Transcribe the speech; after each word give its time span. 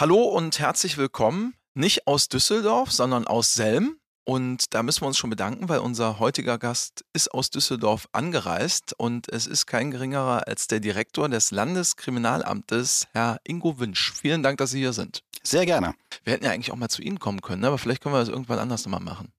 Hallo 0.00 0.22
und 0.22 0.58
herzlich 0.58 0.96
willkommen. 0.96 1.52
Nicht 1.74 2.06
aus 2.06 2.30
Düsseldorf, 2.30 2.90
sondern 2.90 3.26
aus 3.26 3.52
Selm. 3.52 3.98
Und 4.24 4.72
da 4.72 4.82
müssen 4.82 5.02
wir 5.02 5.08
uns 5.08 5.18
schon 5.18 5.28
bedanken, 5.28 5.68
weil 5.68 5.80
unser 5.80 6.18
heutiger 6.18 6.56
Gast 6.56 7.04
ist 7.12 7.34
aus 7.34 7.50
Düsseldorf 7.50 8.08
angereist 8.12 8.94
und 8.96 9.30
es 9.30 9.46
ist 9.46 9.66
kein 9.66 9.90
geringerer 9.90 10.48
als 10.48 10.68
der 10.68 10.80
Direktor 10.80 11.28
des 11.28 11.50
Landeskriminalamtes, 11.50 13.08
Herr 13.12 13.40
Ingo 13.44 13.78
Wünsch. 13.78 14.14
Vielen 14.14 14.42
Dank, 14.42 14.56
dass 14.56 14.70
Sie 14.70 14.78
hier 14.78 14.94
sind. 14.94 15.22
Sehr 15.42 15.66
gerne. 15.66 15.92
Wir 16.24 16.32
hätten 16.32 16.46
ja 16.46 16.52
eigentlich 16.52 16.72
auch 16.72 16.76
mal 16.76 16.88
zu 16.88 17.02
Ihnen 17.02 17.18
kommen 17.18 17.42
können, 17.42 17.60
ne? 17.60 17.66
aber 17.66 17.76
vielleicht 17.76 18.02
können 18.02 18.14
wir 18.14 18.20
das 18.20 18.30
irgendwann 18.30 18.58
anders 18.58 18.86
nochmal 18.86 19.02
machen. 19.02 19.34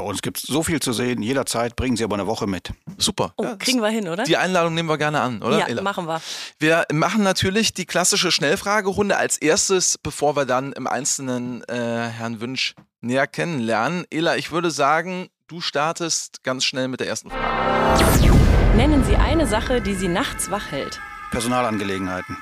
Bei 0.00 0.06
uns 0.06 0.22
gibt 0.22 0.38
es 0.38 0.44
so 0.44 0.62
viel 0.62 0.80
zu 0.80 0.94
sehen. 0.94 1.20
Jederzeit 1.20 1.76
bringen 1.76 1.94
Sie 1.94 2.04
aber 2.04 2.16
eine 2.16 2.26
Woche 2.26 2.46
mit. 2.46 2.72
Super. 2.96 3.34
Oh, 3.36 3.44
Ja, 3.44 3.56
kriegen 3.56 3.82
wir 3.82 3.90
hin, 3.90 4.08
oder? 4.08 4.22
Die 4.24 4.38
Einladung 4.38 4.72
nehmen 4.72 4.88
wir 4.88 4.96
gerne 4.96 5.20
an, 5.20 5.42
oder? 5.42 5.58
ja, 5.58 5.66
Ela? 5.66 5.82
machen 5.82 6.06
wir. 6.06 6.22
Wir 6.58 6.86
machen 6.90 7.22
natürlich 7.22 7.74
die 7.74 7.84
klassische 7.84 8.32
Schnellfragerunde 8.32 9.18
als 9.18 9.36
erstes, 9.36 9.98
bevor 9.98 10.36
wir 10.36 10.46
dann 10.46 10.72
im 10.72 10.86
Einzelnen 10.86 11.62
äh, 11.64 11.74
Herrn 12.08 12.40
Wünsch 12.40 12.74
näher 13.02 13.26
kennenlernen. 13.26 14.06
Ela, 14.10 14.36
ich 14.38 14.52
würde 14.52 14.70
sagen, 14.70 15.28
du 15.48 15.60
startest 15.60 16.42
ganz 16.44 16.64
schnell 16.64 16.88
mit 16.88 17.00
der 17.00 17.08
ersten 17.08 17.30
Frage. 17.30 18.32
Nennen 18.76 19.04
Sie 19.04 19.16
eine 19.16 19.46
Sache, 19.46 19.82
die 19.82 19.92
Sie 19.94 20.08
nachts 20.08 20.50
wach 20.50 20.70
hält. 20.70 20.98
Personalangelegenheiten. 21.30 22.38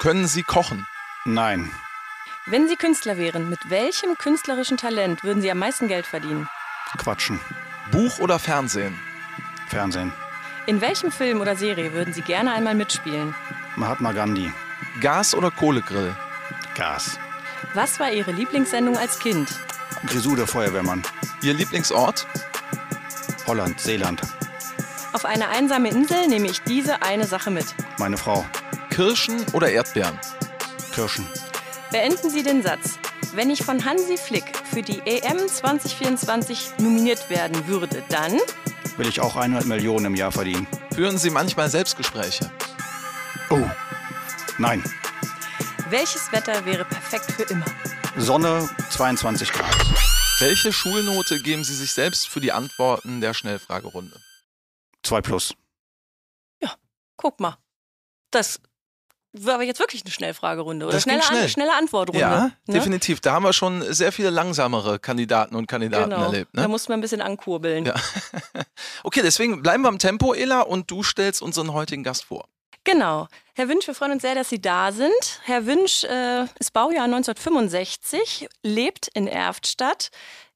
Können 0.00 0.26
Sie 0.26 0.42
kochen? 0.42 0.86
Nein. 1.24 1.70
Wenn 2.44 2.68
Sie 2.68 2.76
Künstler 2.76 3.16
wären, 3.16 3.48
mit 3.48 3.70
welchem 3.70 4.16
künstlerischen 4.16 4.76
Talent 4.76 5.24
würden 5.24 5.40
Sie 5.40 5.50
am 5.50 5.58
meisten 5.58 5.88
Geld 5.88 6.04
verdienen? 6.04 6.46
Quatschen. 6.98 7.40
Buch 7.90 8.18
oder 8.18 8.38
Fernsehen? 8.38 8.98
Fernsehen. 9.68 10.12
In 10.66 10.80
welchem 10.80 11.10
Film 11.10 11.40
oder 11.40 11.56
Serie 11.56 11.92
würden 11.92 12.12
Sie 12.12 12.22
gerne 12.22 12.52
einmal 12.52 12.74
mitspielen? 12.74 13.34
Mahatma 13.76 14.12
Gandhi. 14.12 14.52
Gas- 15.00 15.34
oder 15.34 15.50
Kohlegrill? 15.50 16.14
Gas. 16.74 17.18
Was 17.74 18.00
war 18.00 18.10
Ihre 18.12 18.32
Lieblingssendung 18.32 18.96
als 18.96 19.18
Kind? 19.18 19.48
Grisou 20.06 20.36
der 20.36 20.46
Feuerwehrmann. 20.46 21.02
Ihr 21.42 21.54
Lieblingsort? 21.54 22.26
Holland. 23.46 23.80
Seeland. 23.80 24.22
Auf 25.12 25.24
eine 25.24 25.48
einsame 25.48 25.88
Insel 25.90 26.28
nehme 26.28 26.46
ich 26.46 26.62
diese 26.62 27.02
eine 27.02 27.26
Sache 27.26 27.50
mit. 27.50 27.66
Meine 27.98 28.16
Frau. 28.16 28.46
Kirschen 28.90 29.44
oder 29.52 29.70
Erdbeeren? 29.70 30.18
Kirschen. 30.92 31.26
Beenden 31.90 32.30
Sie 32.30 32.42
den 32.42 32.62
Satz. 32.62 32.98
Wenn 33.32 33.50
ich 33.50 33.62
von 33.62 33.84
Hansi 33.84 34.16
Flick 34.16 34.56
für 34.56 34.82
die 34.82 35.00
EM 35.04 35.48
2024 35.48 36.78
nominiert 36.78 37.30
werden 37.30 37.66
würde, 37.66 38.02
dann 38.08 38.38
Will 38.96 39.08
ich 39.08 39.20
auch 39.20 39.36
100 39.36 39.66
Millionen 39.66 40.06
im 40.06 40.14
Jahr 40.14 40.32
verdienen. 40.32 40.66
Führen 40.94 41.16
Sie 41.16 41.30
manchmal 41.30 41.70
Selbstgespräche? 41.70 42.50
Oh. 43.50 43.68
Nein. 44.58 44.82
welches 45.88 46.30
Wetter 46.32 46.64
wäre 46.64 46.84
perfekt 46.84 47.32
für 47.32 47.44
immer? 47.44 47.64
Sonne 48.16 48.68
22 48.90 49.52
Grad. 49.52 49.74
Welche 50.38 50.72
Schulnote 50.72 51.40
geben 51.40 51.64
Sie 51.64 51.74
sich 51.74 51.92
selbst 51.92 52.28
für 52.28 52.40
die 52.40 52.52
Antworten 52.52 53.20
der 53.20 53.34
Schnellfragerunde? 53.34 54.20
2 55.02 55.20
plus. 55.22 55.54
Guck 57.20 57.38
mal. 57.38 57.58
Das 58.30 58.62
war 59.32 59.54
aber 59.54 59.62
jetzt 59.64 59.78
wirklich 59.78 60.02
eine 60.04 60.10
Schnellfragerunde 60.12 60.86
oder 60.86 60.94
Das 60.94 61.02
schnelle, 61.04 61.22
schnell. 61.22 61.42
An 61.44 61.48
schnelle 61.48 61.72
Antwortrunde. 61.74 62.20
Ja, 62.20 62.40
ne? 62.46 62.52
definitiv. 62.66 63.20
Da 63.20 63.32
haben 63.32 63.44
wir 63.44 63.52
schon 63.52 63.82
sehr 63.92 64.10
viele 64.12 64.30
langsamere 64.30 64.98
Kandidaten 64.98 65.54
und 65.56 65.66
Kandidaten 65.66 66.10
Genau. 66.10 66.24
erlebt. 66.24 66.50
Da 66.54 66.62
Ne? 66.62 66.68
mussten 66.68 66.88
wir 66.88 66.96
ein 66.96 67.00
bisschen 67.00 67.20
ankurbeln. 67.22 67.86
Ja. 67.86 67.94
Okay, 69.02 69.20
deswegen 69.22 69.62
bleiben 69.62 69.82
wir 69.82 69.88
im 69.88 69.98
Tempo, 69.98 70.34
Ela, 70.34 70.60
und 70.60 70.90
du 70.90 71.02
stellst 71.02 71.40
unseren 71.42 71.72
heutigen 71.72 72.02
Gast 72.02 72.24
vor. 72.24 72.46
Genau. 72.84 73.28
Herr 73.54 73.68
Wünsch, 73.68 73.86
wir 73.86 73.94
freuen 73.94 74.12
uns 74.12 74.22
sehr, 74.22 74.34
dass 74.34 74.48
Sie 74.50 74.60
da 74.60 74.92
sind. 74.92 75.40
Herr 75.44 75.66
Wünsch 75.66 76.04
äh, 76.04 76.44
ist 76.58 76.72
Baujahr 76.72 77.04
1965, 77.04 78.48
lebt 78.62 79.08
in 79.14 79.26
Erftstadt, 79.26 80.10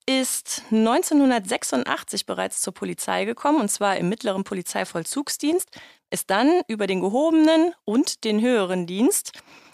ist 0.07 0.63
1986 0.71 2.27
bereits 2.27 2.61
zur 2.61 2.75
Polizei 2.75 3.25
gekommen, 3.25 3.61
und 3.61 3.71
zwar 3.71 3.97
im 3.97 4.09
mittleren 4.09 4.45
Polizeivollzugsdienst, 4.45 5.69
ist 6.15 6.31
dann 6.31 6.63
über 6.69 6.87
den 6.87 7.01
gehobenen 7.01 7.75
und 7.85 8.23
den 8.23 8.41
höheren 8.41 8.87
Dienst 8.87 9.33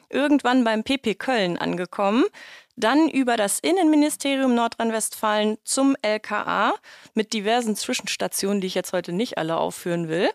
irgendwann 0.09 0.65
beim 0.65 0.83
PP 0.83 1.15
Köln 1.15 1.59
angekommen, 1.59 2.25
dann 2.77 3.11
über 3.11 3.37
das 3.37 3.59
Innenministerium 3.61 4.55
Nordrhein-Westfalen 4.55 5.59
zum 5.65 5.97
LKA 6.01 6.73
mit 7.15 7.35
diversen 7.35 7.77
Zwischenstationen, 7.77 8.63
die 8.63 8.69
ich 8.69 8.75
jetzt 8.75 8.95
heute 8.95 9.13
nicht 9.13 9.37
alle 9.37 9.59
aufführen 9.59 10.09
will. 10.09 10.31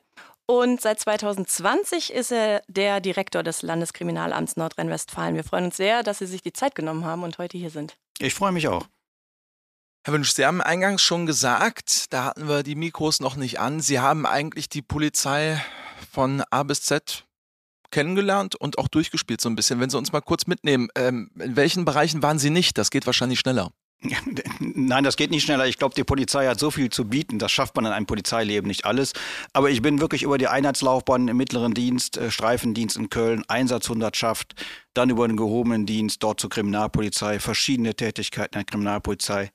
Und 0.45 0.79
seit 0.79 0.99
2020 0.99 2.13
ist 2.13 2.31
er 2.31 2.61
der 2.67 3.01
Direktor 3.01 3.41
des 3.41 3.63
Landeskriminalamts 3.63 4.57
Nordrhein-Westfalen. 4.57 5.35
Wir 5.35 5.43
freuen 5.43 5.65
uns 5.65 5.77
sehr, 5.77 6.03
dass 6.03 6.19
Sie 6.19 6.27
sich 6.27 6.43
die 6.43 6.53
Zeit 6.53 6.75
genommen 6.75 7.03
haben 7.03 7.23
und 7.23 7.39
heute 7.39 7.57
hier 7.57 7.71
sind. 7.71 7.97
Ich 8.19 8.35
freue 8.35 8.51
mich 8.51 8.67
auch. 8.67 8.85
Herr 10.03 10.13
Wünsch, 10.13 10.33
Sie 10.33 10.45
haben 10.45 10.61
eingangs 10.61 11.01
schon 11.01 11.25
gesagt, 11.25 12.13
da 12.13 12.25
hatten 12.25 12.47
wir 12.47 12.61
die 12.61 12.75
Mikros 12.75 13.21
noch 13.21 13.35
nicht 13.35 13.59
an, 13.59 13.79
Sie 13.79 13.99
haben 13.99 14.27
eigentlich 14.27 14.69
die 14.69 14.83
Polizei 14.83 15.59
von 16.11 16.43
A 16.49 16.63
bis 16.63 16.81
Z 16.81 17.25
kennengelernt 17.91 18.55
und 18.55 18.77
auch 18.77 18.87
durchgespielt 18.87 19.41
so 19.41 19.49
ein 19.49 19.55
bisschen. 19.55 19.79
Wenn 19.79 19.89
Sie 19.89 19.97
uns 19.97 20.11
mal 20.11 20.21
kurz 20.21 20.47
mitnehmen, 20.47 20.89
ähm, 20.95 21.31
in 21.39 21.55
welchen 21.55 21.85
Bereichen 21.85 22.21
waren 22.21 22.39
Sie 22.39 22.49
nicht? 22.49 22.77
Das 22.77 22.89
geht 22.91 23.05
wahrscheinlich 23.05 23.39
schneller. 23.39 23.71
Nein, 24.59 25.03
das 25.03 25.15
geht 25.15 25.31
nicht 25.31 25.43
schneller. 25.43 25.65
Ich 25.67 25.77
glaube, 25.77 25.95
die 25.95 26.03
Polizei 26.03 26.47
hat 26.47 26.59
so 26.59 26.71
viel 26.71 26.89
zu 26.89 27.05
bieten. 27.05 27.39
Das 27.39 27.51
schafft 27.51 27.75
man 27.75 27.85
in 27.85 27.91
einem 27.91 28.05
Polizeileben 28.05 28.67
nicht 28.67 28.85
alles. 28.85 29.13
Aber 29.53 29.69
ich 29.69 29.81
bin 29.81 30.01
wirklich 30.01 30.23
über 30.23 30.37
die 30.37 30.47
Einheitslaufbahn 30.47 31.27
im 31.27 31.37
mittleren 31.37 31.73
Dienst, 31.73 32.17
äh, 32.17 32.29
Streifendienst 32.31 32.97
in 32.97 33.09
Köln, 33.09 33.43
Einsatzhundertschaft, 33.47 34.53
dann 34.93 35.09
über 35.09 35.27
den 35.27 35.37
gehobenen 35.37 35.85
Dienst, 35.85 36.21
dort 36.23 36.39
zur 36.39 36.49
Kriminalpolizei, 36.49 37.39
verschiedene 37.39 37.95
Tätigkeiten 37.95 38.53
der 38.55 38.65
Kriminalpolizei. 38.65 39.51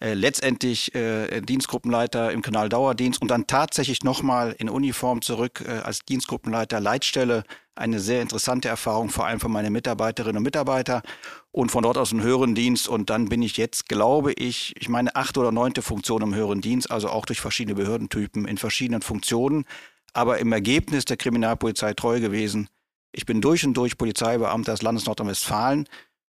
Äh, 0.00 0.14
letztendlich 0.14 0.94
äh, 0.94 1.40
Dienstgruppenleiter 1.40 2.30
im 2.30 2.40
Kanaldauerdienst 2.40 3.20
und 3.20 3.32
dann 3.32 3.48
tatsächlich 3.48 4.04
nochmal 4.04 4.54
in 4.56 4.70
Uniform 4.70 5.22
zurück 5.22 5.64
äh, 5.66 5.78
als 5.78 6.04
Dienstgruppenleiter 6.04 6.78
Leitstelle. 6.78 7.42
Eine 7.74 7.98
sehr 7.98 8.22
interessante 8.22 8.68
Erfahrung, 8.68 9.10
vor 9.10 9.26
allem 9.26 9.40
für 9.40 9.48
meine 9.48 9.70
Mitarbeiterinnen 9.70 10.36
und 10.36 10.44
Mitarbeiter 10.44 11.02
und 11.50 11.72
von 11.72 11.82
dort 11.82 11.98
aus 11.98 12.12
einen 12.12 12.22
höheren 12.22 12.54
Dienst. 12.54 12.86
Und 12.86 13.10
dann 13.10 13.28
bin 13.28 13.42
ich 13.42 13.56
jetzt, 13.56 13.88
glaube 13.88 14.32
ich, 14.34 14.72
ich 14.78 14.88
meine 14.88 15.16
achte 15.16 15.40
oder 15.40 15.50
neunte 15.50 15.82
Funktion 15.82 16.22
im 16.22 16.34
höheren 16.34 16.60
Dienst, 16.60 16.92
also 16.92 17.08
auch 17.08 17.26
durch 17.26 17.40
verschiedene 17.40 17.74
Behördentypen 17.74 18.46
in 18.46 18.56
verschiedenen 18.56 19.02
Funktionen, 19.02 19.64
aber 20.12 20.38
im 20.38 20.52
Ergebnis 20.52 21.06
der 21.06 21.16
Kriminalpolizei 21.16 21.94
treu 21.94 22.20
gewesen. 22.20 22.68
Ich 23.10 23.26
bin 23.26 23.40
durch 23.40 23.64
und 23.64 23.74
durch 23.74 23.98
Polizeibeamter 23.98 24.72
des 24.72 24.82
Landes 24.82 25.06
Nordrhein-Westfalen 25.06 25.88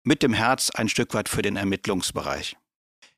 mit 0.05 0.23
dem 0.23 0.33
Herz 0.33 0.71
ein 0.71 0.89
Stück 0.89 1.13
weit 1.15 1.29
für 1.29 1.43
den 1.43 1.57
Ermittlungsbereich. 1.57 2.57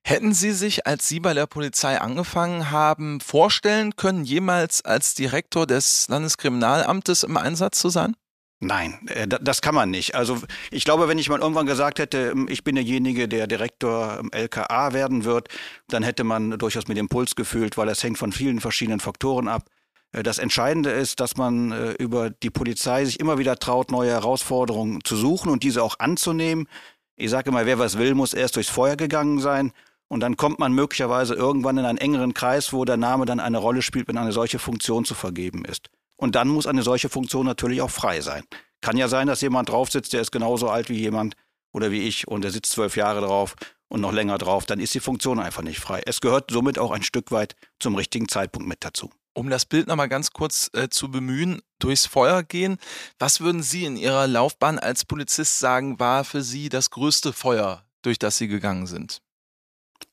Hätten 0.03 0.33
Sie 0.33 0.53
sich, 0.53 0.87
als 0.87 1.09
Sie 1.09 1.21
bei 1.21 1.35
der 1.35 1.47
Polizei 1.47 2.01
angefangen 2.01 2.71
haben, 2.71 3.21
vorstellen 3.21 3.97
können, 3.97 4.25
jemals 4.25 4.85
als 4.85 5.15
Direktor 5.15 5.67
des 5.67 6.09
Landeskriminalamtes 6.09 7.23
im 7.23 7.37
Einsatz 7.37 7.79
zu 7.79 7.91
sein? 7.91 8.17
Nein, 8.63 9.01
äh, 9.09 9.27
da- 9.29 9.39
das 9.39 9.63
kann 9.63 9.75
man 9.75 9.91
nicht. 9.91 10.15
Also 10.15 10.39
ich 10.71 10.85
glaube, 10.85 11.09
wenn 11.09 11.19
ich 11.19 11.29
mal 11.31 11.41
irgendwann 11.41 11.67
gesagt 11.67 11.99
hätte, 11.99 12.31
ähm, 12.33 12.47
ich 12.51 12.63
bin 12.65 12.75
derjenige, 12.75 13.27
der 13.29 13.47
Direktor 13.47 14.19
im 14.19 14.31
LKA 14.33 14.93
werden 14.93 15.25
wird, 15.25 15.49
dann 15.89 16.03
hätte 16.03 16.25
man 16.25 16.59
durchaus 16.59 16.87
mit 16.89 16.97
dem 16.99 17.09
Puls 17.09 17.37
gefühlt, 17.37 17.77
weil 17.79 17.87
das 17.87 18.03
hängt 18.03 18.19
von 18.19 18.33
vielen 18.33 18.61
verschiedenen 18.61 19.01
Faktoren 19.01 19.49
ab. 19.49 19.65
Äh, 20.13 20.23
Das 20.23 20.39
Entscheidende 20.39 20.91
ist, 20.91 21.21
dass 21.21 21.37
man 21.37 21.73
äh, 21.73 21.93
über 21.93 22.29
die 22.31 22.51
Polizei 22.51 23.05
sich 23.07 23.19
immer 23.21 23.39
wieder 23.39 23.57
traut, 23.57 23.91
neue 23.91 24.11
Herausforderungen 24.11 25.01
zu 25.05 25.17
suchen 25.17 25.51
und 25.51 25.63
diese 25.63 25.83
auch 25.83 25.99
anzunehmen. 25.99 26.69
Ich 27.17 27.31
sage 27.31 27.51
immer, 27.51 27.65
wer 27.65 27.79
was 27.79 27.97
will, 27.97 28.15
muss 28.15 28.35
erst 28.35 28.57
durchs 28.57 28.71
Feuer 28.71 28.97
gegangen 28.97 29.41
sein. 29.41 29.73
Und 30.11 30.21
dann 30.21 30.37
kommt 30.37 30.59
man 30.59 30.73
möglicherweise 30.73 31.35
irgendwann 31.35 31.79
in 31.79 31.85
einen 31.85 31.99
engeren 31.99 32.35
Kreis, 32.35 32.73
wo 32.73 32.85
der 32.85 32.97
Name 32.97 33.27
dann 33.27 33.39
eine 33.39 33.59
Rolle 33.59 33.81
spielt, 33.81 34.09
wenn 34.09 34.19
eine 34.19 34.33
solche 34.33 34.59
Funktion 34.59 35.05
zu 35.05 35.15
vergeben 35.15 35.65
ist. 35.65 35.89
Und 36.17 36.35
dann 36.35 36.49
muss 36.49 36.67
eine 36.67 36.83
solche 36.83 37.09
Funktion 37.09 37.47
natürlich 37.47 37.81
auch 37.81 37.91
frei 37.91 38.21
sein. 38.21 38.43
Kann 38.81 38.97
ja 38.97 39.07
sein, 39.07 39.29
dass 39.29 39.41
jemand 39.41 39.69
drauf 39.69 39.89
sitzt, 39.91 40.13
der 40.13 40.21
ist 40.21 40.33
genauso 40.33 40.69
alt 40.69 40.89
wie 40.89 40.99
jemand 40.99 41.37
oder 41.73 41.93
wie 41.93 42.03
ich 42.03 42.27
und 42.27 42.43
der 42.43 42.51
sitzt 42.51 42.73
zwölf 42.73 42.97
Jahre 42.97 43.21
drauf 43.21 43.55
und 43.89 44.01
noch 44.01 44.13
länger 44.13 44.37
drauf. 44.37 44.67
Dann 44.67 44.81
ist 44.81 44.95
die 44.95 45.01
Funktion 45.01 45.39
einfach 45.39 45.63
nicht 45.63 45.79
frei. 45.79 46.03
Es 46.05 46.21
gehört 46.21 46.51
somit 46.51 46.81
auch 46.81 46.91
ein 46.91 47.05
Stück 47.05 47.31
weit 47.31 47.55
zum 47.79 47.95
richtigen 47.95 48.29
Zeitpunkt 48.29 48.69
mit 48.69 48.85
dazu. 48.85 49.11
Um 49.33 49.49
das 49.49 49.65
Bild 49.65 49.87
nochmal 49.87 50.09
ganz 50.09 50.33
kurz 50.33 50.71
äh, 50.73 50.89
zu 50.89 51.09
bemühen, 51.13 51.63
durchs 51.79 52.07
Feuer 52.07 52.43
gehen. 52.43 52.79
Was 53.21 53.41
würden 53.41 53.63
Sie 53.63 53.85
in 53.85 53.97
Ihrer 53.97 54.27
Laufbahn 54.27 54.81
als 54.81 55.05
Polizist 55.05 55.61
sagen, 55.61 56.01
war 56.01 56.25
für 56.25 56.43
Sie 56.43 56.69
das 56.69 56.91
größte 56.91 57.33
Feuer, 57.33 57.85
durch 58.03 58.19
das 58.19 58.39
Sie 58.39 58.49
gegangen 58.49 58.89
sind? 58.89 59.23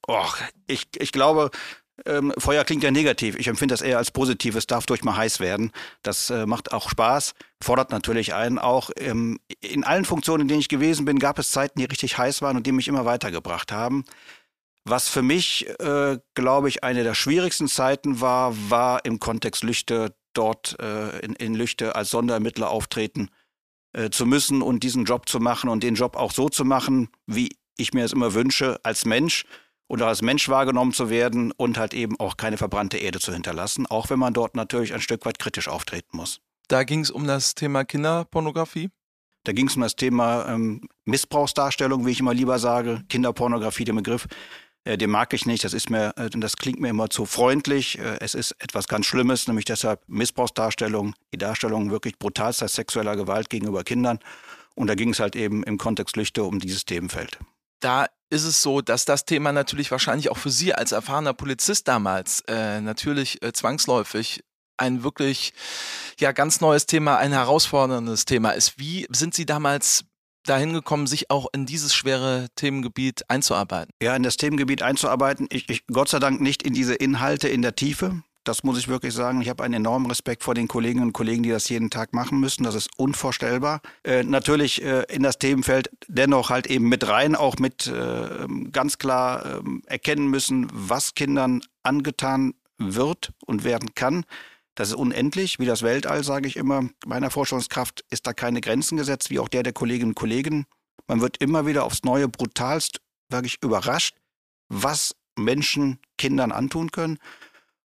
Och, 0.08 0.38
ich, 0.68 0.88
ich 0.98 1.12
glaube, 1.12 1.52
ähm, 2.06 2.34
Feuer 2.38 2.64
klingt 2.64 2.84
ja 2.84 2.92
negativ. 2.92 3.36
Ich 3.36 3.48
empfinde 3.48 3.74
das 3.74 3.82
eher 3.82 3.98
als 3.98 4.12
positiv. 4.12 4.56
Es 4.56 4.68
darf 4.68 4.86
durch 4.86 5.04
mal 5.04 5.18
heiß 5.18 5.40
werden. 5.40 5.72
Das 6.04 6.30
äh, 6.30 6.46
macht 6.46 6.72
auch 6.72 6.90
Spaß, 6.90 7.34
fordert 7.62 7.92
natürlich 7.92 8.34
einen 8.34 8.60
auch. 8.60 8.92
Ähm, 8.98 9.40
in 9.62 9.84
allen 9.84 10.06
Funktionen, 10.06 10.44
in 10.44 10.48
denen 10.48 10.60
ich 10.60 10.70
gewesen 10.70 11.06
bin, 11.06 11.20
gab 11.20 11.40
es 11.40 11.52
Zeiten, 11.52 11.80
die 11.80 11.86
richtig 11.86 12.18
heiß 12.18 12.42
waren 12.42 12.58
und 12.58 12.68
die 12.68 12.72
mich 12.72 12.88
immer 12.88 13.06
weitergebracht 13.06 13.72
haben. 13.72 14.06
Was 14.86 15.10
für 15.10 15.22
mich, 15.22 15.68
äh, 15.80 16.18
glaube 16.34 16.70
ich, 16.70 16.84
eine 16.84 17.04
der 17.04 17.14
schwierigsten 17.14 17.68
Zeiten 17.68 18.22
war, 18.22 18.56
war 18.70 19.04
im 19.04 19.20
Kontext 19.20 19.64
Lüchte 19.64 20.16
dort 20.34 20.80
äh, 20.80 21.20
in, 21.20 21.34
in 21.34 21.56
Lüchte 21.56 21.96
als 21.96 22.12
Sonderermittler 22.12 22.70
auftreten 22.70 23.30
äh, 23.94 24.12
zu 24.12 24.26
müssen 24.26 24.62
und 24.62 24.84
diesen 24.84 25.04
Job 25.04 25.28
zu 25.28 25.40
machen 25.40 25.70
und 25.70 25.84
den 25.84 25.96
Job 25.96 26.16
auch 26.16 26.32
so 26.32 26.48
zu 26.48 26.64
machen, 26.64 27.10
wie 27.26 27.58
ich 27.76 27.94
mir 27.94 28.06
es 28.06 28.14
immer 28.14 28.34
wünsche, 28.34 28.80
als 28.84 29.04
Mensch 29.04 29.46
und 29.88 30.02
als 30.02 30.22
Mensch 30.22 30.50
wahrgenommen 30.50 30.94
zu 30.94 31.10
werden 31.10 31.52
und 31.52 31.78
halt 31.78 31.94
eben 31.94 32.20
auch 32.20 32.38
keine 32.38 32.58
verbrannte 32.58 32.98
Erde 32.98 33.20
zu 33.20 33.34
hinterlassen, 33.34 33.88
auch 33.88 34.10
wenn 34.10 34.20
man 34.20 34.34
dort 34.34 34.56
natürlich 34.56 34.94
ein 34.94 35.02
Stück 35.02 35.26
weit 35.26 35.40
kritisch 35.40 35.68
auftreten 35.68 36.18
muss. 36.18 36.40
Da 36.68 36.84
ging 36.84 37.00
es 37.00 37.12
um 37.12 37.26
das 37.26 37.56
Thema 37.56 37.86
Kinderpornografie? 37.86 38.90
Da 39.46 39.54
ging 39.54 39.68
es 39.68 39.76
um 39.78 39.82
das 39.82 39.96
Thema 39.96 40.46
ähm, 40.50 40.90
Missbrauchsdarstellung, 41.06 42.06
wie 42.06 42.12
ich 42.12 42.20
immer 42.20 42.34
lieber 42.34 42.60
sage, 42.60 43.04
Kinderpornografie, 43.08 43.86
der 43.86 43.94
Begriff. 43.94 44.28
Äh, 44.84 44.98
den 44.98 45.10
mag 45.10 45.34
ich 45.34 45.46
nicht, 45.46 45.64
das 45.64 45.74
ist 45.74 45.90
mir, 45.90 46.14
äh, 46.18 46.30
das 46.30 46.58
klingt 46.58 46.82
mir 46.82 46.90
immer 46.90 47.10
zu 47.10 47.26
freundlich. 47.26 47.98
Äh, 47.98 48.18
es 48.20 48.36
ist 48.36 48.56
etwas 48.60 48.90
ganz 48.90 49.06
Schlimmes, 49.06 49.48
nämlich 49.48 49.64
deshalb 49.64 50.02
Missbrauchsdarstellung, 50.08 51.14
die 51.34 51.38
Darstellung 51.38 51.92
wirklich 51.92 52.20
brutalster 52.20 52.68
sexueller 52.68 53.16
Gewalt 53.16 53.50
gegenüber 53.50 53.86
Kindern. 53.86 54.20
Und 54.76 54.88
da 54.88 54.96
ging 54.96 55.12
es 55.12 55.22
halt 55.22 55.38
eben 55.38 55.64
im 55.64 55.78
Kontext 55.78 56.18
Lüchte 56.18 56.44
um 56.44 56.60
dieses 56.60 56.84
Themenfeld. 56.84 57.40
Da 57.80 58.08
ist 58.30 58.44
es 58.44 58.62
so, 58.62 58.82
dass 58.82 59.06
das 59.06 59.26
Thema 59.26 59.52
natürlich 59.52 59.92
wahrscheinlich 59.92 60.30
auch 60.30 60.38
für 60.38 60.50
Sie 60.50 60.74
als 60.74 60.92
erfahrener 60.92 61.34
Polizist 61.34 61.88
damals 61.88 62.42
äh, 62.48 62.82
natürlich 62.82 63.42
äh, 63.44 63.54
zwangsläufig 63.54 64.44
ein 64.78 65.04
wirklich 65.04 65.54
ja 66.20 66.32
ganz 66.32 66.62
neues 66.62 66.86
Thema, 66.86 67.18
ein 67.18 67.32
herausforderndes 67.32 68.26
Thema 68.26 68.52
ist. 68.52 68.78
Wie 68.78 69.08
sind 69.10 69.34
Sie 69.34 69.46
damals 69.46 70.06
dahin 70.46 70.74
gekommen, 70.74 71.08
sich 71.08 71.30
auch 71.30 71.48
in 71.54 71.66
dieses 71.66 71.94
schwere 71.94 72.48
Themengebiet 72.56 73.30
einzuarbeiten? 73.30 73.94
Ja, 74.02 74.16
in 74.16 74.24
das 74.24 74.38
Themengebiet 74.38 74.82
einzuarbeiten. 74.82 75.48
Ich, 75.52 75.70
ich 75.70 75.86
Gott 75.88 76.10
sei 76.10 76.20
Dank 76.20 76.42
nicht 76.42 76.64
in 76.64 76.74
diese 76.74 76.96
Inhalte 76.96 77.48
in 77.48 77.62
der 77.62 77.76
Tiefe. 77.76 78.22
Das 78.48 78.64
muss 78.64 78.78
ich 78.78 78.88
wirklich 78.88 79.14
sagen. 79.14 79.42
Ich 79.42 79.50
habe 79.50 79.64
einen 79.64 79.74
enormen 79.74 80.08
Respekt 80.08 80.44
vor 80.44 80.54
den 80.54 80.68
Kolleginnen 80.68 81.08
und 81.08 81.14
Kollegen, 81.14 81.44
die 81.44 81.50
das 81.50 81.68
jeden 81.68 81.90
Tag 81.90 82.14
machen 82.14 82.40
müssen. 82.40 82.64
Das 82.64 82.76
ist 82.76 82.90
unvorstellbar. 82.98 83.82
Äh, 84.04 84.24
natürlich 84.24 84.82
äh, 84.82 85.04
in 85.10 85.24
das 85.24 85.38
Themenfeld 85.38 85.90
dennoch 86.08 86.50
halt 86.50 86.68
eben 86.68 86.88
mit 86.88 87.08
rein, 87.08 87.36
auch 87.36 87.58
mit 87.58 87.88
äh, 87.88 88.48
ganz 88.72 88.98
klar 88.98 89.58
ähm, 89.58 89.84
erkennen 89.86 90.28
müssen, 90.28 90.68
was 90.72 91.14
Kindern 91.14 91.62
angetan 91.84 92.54
wird 92.78 93.34
und 93.46 93.66
werden 93.66 93.94
kann. 93.96 94.24
Das 94.76 94.90
ist 94.90 94.96
unendlich, 94.96 95.60
wie 95.60 95.66
das 95.66 95.82
Weltall, 95.82 96.24
sage 96.24 96.48
ich 96.48 96.56
immer. 96.56 96.88
Meiner 97.06 97.32
Forschungskraft 97.32 98.06
ist 98.10 98.28
da 98.28 98.34
keine 98.34 98.62
Grenzen 98.62 98.98
gesetzt, 98.98 99.30
wie 99.30 99.40
auch 99.40 99.50
der 99.50 99.64
der 99.64 99.74
Kolleginnen 99.74 100.12
und 100.12 100.16
Kollegen. 100.16 100.66
Man 101.08 101.20
wird 101.20 101.38
immer 101.38 101.66
wieder 101.66 101.84
aufs 101.84 102.04
Neue 102.04 102.28
brutalst 102.28 103.02
wirklich 103.30 103.58
überrascht, 103.62 104.16
was 104.70 105.16
Menschen 105.38 106.00
Kindern 106.18 106.52
antun 106.52 106.92
können. 106.92 107.20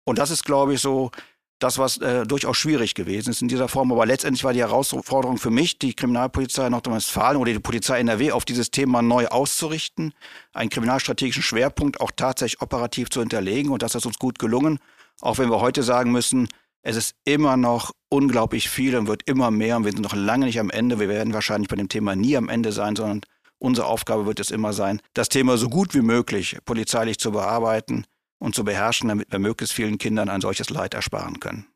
Und 0.04 0.18
das 0.18 0.30
ist, 0.30 0.44
glaube 0.44 0.74
ich, 0.74 0.80
so 0.80 1.10
das, 1.58 1.78
was 1.78 1.98
äh, 1.98 2.26
durchaus 2.26 2.56
schwierig 2.56 2.94
gewesen 2.94 3.30
ist 3.30 3.40
in 3.40 3.48
dieser 3.48 3.68
Form. 3.68 3.90
Aber 3.92 4.06
letztendlich 4.06 4.44
war 4.44 4.52
die 4.52 4.60
Herausforderung 4.60 5.38
für 5.38 5.50
mich, 5.50 5.78
die 5.78 5.94
Kriminalpolizei 5.94 6.68
Nordrhein-Westfalen 6.68 7.38
oder 7.38 7.52
die 7.52 7.58
Polizei 7.58 8.00
NRW 8.00 8.32
auf 8.32 8.44
dieses 8.44 8.70
Thema 8.70 9.02
neu 9.02 9.28
auszurichten, 9.28 10.12
einen 10.52 10.70
kriminalstrategischen 10.70 11.42
Schwerpunkt 11.42 12.00
auch 12.00 12.10
tatsächlich 12.14 12.60
operativ 12.60 13.08
zu 13.10 13.20
hinterlegen. 13.20 13.72
Und 13.72 13.82
das 13.82 13.94
ist 13.94 14.06
uns 14.06 14.18
gut 14.18 14.38
gelungen. 14.38 14.78
Auch 15.20 15.38
wenn 15.38 15.50
wir 15.50 15.60
heute 15.60 15.82
sagen 15.82 16.12
müssen, 16.12 16.48
es 16.82 16.96
ist 16.96 17.14
immer 17.24 17.56
noch 17.56 17.92
unglaublich 18.10 18.68
viel 18.68 18.96
und 18.96 19.06
wird 19.06 19.22
immer 19.24 19.50
mehr 19.50 19.76
und 19.76 19.84
wir 19.84 19.92
sind 19.92 20.02
noch 20.02 20.14
lange 20.14 20.44
nicht 20.44 20.60
am 20.60 20.70
Ende. 20.70 21.00
Wir 21.00 21.08
werden 21.08 21.32
wahrscheinlich 21.32 21.68
bei 21.68 21.76
dem 21.76 21.88
Thema 21.88 22.14
nie 22.14 22.36
am 22.36 22.50
Ende 22.50 22.72
sein, 22.72 22.94
sondern 22.94 23.22
unsere 23.58 23.86
Aufgabe 23.86 24.26
wird 24.26 24.38
es 24.38 24.50
immer 24.50 24.74
sein, 24.74 25.00
das 25.14 25.30
Thema 25.30 25.56
so 25.56 25.70
gut 25.70 25.94
wie 25.94 26.02
möglich 26.02 26.58
polizeilich 26.66 27.18
zu 27.18 27.32
bearbeiten 27.32 28.04
und 28.38 28.54
zu 28.54 28.64
beherrschen, 28.64 29.08
damit 29.08 29.30
wir 29.32 29.38
möglichst 29.38 29.74
vielen 29.74 29.98
Kindern 29.98 30.28
ein 30.28 30.40
solches 30.40 30.70
Leid 30.70 30.94
ersparen 30.94 31.40
können. 31.40 31.66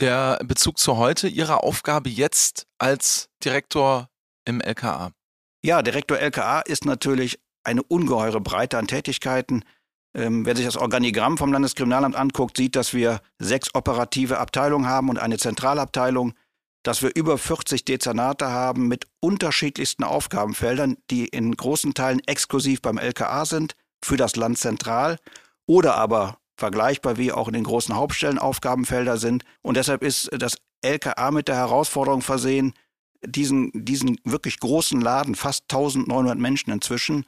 Der 0.00 0.40
Bezug 0.44 0.78
zu 0.78 0.96
heute, 0.96 1.28
Ihrer 1.28 1.62
Aufgabe 1.62 2.10
jetzt 2.10 2.66
als 2.78 3.28
Direktor 3.44 4.08
im 4.44 4.60
LKA? 4.60 5.12
Ja, 5.64 5.82
Direktor 5.82 6.18
LKA 6.18 6.60
ist 6.60 6.84
natürlich 6.84 7.38
eine 7.62 7.82
ungeheure 7.82 8.40
Breite 8.40 8.76
an 8.76 8.88
Tätigkeiten. 8.88 9.64
Ähm, 10.16 10.46
wer 10.46 10.56
sich 10.56 10.66
das 10.66 10.76
Organigramm 10.76 11.38
vom 11.38 11.52
Landeskriminalamt 11.52 12.16
anguckt, 12.16 12.56
sieht, 12.56 12.76
dass 12.76 12.92
wir 12.92 13.20
sechs 13.38 13.74
operative 13.74 14.38
Abteilungen 14.38 14.86
haben 14.86 15.08
und 15.08 15.18
eine 15.18 15.38
Zentralabteilung, 15.38 16.34
dass 16.82 17.02
wir 17.02 17.14
über 17.14 17.38
40 17.38 17.84
Dezernate 17.84 18.50
haben 18.50 18.88
mit 18.88 19.06
unterschiedlichsten 19.20 20.04
Aufgabenfeldern, 20.04 20.98
die 21.10 21.26
in 21.26 21.56
großen 21.56 21.94
Teilen 21.94 22.20
exklusiv 22.26 22.82
beim 22.82 22.98
LKA 22.98 23.44
sind, 23.46 23.74
für 24.04 24.16
das 24.16 24.36
Land 24.36 24.58
zentral 24.58 25.18
oder 25.66 25.96
aber 25.96 26.38
vergleichbar 26.56 27.16
wie 27.16 27.32
auch 27.32 27.48
in 27.48 27.54
den 27.54 27.64
großen 27.64 27.94
Hauptstellen 27.94 28.38
Aufgabenfelder 28.38 29.16
sind. 29.16 29.44
Und 29.62 29.76
deshalb 29.76 30.02
ist 30.02 30.30
das 30.32 30.56
LKA 30.82 31.30
mit 31.30 31.48
der 31.48 31.56
Herausforderung 31.56 32.22
versehen, 32.22 32.74
diesen, 33.26 33.70
diesen 33.72 34.18
wirklich 34.24 34.60
großen 34.60 35.00
Laden, 35.00 35.34
fast 35.34 35.64
1900 35.72 36.38
Menschen 36.38 36.70
inzwischen, 36.72 37.24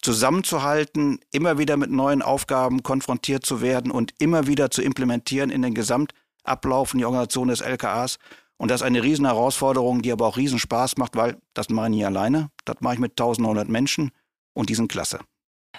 zusammenzuhalten, 0.00 1.20
immer 1.30 1.58
wieder 1.58 1.76
mit 1.76 1.90
neuen 1.90 2.22
Aufgaben 2.22 2.82
konfrontiert 2.82 3.44
zu 3.44 3.60
werden 3.60 3.90
und 3.90 4.14
immer 4.18 4.46
wieder 4.46 4.70
zu 4.70 4.82
implementieren 4.82 5.50
in 5.50 5.62
den 5.62 5.74
Gesamtablauf 5.74 6.94
in 6.94 6.98
die 7.00 7.04
Organisation 7.04 7.48
des 7.48 7.60
LKAs. 7.60 8.18
Und 8.56 8.70
das 8.70 8.80
ist 8.80 8.86
eine 8.86 9.02
riesen 9.02 9.26
Herausforderung, 9.26 10.02
die 10.02 10.12
aber 10.12 10.26
auch 10.26 10.36
riesen 10.36 10.58
Spaß 10.58 10.96
macht, 10.96 11.16
weil 11.16 11.38
das 11.54 11.68
mache 11.68 11.86
ich 11.86 11.96
nie 11.96 12.04
alleine. 12.04 12.50
Das 12.64 12.76
mache 12.80 12.94
ich 12.94 13.00
mit 13.00 13.12
1900 13.12 13.68
Menschen 13.68 14.10
und 14.54 14.70
die 14.70 14.74
sind 14.74 14.90
klasse. 14.90 15.18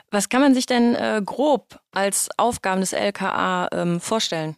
Was 0.10 0.30
kann 0.30 0.42
man 0.42 0.54
sich 0.54 0.66
denn 0.66 0.96
äh, 0.96 1.22
grob 1.26 1.80
als 1.92 2.30
Aufgaben 2.38 2.82
des 2.82 2.94
LKA 2.94 3.70
ähm, 3.72 4.00
vorstellen? 4.00 4.58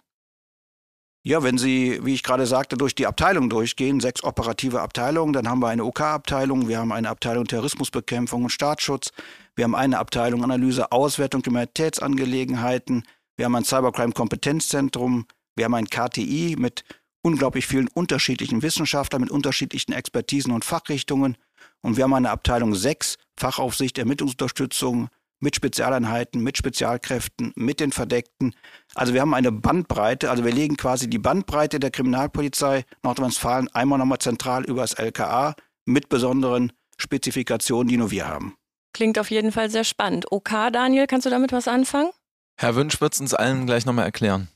Ja, 1.25 1.41
wenn 1.41 1.57
Sie, 1.57 2.01
wie 2.03 2.13
ich 2.13 2.23
gerade 2.23 2.45
sagte, 2.45 2.75
durch 2.75 2.95
die 2.95 3.07
Abteilung 3.07 3.49
durchgehen, 3.49 4.01
sechs 4.01 4.25
operative 4.25 4.81
Abteilungen, 4.81 5.31
dann 5.31 5.47
haben 5.47 5.59
wir 5.59 5.69
eine 5.69 5.85
OK-Abteilung, 5.85 6.67
wir 6.67 6.79
haben 6.79 6.91
eine 6.91 7.07
Abteilung 7.07 7.45
Terrorismusbekämpfung 7.45 8.43
und 8.43 8.49
Staatsschutz, 8.49 9.11
wir 9.55 9.63
haben 9.63 9.75
eine 9.75 9.99
Abteilung 9.99 10.43
Analyse, 10.43 10.91
Auswertung 10.91 11.41
Kriminalitätsangelegenheiten, 11.41 13.03
wir 13.37 13.45
haben 13.45 13.55
ein 13.55 13.63
Cybercrime-Kompetenzzentrum, 13.63 15.25
wir 15.55 15.63
haben 15.63 15.75
ein 15.75 15.87
KTI 15.87 16.57
mit 16.59 16.83
unglaublich 17.21 17.67
vielen 17.67 17.87
unterschiedlichen 17.87 18.61
Wissenschaftlern, 18.61 19.21
mit 19.21 19.31
unterschiedlichen 19.31 19.93
Expertisen 19.93 20.51
und 20.51 20.65
Fachrichtungen 20.65 21.37
und 21.81 21.95
wir 21.95 22.03
haben 22.03 22.13
eine 22.13 22.31
Abteilung 22.31 22.75
6, 22.75 23.17
Fachaufsicht, 23.37 23.97
Ermittlungsunterstützung, 23.97 25.07
mit 25.43 25.55
Spezialeinheiten, 25.55 26.41
mit 26.41 26.57
Spezialkräften, 26.57 27.51
mit 27.55 27.79
den 27.79 27.91
Verdeckten. 27.91 28.55
Also 28.95 29.13
wir 29.13 29.21
haben 29.21 29.33
eine 29.33 29.51
Bandbreite, 29.51 30.31
also 30.31 30.45
wir 30.45 30.53
legen 30.53 30.77
quasi 30.77 31.09
die 31.09 31.19
Bandbreite 31.19 31.79
der 31.79 31.91
Kriminalpolizei 31.91 32.85
Nordrhein-Westfalen 33.03 33.67
einmal 33.75 33.99
nochmal 33.99 34.19
zentral 34.19 34.63
über 34.63 34.81
das 34.81 34.93
LKA 34.93 35.55
mit 35.85 36.07
besonderen 36.09 36.71
Spezifikationen, 36.97 37.89
die 37.89 37.97
nur 37.97 38.09
wir 38.09 38.27
haben. 38.27 38.55
Klingt 38.93 39.19
auf 39.19 39.31
jeden 39.31 39.51
Fall 39.51 39.69
sehr 39.69 39.83
spannend. 39.83 40.31
OK, 40.31 40.49
Daniel, 40.71 41.07
kannst 41.07 41.25
du 41.25 41.29
damit 41.29 41.51
was 41.51 41.67
anfangen? 41.67 42.11
Herr 42.57 42.75
Wünsch 42.75 43.01
wird 43.01 43.13
es 43.13 43.19
uns 43.19 43.33
allen 43.33 43.65
gleich 43.65 43.85
nochmal 43.85 44.05
erklären. 44.05 44.47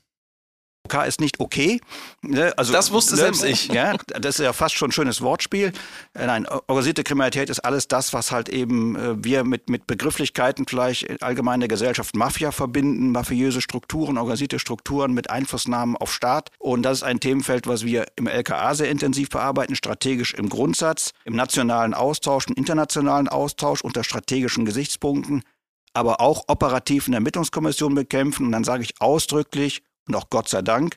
OK 0.84 1.06
ist 1.06 1.20
nicht 1.20 1.40
okay. 1.40 1.80
Ne? 2.22 2.52
Also, 2.56 2.72
das 2.72 2.90
wusste 2.90 3.14
ne? 3.14 3.22
selbst 3.22 3.44
ich. 3.44 3.68
Ja, 3.68 3.96
das 4.06 4.38
ist 4.38 4.44
ja 4.44 4.52
fast 4.52 4.74
schon 4.74 4.88
ein 4.88 4.92
schönes 4.92 5.20
Wortspiel. 5.20 5.72
Äh, 6.14 6.26
nein, 6.26 6.46
organisierte 6.46 7.04
Kriminalität 7.04 7.50
ist 7.50 7.60
alles 7.60 7.88
das, 7.88 8.12
was 8.12 8.32
halt 8.32 8.48
eben 8.48 8.96
äh, 8.96 9.24
wir 9.24 9.44
mit, 9.44 9.68
mit 9.68 9.86
Begrifflichkeiten 9.86 10.66
vielleicht 10.66 11.22
allgemein 11.22 11.60
der 11.60 11.68
Gesellschaft 11.68 12.16
Mafia 12.16 12.52
verbinden, 12.52 13.12
mafiöse 13.12 13.60
Strukturen, 13.60 14.16
organisierte 14.16 14.58
Strukturen 14.58 15.12
mit 15.12 15.30
Einflussnahmen 15.30 15.96
auf 15.96 16.12
Staat. 16.12 16.50
Und 16.58 16.82
das 16.82 16.98
ist 16.98 17.02
ein 17.02 17.20
Themenfeld, 17.20 17.66
was 17.66 17.84
wir 17.84 18.06
im 18.16 18.26
LKA 18.26 18.74
sehr 18.74 18.90
intensiv 18.90 19.28
bearbeiten, 19.28 19.74
strategisch 19.76 20.34
im 20.34 20.48
Grundsatz, 20.48 21.12
im 21.24 21.36
nationalen 21.36 21.92
Austausch, 21.92 22.46
im 22.46 22.54
internationalen 22.54 23.28
Austausch 23.28 23.82
unter 23.82 24.04
strategischen 24.04 24.64
Gesichtspunkten 24.64 25.42
aber 25.94 26.20
auch 26.20 26.44
operativ 26.46 27.06
in 27.06 27.12
der 27.12 27.18
Ermittlungskommission 27.18 27.94
bekämpfen. 27.94 28.46
Und 28.46 28.52
dann 28.52 28.62
sage 28.62 28.84
ich 28.84 29.00
ausdrücklich, 29.00 29.82
und 30.08 30.16
auch 30.16 30.30
Gott 30.30 30.48
sei 30.48 30.62
Dank 30.62 30.96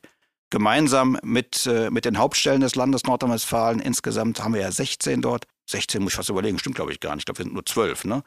gemeinsam 0.50 1.18
mit, 1.24 1.66
äh, 1.66 1.90
mit 1.90 2.06
den 2.06 2.18
Hauptstellen 2.18 2.62
des 2.62 2.76
Landes 2.76 3.04
Nordrhein-Westfalen. 3.04 3.80
Insgesamt 3.80 4.44
haben 4.44 4.54
wir 4.54 4.62
ja 4.62 4.72
16 4.72 5.22
dort. 5.22 5.46
16 5.68 6.04
muss 6.04 6.12
ich 6.12 6.18
fast 6.18 6.30
überlegen, 6.30 6.60
stimmt 6.60 6.76
glaube 6.76 6.92
ich 6.92 7.00
gar 7.00 7.16
nicht. 7.16 7.22
Ich 7.22 7.26
glaube, 7.26 7.40
wir 7.40 7.46
sind 7.46 7.54
nur 7.54 7.66
12, 7.66 8.06
ne? 8.06 8.24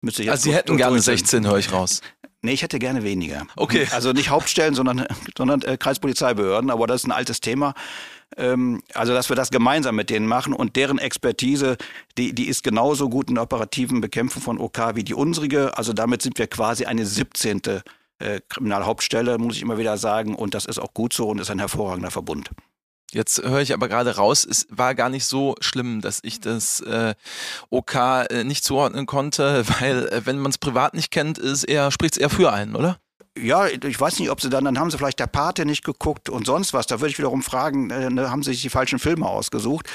Müsste 0.00 0.28
also 0.30 0.42
Sie 0.42 0.54
hätten 0.54 0.76
gerne 0.76 1.00
16, 1.00 1.46
höre 1.46 1.58
ich 1.58 1.70
raus. 1.72 2.00
Nee, 2.40 2.54
ich 2.54 2.62
hätte 2.62 2.80
gerne 2.80 3.04
weniger. 3.04 3.46
Okay. 3.54 3.86
Also 3.92 4.12
nicht 4.12 4.30
Hauptstellen, 4.30 4.74
sondern, 4.74 5.06
sondern 5.38 5.62
äh, 5.62 5.76
Kreispolizeibehörden, 5.76 6.70
aber 6.70 6.88
das 6.88 7.02
ist 7.02 7.06
ein 7.06 7.12
altes 7.12 7.40
Thema. 7.40 7.74
Ähm, 8.36 8.82
also, 8.94 9.12
dass 9.12 9.28
wir 9.28 9.36
das 9.36 9.50
gemeinsam 9.50 9.94
mit 9.94 10.10
denen 10.10 10.26
machen 10.26 10.52
und 10.52 10.74
deren 10.74 10.98
Expertise, 10.98 11.76
die, 12.18 12.34
die 12.34 12.48
ist 12.48 12.64
genauso 12.64 13.10
gut 13.10 13.28
in 13.28 13.36
der 13.36 13.44
operativen 13.44 14.00
Bekämpfung 14.00 14.42
von 14.42 14.58
OK 14.58 14.96
wie 14.96 15.04
die 15.04 15.14
unsrige. 15.14 15.76
Also 15.76 15.92
damit 15.92 16.22
sind 16.22 16.38
wir 16.38 16.48
quasi 16.48 16.86
eine 16.86 17.06
17 17.06 17.60
äh, 18.22 18.40
Kriminalhauptstelle, 18.48 19.38
muss 19.38 19.56
ich 19.56 19.62
immer 19.62 19.78
wieder 19.78 19.98
sagen. 19.98 20.34
Und 20.34 20.54
das 20.54 20.64
ist 20.66 20.78
auch 20.78 20.94
gut 20.94 21.12
so 21.12 21.28
und 21.28 21.40
ist 21.40 21.50
ein 21.50 21.58
hervorragender 21.58 22.10
Verbund. 22.10 22.50
Jetzt 23.12 23.42
höre 23.42 23.60
ich 23.60 23.74
aber 23.74 23.88
gerade 23.88 24.16
raus, 24.16 24.46
es 24.48 24.66
war 24.70 24.94
gar 24.94 25.10
nicht 25.10 25.26
so 25.26 25.54
schlimm, 25.60 26.00
dass 26.00 26.20
ich 26.22 26.40
das 26.40 26.80
äh, 26.80 27.14
OK 27.68 27.94
äh, 27.94 28.44
nicht 28.44 28.64
zuordnen 28.64 29.04
konnte, 29.04 29.64
weil 29.80 30.08
äh, 30.08 30.24
wenn 30.24 30.38
man 30.38 30.50
es 30.50 30.58
privat 30.58 30.94
nicht 30.94 31.10
kennt, 31.10 31.38
ist 31.38 31.64
eher, 31.64 31.90
spricht 31.90 32.14
es 32.14 32.18
eher 32.18 32.30
für 32.30 32.52
einen, 32.52 32.74
oder? 32.74 32.98
Ja, 33.34 33.66
ich 33.66 33.98
weiß 33.98 34.18
nicht, 34.18 34.28
ob 34.28 34.42
sie 34.42 34.50
dann, 34.50 34.66
dann 34.66 34.78
haben 34.78 34.90
sie 34.90 34.98
vielleicht 34.98 35.18
der 35.18 35.26
Pate 35.26 35.64
nicht 35.64 35.84
geguckt 35.84 36.28
und 36.28 36.44
sonst 36.44 36.74
was. 36.74 36.86
Da 36.86 37.00
würde 37.00 37.12
ich 37.12 37.18
wiederum 37.18 37.42
fragen, 37.42 37.88
äh, 37.88 38.10
ne, 38.10 38.30
haben 38.30 38.42
sie 38.42 38.52
sich 38.52 38.60
die 38.60 38.68
falschen 38.68 38.98
Filme 38.98 39.26
ausgesucht? 39.26 39.88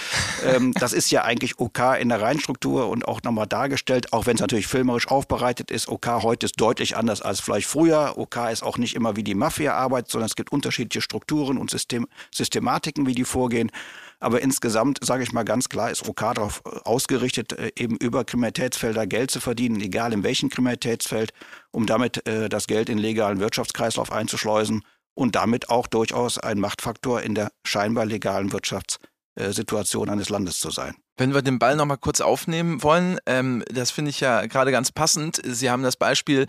ähm, 0.43 0.73
das 0.79 0.91
ist 0.91 1.11
ja 1.11 1.23
eigentlich 1.23 1.59
OK 1.59 1.79
in 1.99 2.09
der 2.09 2.19
Reinstruktur 2.19 2.89
und 2.89 3.07
auch 3.07 3.21
nochmal 3.21 3.45
dargestellt, 3.45 4.11
auch 4.11 4.25
wenn 4.25 4.35
es 4.35 4.41
natürlich 4.41 4.65
filmerisch 4.65 5.07
aufbereitet 5.07 5.69
ist. 5.69 5.87
OK 5.87 6.07
heute 6.23 6.47
ist 6.47 6.59
deutlich 6.59 6.97
anders 6.97 7.21
als 7.21 7.39
vielleicht 7.39 7.67
früher. 7.67 8.13
OK 8.17 8.37
ist 8.51 8.63
auch 8.63 8.79
nicht 8.79 8.95
immer 8.95 9.15
wie 9.15 9.23
die 9.23 9.35
Mafia 9.35 9.75
arbeitet, 9.75 10.09
sondern 10.09 10.25
es 10.25 10.35
gibt 10.35 10.51
unterschiedliche 10.51 11.03
Strukturen 11.03 11.59
und 11.59 11.69
System 11.69 12.07
Systematiken, 12.33 13.05
wie 13.05 13.13
die 13.13 13.23
vorgehen. 13.23 13.69
Aber 14.19 14.41
insgesamt, 14.41 14.99
sage 15.03 15.23
ich 15.23 15.31
mal 15.31 15.43
ganz 15.43 15.69
klar, 15.69 15.91
ist 15.91 16.07
OK 16.07 16.19
darauf 16.19 16.61
äh, 16.65 16.79
ausgerichtet, 16.85 17.53
äh, 17.53 17.71
eben 17.77 17.97
über 17.97 18.25
Kriminalitätsfelder 18.25 19.05
Geld 19.05 19.29
zu 19.29 19.39
verdienen, 19.39 19.79
egal 19.79 20.13
in 20.13 20.23
welchem 20.23 20.49
Kriminalitätsfeld, 20.49 21.31
um 21.71 21.85
damit 21.85 22.27
äh, 22.27 22.49
das 22.49 22.67
Geld 22.67 22.89
in 22.89 22.97
legalen 22.97 23.39
Wirtschaftskreislauf 23.39 24.11
einzuschleusen 24.11 24.83
und 25.13 25.35
damit 25.35 25.69
auch 25.69 25.87
durchaus 25.87 26.39
ein 26.39 26.59
Machtfaktor 26.59 27.21
in 27.21 27.35
der 27.35 27.51
scheinbar 27.63 28.05
legalen 28.05 28.51
Wirtschaftssituation 28.51 30.09
eines 30.09 30.29
Landes 30.29 30.59
zu 30.59 30.71
sein. 30.71 30.95
Wenn 31.17 31.33
wir 31.33 31.41
den 31.41 31.57
Ball 31.57 31.75
nochmal 31.75 31.97
kurz 31.97 32.21
aufnehmen 32.21 32.83
wollen, 32.83 33.17
ähm, 33.25 33.63
das 33.69 33.89
finde 33.89 34.09
ich 34.09 34.19
ja 34.19 34.45
gerade 34.45 34.71
ganz 34.71 34.91
passend. 34.91 35.41
Sie 35.43 35.69
haben 35.69 35.81
das 35.81 35.97
Beispiel 35.97 36.45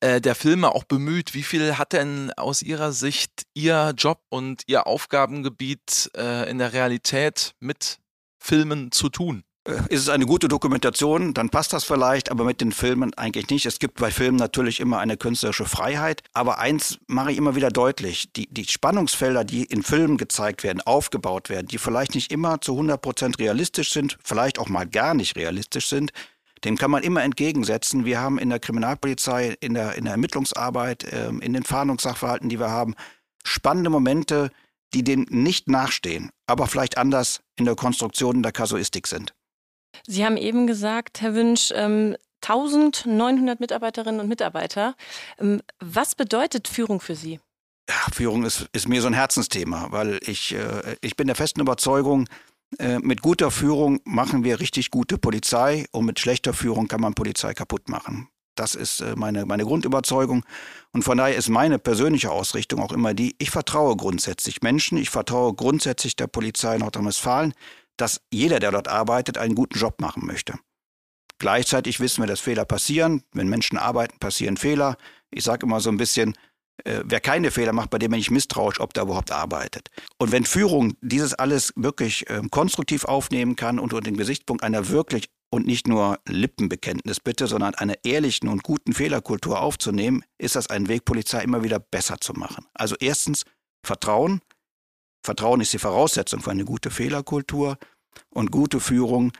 äh, 0.00 0.20
der 0.20 0.34
Filme 0.34 0.74
auch 0.74 0.84
bemüht. 0.84 1.34
Wie 1.34 1.42
viel 1.42 1.78
hat 1.78 1.94
denn 1.94 2.30
aus 2.36 2.62
Ihrer 2.62 2.92
Sicht 2.92 3.46
Ihr 3.54 3.94
Job 3.96 4.20
und 4.28 4.62
Ihr 4.66 4.86
Aufgabengebiet 4.86 6.10
äh, 6.16 6.50
in 6.50 6.58
der 6.58 6.74
Realität 6.74 7.54
mit 7.60 7.98
Filmen 8.38 8.92
zu 8.92 9.08
tun? 9.08 9.42
Äh, 9.64 9.72
ist 9.88 10.02
es 10.02 10.08
eine 10.08 10.26
gute 10.26 10.48
Dokumentation, 10.48 11.34
dann 11.34 11.50
passt 11.50 11.72
das 11.72 11.84
vielleicht, 11.84 12.30
aber 12.30 12.44
mit 12.44 12.60
den 12.60 12.72
Filmen 12.72 13.12
eigentlich 13.14 13.48
nicht. 13.50 13.66
Es 13.66 13.78
gibt 13.78 13.98
bei 14.00 14.10
Filmen 14.10 14.36
natürlich 14.36 14.80
immer 14.80 14.98
eine 14.98 15.16
künstlerische 15.16 15.66
Freiheit, 15.66 16.22
aber 16.32 16.58
eins 16.58 16.98
mache 17.06 17.32
ich 17.32 17.38
immer 17.38 17.54
wieder 17.54 17.70
deutlich, 17.70 18.32
die, 18.32 18.46
die 18.52 18.64
Spannungsfelder, 18.64 19.44
die 19.44 19.64
in 19.64 19.82
Filmen 19.82 20.16
gezeigt 20.16 20.64
werden, 20.64 20.80
aufgebaut 20.80 21.50
werden, 21.50 21.68
die 21.68 21.78
vielleicht 21.78 22.14
nicht 22.14 22.32
immer 22.32 22.60
zu 22.60 22.72
100 22.72 23.00
Prozent 23.00 23.38
realistisch 23.38 23.92
sind, 23.92 24.16
vielleicht 24.24 24.58
auch 24.58 24.68
mal 24.68 24.86
gar 24.86 25.14
nicht 25.14 25.36
realistisch 25.36 25.88
sind, 25.88 26.12
dem 26.64 26.76
kann 26.76 26.90
man 26.90 27.02
immer 27.02 27.22
entgegensetzen. 27.22 28.04
Wir 28.04 28.20
haben 28.20 28.38
in 28.38 28.50
der 28.50 28.60
Kriminalpolizei, 28.60 29.56
in 29.60 29.74
der, 29.74 29.94
in 29.96 30.04
der 30.04 30.12
Ermittlungsarbeit, 30.12 31.06
ähm, 31.10 31.40
in 31.40 31.52
den 31.52 31.64
Fahndungssachverhalten, 31.64 32.48
die 32.48 32.58
wir 32.58 32.70
haben, 32.70 32.94
spannende 33.44 33.90
Momente, 33.90 34.50
die 34.92 35.04
denen 35.04 35.26
nicht 35.30 35.68
nachstehen, 35.68 36.30
aber 36.46 36.66
vielleicht 36.66 36.98
anders 36.98 37.40
in 37.56 37.64
der 37.64 37.76
Konstruktion 37.76 38.42
der 38.42 38.52
Kasuistik 38.52 39.06
sind. 39.06 39.34
Sie 40.06 40.24
haben 40.24 40.36
eben 40.36 40.66
gesagt, 40.66 41.20
Herr 41.20 41.34
Wünsch, 41.34 41.72
ähm, 41.74 42.16
1900 42.42 43.60
Mitarbeiterinnen 43.60 44.20
und 44.20 44.28
Mitarbeiter. 44.28 44.94
Ähm, 45.38 45.60
was 45.78 46.14
bedeutet 46.14 46.68
Führung 46.68 47.00
für 47.00 47.14
Sie? 47.14 47.40
Ja, 47.88 47.96
Führung 48.12 48.44
ist, 48.44 48.68
ist 48.72 48.88
mir 48.88 49.02
so 49.02 49.08
ein 49.08 49.14
Herzensthema, 49.14 49.88
weil 49.90 50.20
ich, 50.22 50.54
äh, 50.54 50.96
ich 51.00 51.16
bin 51.16 51.26
der 51.26 51.36
festen 51.36 51.60
Überzeugung, 51.60 52.28
äh, 52.78 52.98
mit 53.00 53.20
guter 53.20 53.50
Führung 53.50 54.00
machen 54.04 54.44
wir 54.44 54.60
richtig 54.60 54.90
gute 54.90 55.18
Polizei 55.18 55.86
und 55.90 56.04
mit 56.04 56.20
schlechter 56.20 56.52
Führung 56.52 56.86
kann 56.86 57.00
man 57.00 57.14
Polizei 57.14 57.52
kaputt 57.52 57.88
machen. 57.88 58.28
Das 58.54 58.74
ist 58.74 59.00
äh, 59.00 59.14
meine, 59.16 59.46
meine 59.46 59.64
Grundüberzeugung. 59.64 60.44
Und 60.92 61.02
von 61.02 61.18
daher 61.18 61.34
ist 61.34 61.48
meine 61.48 61.78
persönliche 61.78 62.30
Ausrichtung 62.30 62.80
auch 62.80 62.92
immer 62.92 63.14
die, 63.14 63.34
ich 63.38 63.50
vertraue 63.50 63.96
grundsätzlich 63.96 64.62
Menschen, 64.62 64.98
ich 64.98 65.10
vertraue 65.10 65.54
grundsätzlich 65.54 66.14
der 66.14 66.26
Polizei 66.26 66.78
Nordrhein-Westfalen 66.78 67.54
dass 67.96 68.20
jeder, 68.32 68.60
der 68.60 68.70
dort 68.70 68.88
arbeitet, 68.88 69.38
einen 69.38 69.54
guten 69.54 69.78
Job 69.78 70.00
machen 70.00 70.26
möchte. 70.26 70.54
Gleichzeitig 71.38 72.00
wissen 72.00 72.22
wir, 72.22 72.26
dass 72.26 72.40
Fehler 72.40 72.64
passieren. 72.64 73.22
Wenn 73.32 73.48
Menschen 73.48 73.78
arbeiten, 73.78 74.18
passieren 74.18 74.56
Fehler. 74.56 74.96
Ich 75.30 75.44
sage 75.44 75.64
immer 75.64 75.80
so 75.80 75.90
ein 75.90 75.96
bisschen, 75.96 76.34
äh, 76.84 77.00
wer 77.04 77.20
keine 77.20 77.50
Fehler 77.50 77.72
macht, 77.72 77.90
bei 77.90 77.98
dem 77.98 78.10
bin 78.10 78.20
ich 78.20 78.30
misstrauisch, 78.30 78.80
ob 78.80 78.94
der 78.94 79.04
überhaupt 79.04 79.32
arbeitet. 79.32 79.90
Und 80.18 80.32
wenn 80.32 80.44
Führung 80.44 80.94
dieses 81.00 81.34
alles 81.34 81.72
wirklich 81.76 82.28
äh, 82.28 82.42
konstruktiv 82.50 83.04
aufnehmen 83.04 83.56
kann 83.56 83.78
und 83.78 83.92
unter 83.92 84.02
den 84.02 84.16
Gesichtspunkt 84.16 84.62
einer 84.62 84.88
wirklich 84.88 85.30
und 85.50 85.66
nicht 85.66 85.88
nur 85.88 86.18
Lippenbekenntnis 86.28 87.20
bitte, 87.20 87.46
sondern 87.46 87.74
einer 87.74 87.94
ehrlichen 88.04 88.48
und 88.48 88.62
guten 88.62 88.92
Fehlerkultur 88.92 89.60
aufzunehmen, 89.60 90.22
ist 90.38 90.56
das 90.56 90.68
ein 90.68 90.88
Weg, 90.88 91.04
Polizei 91.04 91.42
immer 91.42 91.62
wieder 91.62 91.80
besser 91.80 92.18
zu 92.20 92.34
machen. 92.34 92.66
Also 92.74 92.96
erstens 93.00 93.44
Vertrauen, 93.84 94.42
Vertrauen 95.22 95.60
ist 95.60 95.72
die 95.72 95.78
Voraussetzung 95.78 96.40
für 96.40 96.50
eine 96.50 96.64
gute 96.64 96.90
Fehlerkultur 96.90 97.78
und 98.30 98.50
gute 98.50 98.80
Führung 98.80 99.32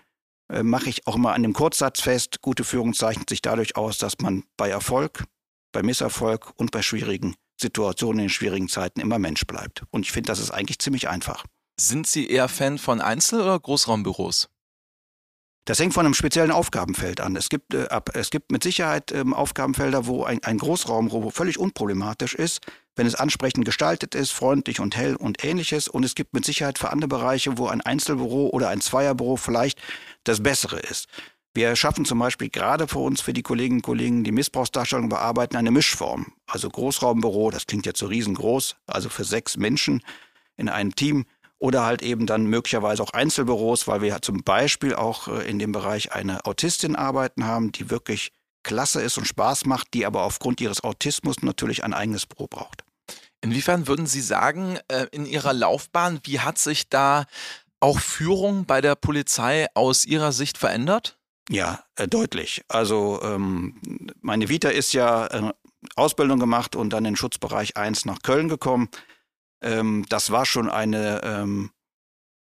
äh, 0.51 0.63
mache 0.63 0.91
ich 0.91 1.07
auch 1.07 1.17
immer 1.17 1.33
an 1.33 1.43
dem 1.43 1.53
Kurzsatz 1.53 2.01
fest. 2.01 2.41
Gute 2.43 2.65
Führung 2.65 2.95
zeichnet 2.95 3.29
sich 3.29 3.43
dadurch 3.43 3.77
aus, 3.77 3.99
dass 3.99 4.19
man 4.21 4.45
bei 4.57 4.69
Erfolg, 4.69 5.25
bei 5.73 5.83
Misserfolg 5.83 6.53
und 6.57 6.71
bei 6.71 6.83
schwierigen 6.83 7.35
Situationen 7.61 8.25
in 8.25 8.29
schwierigen 8.29 8.69
Zeiten 8.69 9.01
immer 9.01 9.19
Mensch 9.19 9.47
bleibt. 9.47 9.85
Und 9.91 10.07
ich 10.07 10.13
finde, 10.13 10.29
das 10.29 10.39
ist 10.39 10.51
eigentlich 10.51 10.79
ziemlich 10.79 11.09
einfach. 11.09 11.45
Sind 11.79 12.07
Sie 12.07 12.29
eher 12.29 12.49
Fan 12.49 12.79
von 12.79 13.01
Einzel- 13.01 13.41
oder 13.41 13.59
Großraumbüros? 13.59 14.49
Das 15.67 15.79
hängt 15.79 15.95
von 15.95 16.05
einem 16.05 16.15
speziellen 16.15 16.51
Aufgabenfeld 16.51 17.21
an. 17.21 17.37
Es 17.37 17.49
gibt, 17.49 17.75
äh, 17.75 17.87
ab, 17.89 18.11
es 18.15 18.31
gibt 18.31 18.51
mit 18.51 18.63
Sicherheit 18.63 19.13
ähm, 19.13 19.35
Aufgabenfelder, 19.35 20.07
wo 20.07 20.25
ein, 20.25 20.43
ein 20.43 20.59
Großraumbüro 20.59 21.31
völlig 21.31 21.59
unproblematisch 21.59 22.35
ist, 22.35 22.61
wenn 23.01 23.07
es 23.07 23.15
ansprechend 23.15 23.65
gestaltet 23.65 24.15
ist, 24.15 24.31
freundlich 24.31 24.79
und 24.79 24.95
hell 24.95 25.17
und 25.17 25.43
ähnliches. 25.43 25.89
Und 25.89 26.05
es 26.05 26.15
gibt 26.15 26.35
mit 26.35 26.45
Sicherheit 26.45 26.79
für 26.79 26.91
andere 26.91 27.09
Bereiche, 27.09 27.57
wo 27.57 27.67
ein 27.67 27.81
Einzelbüro 27.81 28.51
oder 28.51 28.69
ein 28.69 28.83
Zweierbüro 28.83 29.37
vielleicht 29.37 29.81
das 30.25 30.43
Bessere 30.43 30.79
ist. 30.81 31.09
Wir 31.55 31.75
schaffen 31.77 32.05
zum 32.05 32.19
Beispiel 32.19 32.51
gerade 32.51 32.87
für 32.89 32.99
uns, 32.99 33.23
für 33.23 33.33
die 33.33 33.41
Kolleginnen 33.41 33.79
und 33.79 33.85
Kollegen, 33.85 34.23
die 34.23 34.33
Missbrauchsdarstellung 34.33 35.09
bearbeiten, 35.09 35.57
eine 35.57 35.71
Mischform. 35.71 36.35
Also 36.47 36.69
Großraumbüro, 36.69 37.51
das 37.51 37.67
klingt 37.67 37.87
jetzt 37.87 38.01
so 38.01 38.07
riesengroß, 38.07 38.77
also 38.87 39.09
für 39.09 39.25
sechs 39.25 39.57
Menschen 39.57 40.03
in 40.59 40.69
einem 40.69 40.95
Team 40.95 41.25
oder 41.59 41.87
halt 41.87 42.03
eben 42.03 42.27
dann 42.27 42.45
möglicherweise 42.45 43.03
auch 43.03 43.15
Einzelbüros, 43.15 43.89
weil 43.89 44.03
wir 44.03 44.21
zum 44.21 44.45
Beispiel 44.45 44.95
auch 44.95 45.27
äh, 45.27 45.49
in 45.49 45.59
dem 45.59 45.73
Bereich 45.73 46.13
eine 46.13 46.45
Autistin 46.45 46.97
arbeiten 46.97 47.47
haben, 47.47 47.73
die 47.73 47.89
wirklich 47.89 48.31
klasse 48.63 49.01
ist 49.01 49.17
und 49.17 49.27
Spaß 49.27 49.65
macht, 49.65 49.95
die 49.95 50.05
aber 50.05 50.21
aufgrund 50.25 50.61
ihres 50.61 50.85
Autismus 50.85 51.41
natürlich 51.41 51.83
ein 51.83 51.95
eigenes 51.95 52.27
Büro 52.27 52.47
braucht. 52.47 52.85
Inwiefern 53.43 53.87
würden 53.87 54.07
Sie 54.07 54.21
sagen, 54.21 54.79
äh, 54.89 55.07
in 55.13 55.27
Ihrer 55.27 55.53
Laufbahn, 55.53 56.21
wie 56.25 56.41
hat 56.41 56.59
sich 56.59 56.89
da 56.89 57.25
auch 57.81 57.99
Führung 57.99 58.67
bei 58.67 58.81
der 58.81 58.95
Polizei 58.95 59.67
aus 59.75 60.05
Ihrer 60.05 60.33
Sicht 60.33 60.59
verändert? 60.59 61.19
Ja, 61.49 61.83
äh, 61.97 62.07
deutlich. 62.07 62.63
Also 62.69 63.21
ähm, 63.23 63.81
meine 64.21 64.49
Vita 64.49 64.69
ist 64.69 64.93
ja 64.93 65.27
äh, 65.27 65.53
Ausbildung 65.97 66.39
gemacht 66.39 66.77
und 66.77 66.93
dann 66.93 67.05
in 67.05 67.17
Schutzbereich 67.17 67.77
1 67.77 68.05
nach 68.05 68.23
Köln 68.23 68.49
gekommen. 68.49 68.89
Ähm, 69.63 70.05
das 70.09 70.31
war 70.31 70.47
schon 70.47 70.71
eine, 70.71 71.23
ähm, 71.25 71.71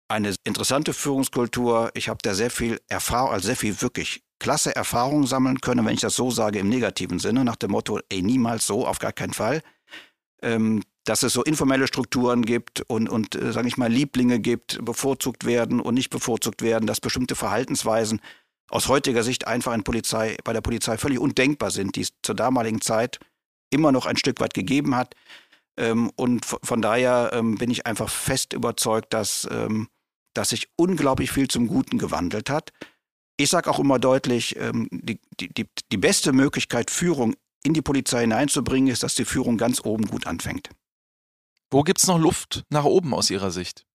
eine 0.09 0.35
interessante 0.45 0.93
Führungskultur. 0.93 1.91
Ich 1.95 2.09
habe 2.09 2.19
da 2.23 2.35
sehr 2.35 2.51
viel 2.51 2.81
Erfahrung, 2.89 3.31
also 3.31 3.47
sehr 3.47 3.57
viel 3.57 3.81
wirklich 3.81 4.23
klasse 4.39 4.75
Erfahrung 4.75 5.27
sammeln 5.27 5.61
können, 5.61 5.87
wenn 5.87 5.95
ich 5.95 6.01
das 6.01 6.17
so 6.17 6.31
sage, 6.31 6.59
im 6.59 6.69
negativen 6.69 7.19
Sinne, 7.19 7.45
nach 7.45 7.57
dem 7.57 7.71
Motto, 7.71 8.01
ey, 8.09 8.23
niemals 8.23 8.67
so, 8.67 8.87
auf 8.87 8.99
gar 8.99 9.13
keinen 9.13 9.35
Fall. 9.35 9.63
Ähm, 10.43 10.83
dass 11.05 11.23
es 11.23 11.33
so 11.33 11.43
informelle 11.43 11.87
Strukturen 11.87 12.43
gibt 12.45 12.83
und, 12.83 13.09
und 13.09 13.35
äh, 13.35 13.53
sage 13.53 13.69
ich 13.69 13.77
mal, 13.77 13.91
Lieblinge 13.91 14.39
gibt, 14.39 14.85
bevorzugt 14.85 15.45
werden 15.45 15.81
und 15.81 15.95
nicht 15.95 16.11
bevorzugt 16.11 16.63
werden, 16.63 16.87
dass 16.87 17.01
bestimmte 17.01 17.35
Verhaltensweisen 17.35 18.21
aus 18.69 18.89
heutiger 18.89 19.23
Sicht 19.23 19.47
einfach 19.47 19.75
in 19.75 19.83
Polizei, 19.83 20.37
bei 20.45 20.53
der 20.53 20.61
Polizei 20.61 20.99
völlig 20.99 21.19
undenkbar 21.19 21.71
sind, 21.71 21.97
die 21.97 22.03
es 22.03 22.13
zur 22.23 22.35
damaligen 22.35 22.81
Zeit 22.81 23.19
immer 23.71 23.93
noch 23.93 24.07
ein 24.07 24.17
Stück 24.17 24.41
weit 24.41 24.55
gegeben 24.55 24.95
hat. 24.95 25.15
Ähm, 25.77 26.11
und 26.17 26.45
von 26.45 26.83
daher 26.83 27.31
ähm, 27.33 27.57
bin 27.57 27.71
ich 27.71 27.87
einfach 27.87 28.09
fest 28.09 28.53
überzeugt, 28.53 29.13
dass, 29.15 29.49
ähm, 29.51 29.89
dass 30.35 30.51
sich 30.51 30.69
unglaublich 30.77 31.33
viel 31.33 31.49
zum 31.49 31.67
Guten 31.67 31.99
gewandelt 31.99 32.51
hat. 32.51 32.73
Ich 33.37 33.49
sage 33.49 33.71
auch 33.71 33.79
immer 33.79 33.99
deutlich, 33.99 34.55
die, 34.91 35.19
die, 35.33 35.67
die 35.91 35.97
beste 35.97 36.35
Möglichkeit, 36.35 36.91
Führung 36.91 37.35
in 37.63 37.75
die 37.75 37.83
Polizei 37.83 38.23
hineinzubringen, 38.23 38.91
ist, 38.91 39.03
dass 39.03 39.15
die 39.15 39.25
Führung 39.25 39.57
ganz 39.59 39.85
oben 39.85 40.07
gut 40.07 40.27
anfängt. 40.27 40.71
Wo 41.71 41.83
gibt 41.83 42.01
es 42.01 42.07
noch 42.07 42.19
Luft 42.19 42.65
nach 42.69 42.85
oben 42.85 43.15
aus 43.15 43.31
Ihrer 43.31 43.51
Sicht? 43.51 43.87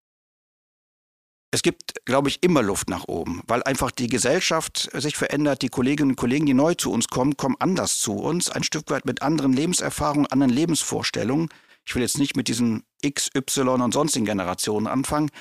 Es 1.51 1.61
gibt, 1.61 2.05
glaube 2.05 2.27
ich, 2.27 2.43
immer 2.43 2.61
Luft 2.61 2.89
nach 2.89 3.07
oben, 3.07 3.41
weil 3.47 3.63
einfach 3.63 3.91
die 3.91 4.07
Gesellschaft 4.07 4.89
sich 4.93 5.15
verändert. 5.15 5.61
Die 5.61 5.69
Kolleginnen 5.69 6.11
und 6.11 6.15
Kollegen, 6.17 6.45
die 6.45 6.53
neu 6.53 6.73
zu 6.73 6.91
uns 6.91 7.07
kommen, 7.07 7.37
kommen 7.37 7.55
anders 7.59 7.99
zu 7.99 8.13
uns, 8.13 8.49
ein 8.49 8.63
Stück 8.63 8.89
weit 8.89 9.05
mit 9.05 9.21
anderen 9.21 9.53
Lebenserfahrungen, 9.53 10.27
anderen 10.27 10.51
Lebensvorstellungen. 10.51 11.49
Ich 11.85 11.95
will 11.95 12.01
jetzt 12.01 12.17
nicht 12.17 12.35
mit 12.35 12.47
diesen 12.47 12.83
X, 13.01 13.29
Y 13.35 13.81
und 13.81 13.93
sonstigen 13.93 14.25
Generationen 14.25 14.87
anfangen, 14.87 15.31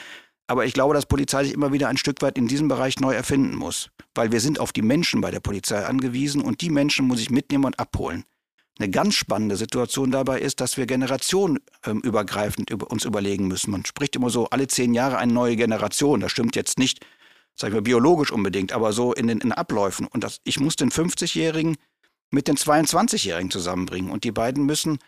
aber 0.47 0.67
ich 0.67 0.75
glaube, 0.75 0.95
dass 0.95 1.07
Polizei 1.07 1.45
sich 1.45 1.55
immer 1.55 1.73
wieder 1.73 1.89
ein 1.89 1.97
Stück 1.97 2.21
weit 2.21 2.37
in 2.37 2.49
diesem 2.49 2.69
Bereich 2.69 3.01
neu 3.01 3.15
erfinden 3.15 3.57
muss, 3.57 3.91
weil 4.15 4.31
wir 4.31 4.41
sind 4.41 4.61
auf 4.61 4.73
die 4.73 4.83
Menschen 4.83 5.21
bei 5.21 5.31
der 5.31 5.41
Polizei 5.41 5.85
angewiesen 5.85 6.43
und 6.43 6.61
die 6.61 6.71
Menschen 6.71 7.07
muss 7.07 7.21
ich 7.21 7.31
mitnehmen 7.31 7.65
und 7.65 7.79
abholen. 7.79 8.25
Eine 8.79 8.91
ganz 8.91 9.15
spannende 9.15 9.57
Situation 9.57 10.11
dabei 10.11 10.41
ist, 10.41 10.61
dass 10.61 10.77
wir 10.77 10.87
generationenübergreifend 10.87 12.71
über 12.71 12.91
uns 12.91 13.05
überlegen 13.05 13.47
müssen. 13.47 13.71
Man 13.71 13.87
spricht 13.87 14.17
immer 14.17 14.31
so, 14.31 14.51
alle 14.51 14.67
zehn 14.67 14.95
Jahre 14.95 15.17
eine 15.17 15.33
neue 15.33 15.55
Generation. 15.55 16.21
Das 16.21 16.33
stimmt 16.33 16.57
jetzt 16.57 16.77
nicht, 16.79 17.07
sag 17.55 17.69
ich 17.69 17.75
mal, 17.75 17.83
biologisch 17.83 18.33
unbedingt, 18.33 18.73
aber 18.73 18.93
so 18.93 19.15
in 19.15 19.29
den 19.29 19.39
in 19.39 19.53
Abläufen. 19.53 20.09
Und 20.09 20.25
das, 20.25 20.41
ich 20.43 20.59
muss 20.59 20.75
den 20.75 20.91
50-Jährigen 20.91 21.77
mit 22.31 22.49
den 22.49 22.57
22-Jährigen 22.57 23.53
zusammenbringen. 23.53 24.11
Und 24.11 24.25
die 24.25 24.33
beiden 24.33 24.67
müssen 24.67 24.99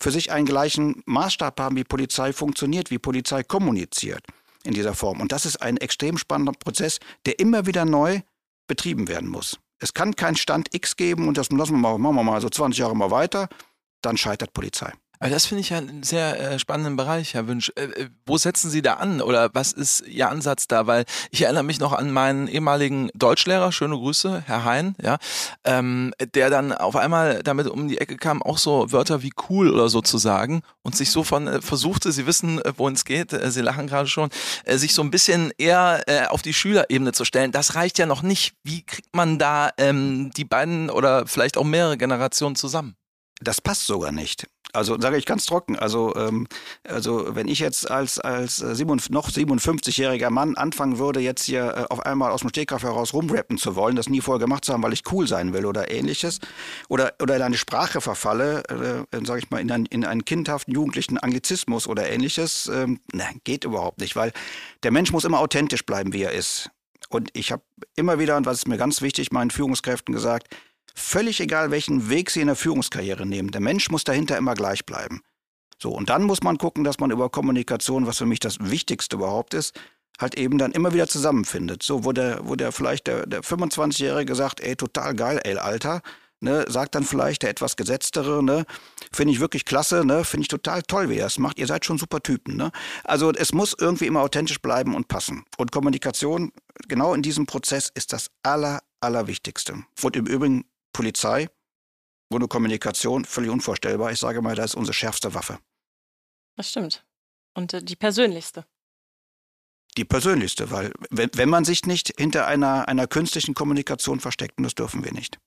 für 0.00 0.12
sich 0.12 0.30
einen 0.30 0.46
gleichen 0.46 1.02
Maßstab 1.06 1.58
haben, 1.58 1.76
wie 1.76 1.84
Polizei 1.84 2.32
funktioniert, 2.32 2.92
wie 2.92 2.98
Polizei 2.98 3.42
kommuniziert 3.42 4.22
in 4.66 4.74
dieser 4.74 4.94
Form. 4.94 5.20
Und 5.20 5.32
das 5.32 5.46
ist 5.46 5.62
ein 5.62 5.76
extrem 5.76 6.18
spannender 6.18 6.52
Prozess, 6.52 6.98
der 7.24 7.38
immer 7.38 7.66
wieder 7.66 7.84
neu 7.84 8.20
betrieben 8.66 9.08
werden 9.08 9.28
muss. 9.28 9.58
Es 9.78 9.94
kann 9.94 10.16
keinen 10.16 10.36
Stand 10.36 10.74
X 10.74 10.96
geben 10.96 11.28
und 11.28 11.36
das 11.36 11.50
lassen 11.50 11.74
wir 11.74 11.78
mal, 11.78 11.98
machen 11.98 12.16
wir 12.16 12.22
mal 12.22 12.40
so 12.40 12.48
20 12.48 12.78
Jahre 12.78 12.96
mal 12.96 13.10
weiter, 13.10 13.48
dann 14.02 14.16
scheitert 14.16 14.52
Polizei. 14.52 14.92
Aber 15.18 15.30
das 15.30 15.46
finde 15.46 15.60
ich 15.60 15.70
ja 15.70 15.78
einen 15.78 16.02
sehr 16.02 16.38
äh, 16.38 16.58
spannenden 16.58 16.96
Bereich, 16.96 17.34
Herr 17.34 17.48
Wünsch. 17.48 17.72
Äh, 17.76 17.84
äh, 17.84 18.08
wo 18.26 18.36
setzen 18.36 18.70
Sie 18.70 18.82
da 18.82 18.94
an 18.94 19.20
oder 19.20 19.50
was 19.54 19.72
ist 19.72 20.06
Ihr 20.06 20.28
Ansatz 20.28 20.66
da? 20.68 20.86
Weil 20.86 21.04
ich 21.30 21.42
erinnere 21.42 21.64
mich 21.64 21.80
noch 21.80 21.92
an 21.92 22.10
meinen 22.10 22.48
ehemaligen 22.48 23.10
Deutschlehrer, 23.14 23.72
schöne 23.72 23.96
Grüße, 23.96 24.44
Herr 24.46 24.64
Hein, 24.64 24.94
ja, 25.00 25.18
ähm, 25.64 26.12
der 26.34 26.50
dann 26.50 26.72
auf 26.72 26.96
einmal 26.96 27.42
damit 27.42 27.66
um 27.68 27.88
die 27.88 27.98
Ecke 27.98 28.16
kam, 28.16 28.42
auch 28.42 28.58
so 28.58 28.92
Wörter 28.92 29.22
wie 29.22 29.32
cool 29.48 29.70
oder 29.70 29.88
so 29.88 30.00
zu 30.00 30.18
sagen 30.18 30.62
und 30.82 30.96
sich 30.96 31.10
so 31.10 31.24
von 31.24 31.46
äh, 31.46 31.62
versuchte, 31.62 32.12
Sie 32.12 32.26
wissen, 32.26 32.60
äh, 32.62 32.72
wohin 32.76 32.94
es 32.94 33.04
geht, 33.04 33.32
äh, 33.32 33.50
Sie 33.50 33.62
lachen 33.62 33.86
gerade 33.86 34.08
schon, 34.08 34.30
äh, 34.64 34.76
sich 34.76 34.94
so 34.94 35.02
ein 35.02 35.10
bisschen 35.10 35.52
eher 35.58 36.04
auf 36.30 36.42
die 36.42 36.52
Schülerebene 36.54 37.12
zu 37.12 37.24
stellen. 37.24 37.52
Das 37.52 37.74
reicht 37.74 37.98
ja 37.98 38.06
noch 38.06 38.22
nicht. 38.22 38.54
Wie 38.64 38.82
kriegt 38.84 39.14
man 39.14 39.38
da 39.38 39.70
ähm, 39.78 40.30
die 40.36 40.44
beiden 40.44 40.90
oder 40.90 41.26
vielleicht 41.26 41.56
auch 41.56 41.64
mehrere 41.64 41.96
Generationen 41.96 42.56
zusammen? 42.56 42.96
Das 43.40 43.60
passt 43.60 43.86
sogar 43.86 44.12
nicht. 44.12 44.46
Also 44.76 45.00
sage 45.00 45.16
ich 45.16 45.24
ganz 45.24 45.46
trocken. 45.46 45.76
Also, 45.76 46.14
ähm, 46.16 46.46
also 46.86 47.34
wenn 47.34 47.48
ich 47.48 47.58
jetzt 47.58 47.90
als, 47.90 48.20
als 48.20 48.60
äh, 48.60 48.84
noch 49.10 49.30
57-jähriger 49.30 50.30
Mann 50.30 50.54
anfangen 50.56 50.98
würde, 50.98 51.20
jetzt 51.20 51.44
hier 51.44 51.74
äh, 51.76 51.92
auf 51.92 52.04
einmal 52.04 52.30
aus 52.30 52.40
dem 52.40 52.50
Stegreif 52.50 52.82
heraus 52.82 53.14
rumrappen 53.14 53.58
zu 53.58 53.74
wollen, 53.74 53.96
das 53.96 54.08
nie 54.08 54.20
vorher 54.20 54.38
gemacht 54.38 54.64
zu 54.64 54.72
haben, 54.72 54.82
weil 54.82 54.92
ich 54.92 55.02
cool 55.10 55.26
sein 55.26 55.52
will 55.54 55.64
oder 55.64 55.90
ähnliches, 55.90 56.40
oder, 56.88 57.14
oder 57.22 57.36
in 57.36 57.42
eine 57.42 57.56
Sprache 57.56 58.00
verfalle, 58.00 59.06
äh, 59.10 59.24
sage 59.24 59.40
ich 59.40 59.50
mal, 59.50 59.60
in, 59.60 59.70
ein, 59.72 59.86
in 59.86 60.04
einen 60.04 60.24
kindhaften, 60.24 60.74
jugendlichen 60.74 61.18
Anglizismus 61.18 61.86
oder 61.86 62.08
ähnliches, 62.08 62.70
ähm, 62.72 63.00
nein, 63.12 63.40
geht 63.44 63.64
überhaupt 63.64 64.00
nicht, 64.00 64.14
weil 64.14 64.32
der 64.82 64.90
Mensch 64.90 65.10
muss 65.10 65.24
immer 65.24 65.40
authentisch 65.40 65.86
bleiben, 65.86 66.12
wie 66.12 66.22
er 66.22 66.32
ist. 66.32 66.70
Und 67.08 67.30
ich 67.34 67.52
habe 67.52 67.62
immer 67.94 68.18
wieder, 68.18 68.36
und 68.36 68.46
was 68.46 68.58
ist 68.58 68.68
mir 68.68 68.76
ganz 68.76 69.00
wichtig, 69.00 69.32
meinen 69.32 69.50
Führungskräften 69.50 70.14
gesagt, 70.14 70.48
Völlig 70.98 71.40
egal, 71.40 71.70
welchen 71.70 72.08
Weg 72.08 72.30
Sie 72.30 72.40
in 72.40 72.46
der 72.46 72.56
Führungskarriere 72.56 73.26
nehmen. 73.26 73.50
Der 73.50 73.60
Mensch 73.60 73.90
muss 73.90 74.04
dahinter 74.04 74.38
immer 74.38 74.54
gleich 74.54 74.86
bleiben. 74.86 75.20
So, 75.78 75.90
und 75.90 76.08
dann 76.08 76.22
muss 76.22 76.42
man 76.42 76.56
gucken, 76.56 76.84
dass 76.84 76.98
man 76.98 77.10
über 77.10 77.28
Kommunikation, 77.28 78.06
was 78.06 78.16
für 78.18 78.26
mich 78.26 78.40
das 78.40 78.56
Wichtigste 78.60 79.16
überhaupt 79.16 79.52
ist, 79.52 79.78
halt 80.18 80.36
eben 80.38 80.56
dann 80.56 80.72
immer 80.72 80.94
wieder 80.94 81.06
zusammenfindet. 81.06 81.82
So, 81.82 82.04
wo 82.04 82.12
der, 82.12 82.40
wo 82.48 82.56
der 82.56 82.72
vielleicht 82.72 83.08
der, 83.08 83.26
der 83.26 83.42
25-Jährige 83.42 84.34
sagt, 84.34 84.60
ey, 84.60 84.74
total 84.74 85.14
geil, 85.14 85.38
ey, 85.44 85.58
Alter, 85.58 86.00
ne, 86.40 86.64
sagt 86.66 86.94
dann 86.94 87.04
vielleicht 87.04 87.42
der 87.42 87.50
etwas 87.50 87.76
gesetztere, 87.76 88.42
ne, 88.42 88.64
finde 89.12 89.34
ich 89.34 89.40
wirklich 89.40 89.66
klasse, 89.66 90.02
ne, 90.02 90.24
finde 90.24 90.42
ich 90.42 90.48
total 90.48 90.80
toll, 90.82 91.10
wie 91.10 91.18
ihr 91.18 91.26
es 91.26 91.38
macht, 91.38 91.58
ihr 91.58 91.66
seid 91.66 91.84
schon 91.84 91.98
super 91.98 92.22
Typen, 92.22 92.56
ne. 92.56 92.70
Also 93.04 93.32
es 93.32 93.52
muss 93.52 93.76
irgendwie 93.78 94.06
immer 94.06 94.22
authentisch 94.22 94.62
bleiben 94.62 94.94
und 94.94 95.08
passen. 95.08 95.44
Und 95.58 95.72
Kommunikation, 95.72 96.52
genau 96.88 97.12
in 97.12 97.20
diesem 97.20 97.44
Prozess 97.44 97.90
ist 97.94 98.14
das 98.14 98.30
aller, 98.42 98.80
allerwichtigste. 99.00 99.84
Und 100.02 100.16
im 100.16 100.26
Übrigen 100.26 100.64
Polizei, 100.96 101.48
ohne 102.32 102.48
Kommunikation, 102.48 103.26
völlig 103.26 103.50
unvorstellbar. 103.50 104.12
Ich 104.12 104.18
sage 104.18 104.40
mal, 104.40 104.56
das 104.56 104.70
ist 104.70 104.74
unsere 104.76 104.94
schärfste 104.94 105.34
Waffe. 105.34 105.58
Das 106.56 106.70
stimmt. 106.70 107.04
Und 107.54 107.74
äh, 107.74 107.82
die 107.82 107.96
persönlichste. 107.96 108.64
Die 109.98 110.06
persönlichste, 110.06 110.70
weil 110.70 110.92
wenn, 111.10 111.30
wenn 111.34 111.50
man 111.50 111.66
sich 111.66 111.84
nicht 111.84 112.14
hinter 112.18 112.46
einer, 112.46 112.88
einer 112.88 113.06
künstlichen 113.06 113.54
Kommunikation 113.54 114.20
versteckt, 114.20 114.56
und 114.56 114.64
das 114.64 114.74
dürfen 114.74 115.04
wir 115.04 115.12
nicht. 115.12 115.38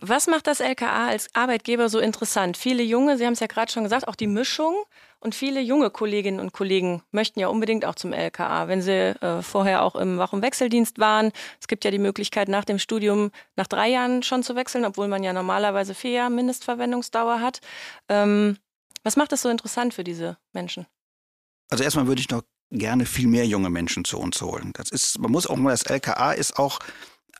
Was 0.00 0.28
macht 0.28 0.46
das 0.46 0.60
LKA 0.60 1.08
als 1.08 1.28
Arbeitgeber 1.34 1.88
so 1.88 1.98
interessant? 1.98 2.56
Viele 2.56 2.84
junge, 2.84 3.18
Sie 3.18 3.26
haben 3.26 3.32
es 3.32 3.40
ja 3.40 3.48
gerade 3.48 3.72
schon 3.72 3.82
gesagt, 3.82 4.06
auch 4.06 4.14
die 4.14 4.28
Mischung 4.28 4.76
und 5.18 5.34
viele 5.34 5.60
junge 5.60 5.90
Kolleginnen 5.90 6.38
und 6.38 6.52
Kollegen 6.52 7.02
möchten 7.10 7.40
ja 7.40 7.48
unbedingt 7.48 7.84
auch 7.84 7.96
zum 7.96 8.12
LKA, 8.12 8.68
wenn 8.68 8.80
sie 8.80 8.92
äh, 8.92 9.42
vorher 9.42 9.82
auch 9.82 9.96
im 9.96 10.18
Wach- 10.18 10.32
und 10.32 10.42
Wechseldienst 10.42 11.00
waren. 11.00 11.32
Es 11.60 11.66
gibt 11.66 11.84
ja 11.84 11.90
die 11.90 11.98
Möglichkeit, 11.98 12.48
nach 12.48 12.64
dem 12.64 12.78
Studium 12.78 13.32
nach 13.56 13.66
drei 13.66 13.88
Jahren 13.88 14.22
schon 14.22 14.44
zu 14.44 14.54
wechseln, 14.54 14.84
obwohl 14.84 15.08
man 15.08 15.24
ja 15.24 15.32
normalerweise 15.32 15.94
vier 15.94 16.12
Jahre 16.12 16.30
Mindestverwendungsdauer 16.30 17.40
hat. 17.40 17.60
Ähm, 18.08 18.56
was 19.02 19.16
macht 19.16 19.32
das 19.32 19.42
so 19.42 19.48
interessant 19.48 19.94
für 19.94 20.04
diese 20.04 20.38
Menschen? 20.52 20.86
Also 21.70 21.82
erstmal 21.82 22.06
würde 22.06 22.20
ich 22.20 22.30
noch 22.30 22.42
gerne 22.70 23.04
viel 23.04 23.26
mehr 23.26 23.46
junge 23.46 23.70
Menschen 23.70 24.04
zu 24.04 24.18
uns 24.20 24.40
holen. 24.40 24.72
Das 24.74 24.92
ist, 24.92 25.18
man 25.18 25.32
muss 25.32 25.48
auch 25.48 25.56
mal, 25.56 25.70
das 25.70 25.82
LKA 25.82 26.32
ist 26.32 26.56
auch 26.56 26.78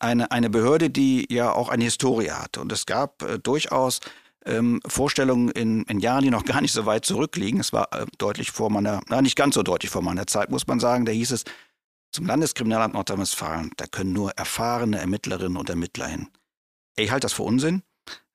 eine, 0.01 0.31
eine 0.31 0.51
Behörde, 0.51 0.91
die 0.91 1.27
ja 1.31 1.53
auch 1.53 1.69
eine 1.69 1.85
Historie 1.85 2.31
hat. 2.31 2.59
Und 2.59 2.73
es 2.73 2.87
gab 2.87 3.23
äh, 3.23 3.39
durchaus 3.39 4.01
ähm, 4.45 4.81
Vorstellungen 4.87 5.51
in, 5.51 5.83
in, 5.85 6.01
Jahren, 6.01 6.25
die 6.25 6.31
noch 6.31 6.45
gar 6.45 6.61
nicht 6.61 6.73
so 6.73 6.87
weit 6.87 7.05
zurückliegen. 7.05 7.61
Es 7.61 7.73
war 7.73 7.93
äh, 7.93 8.07
deutlich 8.19 8.51
vor 8.51 8.71
meiner, 8.71 9.01
na 9.09 9.23
nicht 9.23 9.37
ganz 9.37 9.55
so 9.55 9.63
deutlich 9.63 9.91
vor 9.91 10.03
meiner 10.03 10.27
Zeit, 10.27 10.51
muss 10.51 10.67
man 10.67 10.81
sagen. 10.81 11.05
Da 11.05 11.13
hieß 11.13 11.33
es, 11.33 11.45
zum 12.11 12.27
Landeskriminalamt 12.27 12.95
Nordrhein-Westfalen, 12.95 13.71
da 13.77 13.87
können 13.87 14.13
nur 14.13 14.31
erfahrene 14.33 14.99
Ermittlerinnen 14.99 15.59
und 15.59 15.69
Ermittler 15.69 16.07
hin. 16.07 16.29
Ich 16.97 17.11
halte 17.11 17.27
das 17.27 17.35
für 17.35 17.43
Unsinn. 17.43 17.83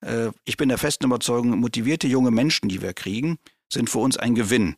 Äh, 0.02 0.30
ich 0.46 0.58
bin 0.58 0.70
der 0.70 0.78
festen 0.78 1.06
Überzeugung, 1.06 1.58
motivierte 1.60 2.08
junge 2.08 2.32
Menschen, 2.32 2.70
die 2.70 2.82
wir 2.82 2.94
kriegen, 2.94 3.40
sind 3.72 3.90
für 3.90 4.00
uns 4.00 4.18
ein 4.18 4.36
Gewinn. 4.36 4.76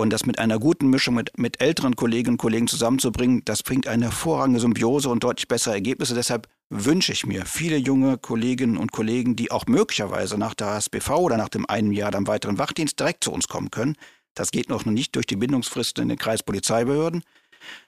Und 0.00 0.08
das 0.08 0.24
mit 0.24 0.38
einer 0.38 0.58
guten 0.58 0.88
Mischung 0.88 1.14
mit, 1.14 1.36
mit 1.38 1.60
älteren 1.60 1.94
Kolleginnen 1.94 2.36
und 2.36 2.38
Kollegen 2.38 2.66
zusammenzubringen, 2.66 3.42
das 3.44 3.62
bringt 3.62 3.86
eine 3.86 4.06
hervorragende 4.06 4.58
Symbiose 4.58 5.10
und 5.10 5.22
deutlich 5.22 5.46
bessere 5.46 5.74
Ergebnisse. 5.74 6.14
Deshalb 6.14 6.48
wünsche 6.70 7.12
ich 7.12 7.26
mir 7.26 7.44
viele 7.44 7.76
junge 7.76 8.16
Kolleginnen 8.16 8.78
und 8.78 8.92
Kollegen, 8.92 9.36
die 9.36 9.50
auch 9.50 9.66
möglicherweise 9.66 10.38
nach 10.38 10.54
der 10.54 10.68
HSBV 10.68 11.10
oder 11.10 11.36
nach 11.36 11.50
dem 11.50 11.68
einen 11.68 11.92
Jahr 11.92 12.10
dann 12.10 12.26
weiteren 12.26 12.56
Wachdienst 12.56 12.98
direkt 12.98 13.24
zu 13.24 13.30
uns 13.30 13.46
kommen 13.46 13.70
können. 13.70 13.94
Das 14.32 14.52
geht 14.52 14.70
noch 14.70 14.86
nicht 14.86 15.16
durch 15.16 15.26
die 15.26 15.36
Bindungsfristen 15.36 16.00
in 16.04 16.08
den 16.08 16.18
Kreispolizeibehörden. 16.18 17.22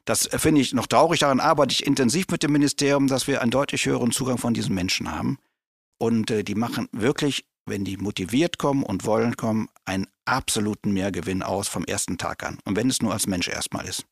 Das 0.05 0.29
finde 0.37 0.61
ich 0.61 0.75
noch 0.75 0.89
traurig. 0.89 1.21
Daran 1.21 1.41
arbeite 1.41 1.73
ich 1.73 1.87
intensiv 1.87 2.27
mit 2.31 2.43
dem 2.43 2.53
Ministerium, 2.53 3.07
dass 3.07 3.27
wir 3.27 3.41
einen 3.41 3.51
deutlich 3.51 3.87
höheren 3.87 4.11
Zugang 4.11 4.37
von 4.37 4.53
diesen 4.53 4.75
Menschen 4.75 5.11
haben. 5.11 5.39
Und 5.97 6.31
äh, 6.31 6.45
die 6.45 6.57
machen 6.57 6.91
wirklich, 6.93 7.47
wenn 7.65 7.85
die 7.87 7.97
motiviert 7.97 8.59
kommen 8.59 8.83
und 8.83 9.07
wollen 9.07 9.35
kommen, 9.39 9.71
einen 9.85 10.07
absoluten 10.25 10.93
Mehrgewinn 10.93 11.43
aus 11.43 11.69
vom 11.69 11.85
ersten 11.85 12.19
Tag 12.19 12.45
an. 12.45 12.59
Und 12.65 12.77
wenn 12.77 12.89
es 12.89 13.03
nur 13.03 13.13
als 13.13 13.27
Mensch 13.27 13.49
erstmal 13.49 13.87
ist. 13.87 14.05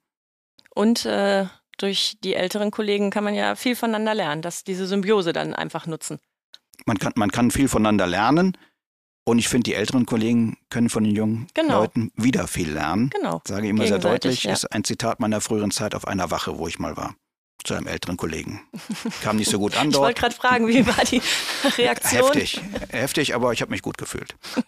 Und 0.74 1.04
äh, 1.04 1.46
durch 1.78 2.18
die 2.22 2.34
älteren 2.34 2.70
Kollegen 2.70 3.10
kann 3.10 3.24
man 3.24 3.34
ja 3.34 3.54
viel 3.54 3.76
voneinander 3.76 4.14
lernen, 4.14 4.42
dass 4.42 4.64
diese 4.64 4.86
Symbiose 4.86 5.32
dann 5.32 5.54
einfach 5.54 5.86
nutzen. 5.86 6.18
Man 6.86 6.98
kann, 6.98 7.12
man 7.16 7.30
kann 7.30 7.50
viel 7.50 7.68
voneinander 7.68 8.06
lernen. 8.06 8.56
Und 9.24 9.38
ich 9.38 9.48
finde, 9.48 9.64
die 9.64 9.74
älteren 9.74 10.06
Kollegen 10.06 10.56
können 10.70 10.88
von 10.88 11.04
den 11.04 11.14
jungen 11.14 11.46
genau. 11.54 11.80
Leuten 11.80 12.10
wieder 12.16 12.48
viel 12.48 12.72
lernen. 12.72 13.10
Genau. 13.10 13.42
Sage 13.46 13.66
ich 13.66 13.70
immer 13.70 13.86
sehr 13.86 13.98
deutlich, 13.98 14.44
ja. 14.44 14.52
ist 14.52 14.64
ein 14.72 14.82
Zitat 14.82 15.20
meiner 15.20 15.40
früheren 15.40 15.70
Zeit 15.70 15.94
auf 15.94 16.08
einer 16.08 16.30
Wache, 16.30 16.58
wo 16.58 16.66
ich 16.66 16.78
mal 16.78 16.96
war 16.96 17.14
zu 17.64 17.74
einem 17.74 17.86
älteren 17.86 18.16
Kollegen. 18.16 18.62
Kam 19.22 19.36
nicht 19.36 19.50
so 19.50 19.58
gut 19.58 19.76
an 19.76 19.90
dort. 19.90 19.94
Ich 19.94 20.00
wollte 20.00 20.20
gerade 20.20 20.34
fragen, 20.34 20.68
wie 20.68 20.86
war 20.86 21.04
die 21.04 21.22
Reaktion? 21.78 22.32
Heftig, 22.32 22.60
heftig, 22.90 23.34
aber 23.34 23.52
ich 23.52 23.62
habe 23.62 23.70
mich 23.70 23.82
gut 23.82 23.98
gefühlt. 23.98 24.34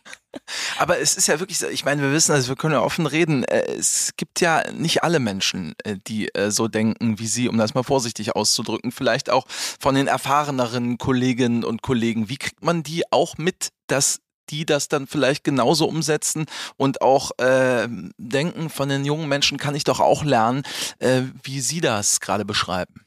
Aber 0.78 0.98
es 0.98 1.14
ist 1.14 1.26
ja 1.26 1.40
wirklich 1.40 1.58
so, 1.58 1.68
ich 1.68 1.84
meine, 1.84 2.00
wir 2.00 2.10
wissen, 2.10 2.32
also 2.32 2.48
wir 2.48 2.56
können 2.56 2.72
ja 2.72 2.80
offen 2.80 3.04
reden, 3.04 3.44
äh, 3.44 3.70
es 3.72 4.12
gibt 4.16 4.40
ja 4.40 4.62
nicht 4.72 5.02
alle 5.04 5.18
Menschen, 5.18 5.74
äh, 5.84 5.96
die 6.06 6.34
äh, 6.34 6.50
so 6.50 6.68
denken 6.68 7.18
wie 7.18 7.26
Sie, 7.26 7.50
um 7.50 7.58
das 7.58 7.74
mal 7.74 7.82
vorsichtig 7.82 8.34
auszudrücken, 8.34 8.92
vielleicht 8.92 9.28
auch 9.28 9.46
von 9.48 9.94
den 9.94 10.06
erfahreneren 10.06 10.96
Kolleginnen 10.96 11.64
und 11.64 11.82
Kollegen. 11.82 12.30
Wie 12.30 12.38
kriegt 12.38 12.64
man 12.64 12.82
die 12.82 13.04
auch 13.12 13.36
mit, 13.36 13.68
dass 13.88 14.20
die 14.50 14.66
das 14.66 14.88
dann 14.88 15.06
vielleicht 15.06 15.44
genauso 15.44 15.86
umsetzen 15.86 16.46
und 16.76 17.02
auch 17.02 17.30
äh, 17.38 17.88
denken, 18.18 18.70
von 18.70 18.88
den 18.88 19.04
jungen 19.04 19.28
Menschen 19.28 19.58
kann 19.58 19.74
ich 19.74 19.84
doch 19.84 20.00
auch 20.00 20.24
lernen, 20.24 20.62
äh, 20.98 21.22
wie 21.42 21.60
Sie 21.60 21.80
das 21.80 22.20
gerade 22.20 22.44
beschreiben. 22.44 23.06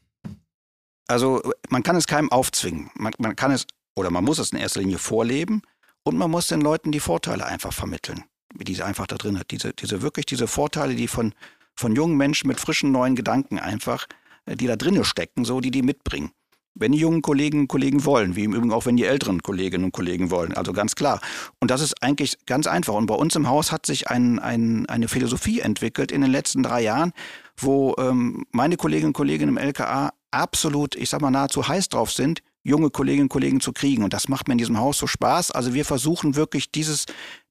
Also 1.07 1.41
man 1.69 1.83
kann 1.83 1.95
es 1.95 2.07
keinem 2.07 2.31
aufzwingen. 2.31 2.89
Man, 2.95 3.13
man 3.19 3.35
kann 3.35 3.51
es 3.51 3.67
oder 3.95 4.09
man 4.09 4.23
muss 4.23 4.39
es 4.39 4.51
in 4.51 4.57
erster 4.57 4.81
Linie 4.81 4.97
vorleben 4.97 5.61
und 6.03 6.17
man 6.17 6.31
muss 6.31 6.47
den 6.47 6.61
Leuten 6.61 6.91
die 6.91 6.99
Vorteile 6.99 7.45
einfach 7.45 7.73
vermitteln, 7.73 8.23
wie 8.53 8.63
diese 8.63 8.85
einfach 8.85 9.07
da 9.07 9.15
drin 9.15 9.39
hat. 9.39 9.51
Diese, 9.51 9.73
diese 9.73 10.01
wirklich 10.01 10.25
diese 10.25 10.47
Vorteile, 10.47 10.95
die 10.95 11.07
von, 11.07 11.33
von 11.75 11.95
jungen 11.95 12.17
Menschen 12.17 12.47
mit 12.47 12.59
frischen 12.59 12.91
neuen 12.91 13.15
Gedanken 13.15 13.59
einfach, 13.59 14.07
äh, 14.45 14.55
die 14.55 14.67
da 14.67 14.75
drinnen 14.75 15.03
stecken, 15.03 15.45
so 15.45 15.61
die 15.61 15.71
die 15.71 15.83
mitbringen 15.83 16.31
wenn 16.75 16.91
die 16.91 16.99
jungen 16.99 17.21
Kolleginnen 17.21 17.63
und 17.63 17.67
Kollegen 17.67 18.05
wollen, 18.05 18.35
wie 18.35 18.43
im 18.43 18.53
Übrigen 18.53 18.73
auch 18.73 18.85
wenn 18.85 18.97
die 18.97 19.05
älteren 19.05 19.41
Kolleginnen 19.41 19.85
und 19.85 19.91
Kollegen 19.93 20.29
wollen. 20.29 20.53
Also 20.53 20.73
ganz 20.73 20.95
klar. 20.95 21.21
Und 21.59 21.71
das 21.71 21.81
ist 21.81 22.03
eigentlich 22.03 22.37
ganz 22.45 22.67
einfach. 22.67 22.93
Und 22.93 23.05
bei 23.05 23.15
uns 23.15 23.35
im 23.35 23.47
Haus 23.47 23.71
hat 23.71 23.85
sich 23.85 24.09
ein, 24.09 24.39
ein, 24.39 24.85
eine 24.87 25.07
Philosophie 25.07 25.61
entwickelt 25.61 26.11
in 26.11 26.21
den 26.21 26.31
letzten 26.31 26.63
drei 26.63 26.81
Jahren, 26.81 27.13
wo 27.57 27.95
ähm, 27.97 28.45
meine 28.51 28.75
Kolleginnen 28.75 29.07
und 29.07 29.13
Kollegen 29.13 29.47
im 29.47 29.57
LKA 29.57 30.11
absolut, 30.31 30.95
ich 30.95 31.09
sag 31.09 31.21
mal, 31.21 31.31
nahezu 31.31 31.67
heiß 31.67 31.89
drauf 31.89 32.11
sind, 32.11 32.41
junge 32.63 32.89
Kolleginnen 32.89 33.25
und 33.25 33.29
Kollegen 33.29 33.61
zu 33.61 33.71
kriegen. 33.71 34.03
Und 34.03 34.13
das 34.13 34.27
macht 34.27 34.47
mir 34.47 34.53
in 34.53 34.57
diesem 34.57 34.77
Haus 34.77 34.97
so 34.97 35.07
Spaß. 35.07 35.51
Also 35.51 35.73
wir 35.73 35.85
versuchen 35.85 36.35
wirklich 36.35 36.71
dieses, 36.71 37.05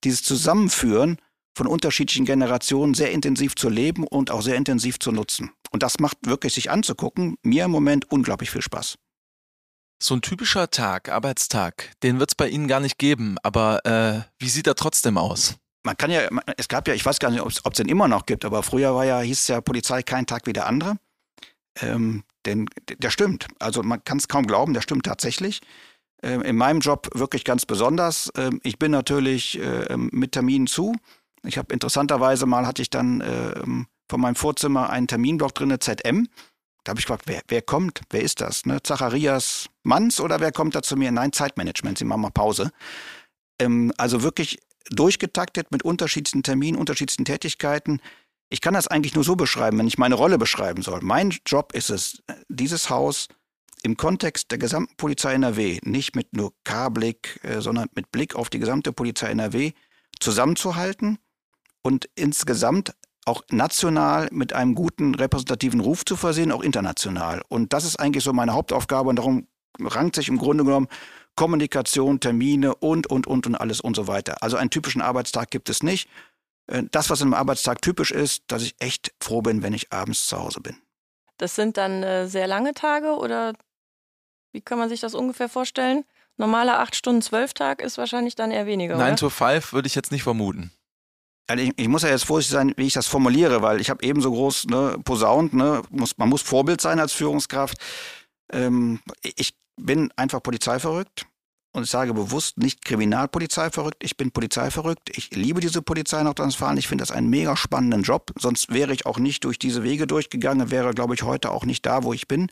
dieses 0.05 0.23
Zusammenführen 0.23 1.17
von 1.57 1.67
unterschiedlichen 1.67 2.27
Generationen 2.27 2.95
sehr 2.95 3.13
intensiv 3.13 3.55
zu 3.55 3.69
leben 3.69 4.07
und 4.07 4.31
auch 4.31 4.43
sehr 4.43 4.57
intensiv 4.57 4.99
zu 4.99 5.13
nutzen. 5.13 5.51
Und 5.71 5.83
das 5.83 5.99
macht 5.99 6.19
wirklich 6.27 6.53
sich 6.53 6.71
anzugucken, 6.71 7.37
mir 7.43 7.65
im 7.65 7.71
Moment 7.71 8.11
unglaublich 8.11 8.51
viel 8.51 8.63
Spaß. 8.63 8.97
So 10.05 10.15
ein 10.15 10.21
typischer 10.21 10.69
Tag, 10.69 11.09
Arbeitstag, 11.09 11.93
den 12.03 12.21
wird 12.21 12.33
es 12.33 12.35
bei 12.35 12.47
Ihnen 12.47 12.69
gar 12.69 12.79
nicht 12.79 12.99
geben, 12.99 13.39
aber 13.43 13.87
äh, 13.87 14.21
wie 14.39 14.51
sieht 14.51 14.67
er 14.67 14.75
trotzdem 14.75 15.17
aus? 15.17 15.55
Man 15.83 15.97
kann 15.97 16.11
ja, 16.11 16.29
es 16.59 16.69
gab 16.69 16.87
ja, 16.89 16.93
ich 16.93 17.07
weiß 17.07 17.19
gar 17.21 17.31
nicht, 17.31 17.41
ob 17.41 17.49
es 17.49 17.77
den 17.79 17.89
immer 17.89 18.07
noch 18.07 18.27
gibt, 18.27 18.45
aber 18.45 18.63
früher 18.63 18.95
war 18.95 19.07
ja, 19.07 19.21
hieß 19.21 19.41
es 19.41 19.49
ja 19.49 19.63
Polizei 19.63 20.03
kein 20.03 20.27
Tag 20.27 20.47
wie 20.47 20.53
der 20.53 20.67
andere. 20.67 20.99
Ähm, 21.81 22.23
denn 22.45 22.67
der 22.99 23.09
stimmt. 23.09 23.47
Also 23.59 23.83
man 23.83 24.05
kann 24.05 24.19
es 24.19 24.29
kaum 24.29 24.47
glauben, 24.47 24.75
der 24.75 24.83
stimmt 24.83 25.07
tatsächlich. 25.07 25.63
Ähm, 26.23 26.43
in 26.43 26.57
meinem 26.57 26.81
Job 26.81 27.09
wirklich 27.15 27.47
ganz 27.47 27.65
besonders. 27.65 28.31
Ähm, 28.37 28.61
ich 28.63 28.79
bin 28.79 28.91
natürlich 28.91 29.59
äh, 29.59 29.97
mit 29.97 30.33
Terminen 30.33 30.67
zu. 30.67 30.95
Ich 31.45 31.57
habe 31.57 31.73
interessanterweise 31.73 32.45
mal 32.45 32.67
hatte 32.67 32.83
ich 32.83 32.91
dann 32.91 33.23
äh, 33.23 33.55
von 34.11 34.21
meinem 34.21 34.35
Vorzimmer 34.35 34.91
einen 34.91 35.07
Terminblock 35.07 35.55
drin, 35.55 35.75
ZM. 35.81 36.29
Da 36.85 36.91
habe 36.91 37.01
ich 37.01 37.07
gefragt, 37.07 37.25
wer, 37.27 37.43
wer, 37.49 37.63
kommt? 37.63 38.03
Wer 38.11 38.23
ist 38.23 38.41
das? 38.41 38.67
Ne? 38.67 38.83
Zacharias 38.83 39.69
Manns 39.83 40.21
oder 40.21 40.41
wer 40.41 40.53
kommt 40.53 40.75
da 40.75 40.83
zu 40.83 40.97
mir? 40.97 41.11
Nein, 41.11 41.33
Zeitmanagement, 41.33 41.99
Sie 41.99 42.05
machen 42.05 42.21
mal 42.21 42.31
Pause. 42.31 42.71
Ähm, 43.59 43.93
also 43.97 44.23
wirklich 44.23 44.59
durchgetaktet 44.91 45.73
mit 45.73 45.83
unterschiedlichen 45.83 46.43
Terminen, 46.43 46.77
unterschiedlichen 46.77 47.25
Tätigkeiten. 47.25 48.01
Ich 48.51 48.61
kann 48.61 48.75
das 48.75 48.87
eigentlich 48.87 49.15
nur 49.15 49.25
so 49.25 49.35
beschreiben, 49.35 49.79
wenn 49.79 49.87
ich 49.87 49.99
meine 49.99 50.15
Rolle 50.15 50.37
beschreiben 50.37 50.83
soll. 50.83 51.01
Mein 51.03 51.35
Job 51.47 51.73
ist 51.73 51.89
es, 51.91 52.23
dieses 52.49 52.91
Haus 52.91 53.29
im 53.83 53.97
Kontext 53.97 54.51
der 54.51 54.59
gesamten 54.59 54.95
Polizei 54.97 55.35
NRW, 55.35 55.79
nicht 55.83 56.15
mit 56.15 56.35
nur 56.35 56.53
K-Blick, 56.65 57.41
äh, 57.43 57.61
sondern 57.61 57.89
mit 57.95 58.13
Blick 58.13 58.35
auf 58.35 58.51
die 58.51 58.59
gesamte 58.59 58.93
Polizei 58.93 59.31
NRW, 59.31 59.73
zusammenzuhalten 60.21 61.19
und 61.83 62.09
insgesamt 62.15 62.95
auch 63.27 63.43
national 63.51 64.29
mit 64.31 64.53
einem 64.53 64.75
guten 64.75 65.15
repräsentativen 65.15 65.81
Ruf 65.81 66.05
zu 66.05 66.17
versehen, 66.17 66.53
auch 66.53 66.63
international. 66.63 67.43
Und 67.49 67.73
das 67.73 67.85
ist 67.85 67.97
eigentlich 67.97 68.25
so 68.25 68.33
meine 68.33 68.53
Hauptaufgabe 68.53 69.09
und 69.09 69.17
darum 69.17 69.47
rankt 69.81 70.17
sich 70.17 70.29
im 70.29 70.39
Grunde 70.39 70.65
genommen 70.65 70.89
Kommunikation, 71.37 72.21
Termine 72.21 72.75
und, 72.77 73.09
und, 73.09 73.27
und 73.27 73.47
und 73.47 73.55
alles 73.57 73.81
und 73.81 73.97
so 73.97 74.07
weiter. 74.07 74.43
Also 74.43 74.57
einen 74.57 74.71
typischen 74.71 75.03
Arbeitstag 75.03 75.51
gibt 75.51 75.69
es 75.69 75.83
nicht. 75.83 76.09
Äh, 76.67 76.85
das, 76.91 77.11
was 77.11 77.21
im 77.21 77.35
Arbeitstag 77.35 77.83
typisch 77.83 78.11
ist, 78.11 78.45
dass 78.47 78.63
ich 78.63 78.75
echt 78.79 79.13
froh 79.21 79.43
bin, 79.43 79.63
wenn 79.63 79.73
ich 79.73 79.93
abends 79.93 80.27
zu 80.29 80.39
Hause 80.39 80.61
bin. 80.61 80.77
Das 81.39 81.57
sind 81.57 81.77
dann 81.77 82.03
äh, 82.03 82.29
sehr 82.29 82.47
lange 82.47 82.75
Tage 82.75 83.17
oder 83.17 83.55
wie 84.53 84.61
kann 84.61 84.79
man 84.79 84.89
sich 84.89 85.01
das 85.01 85.15
ungefähr 85.15 85.49
vorstellen? 85.49 86.05
Normaler 86.37 86.81
8 86.81 86.95
Stunden 86.95 87.23
12 87.23 87.55
Tag 87.55 87.83
ist 87.83 87.99
wahrscheinlich 87.99 88.37
dann 88.37 88.51
eher 88.51 88.67
weniger. 88.67 88.97
9 88.97 89.17
to 89.17 89.31
5 89.31 89.73
würde 89.73 89.87
ich 89.87 89.95
jetzt 89.95 90.13
nicht 90.13 90.23
vermuten. 90.23 90.73
Also 91.47 91.63
ich, 91.63 91.73
ich, 91.77 91.89
muss 91.89 92.03
ja 92.03 92.09
jetzt 92.09 92.25
vorsichtig 92.25 92.53
sein, 92.53 92.75
wie 92.77 92.87
ich 92.87 92.95
das 92.95 93.07
formuliere, 93.07 93.61
weil 93.61 93.81
ich 93.81 93.91
habe 93.91 94.05
eben 94.05 94.21
so 94.23 94.33
groß 94.33 94.67
ne, 94.67 94.97
posaunt, 95.05 95.53
ne, 95.53 95.83
muss, 95.91 96.17
man 96.17 96.29
muss 96.29 96.43
Vorbild 96.43 96.81
sein 96.81 96.99
als 96.99 97.13
Führungskraft. 97.13 97.77
Ähm, 98.51 99.01
ich 99.23 99.55
bin 99.77 100.11
einfach 100.17 100.43
polizeiverrückt 100.43 101.27
und 101.73 101.83
ich 101.83 101.91
sage 101.91 102.15
bewusst 102.15 102.57
nicht 102.57 102.85
Kriminalpolizeiverrückt, 102.85 104.03
ich 104.03 104.17
bin 104.17 104.31
polizeiverrückt. 104.31 105.11
Ich 105.17 105.33
liebe 105.33 105.61
diese 105.61 105.83
Polizei 105.83 106.23
Nordrhein-Westfalen, 106.23 106.79
ich 106.79 106.89
finde 106.89 107.03
das 107.03 107.11
einen 107.11 107.29
mega 107.29 107.57
spannenden 107.57 108.03
Job, 108.03 108.33
sonst 108.39 108.73
wäre 108.73 108.95
ich 108.95 109.05
auch 109.05 109.19
nicht 109.19 109.45
durch 109.45 109.59
diese 109.59 109.83
Wege 109.83 110.07
durchgegangen, 110.07 110.71
wäre, 110.71 110.95
glaube 110.95 111.15
ich, 111.15 111.25
heute 111.25 111.51
auch 111.51 111.67
nicht 111.67 111.85
da, 111.85 112.05
wo 112.05 112.15
ich 112.15 112.27
bin. 112.27 112.51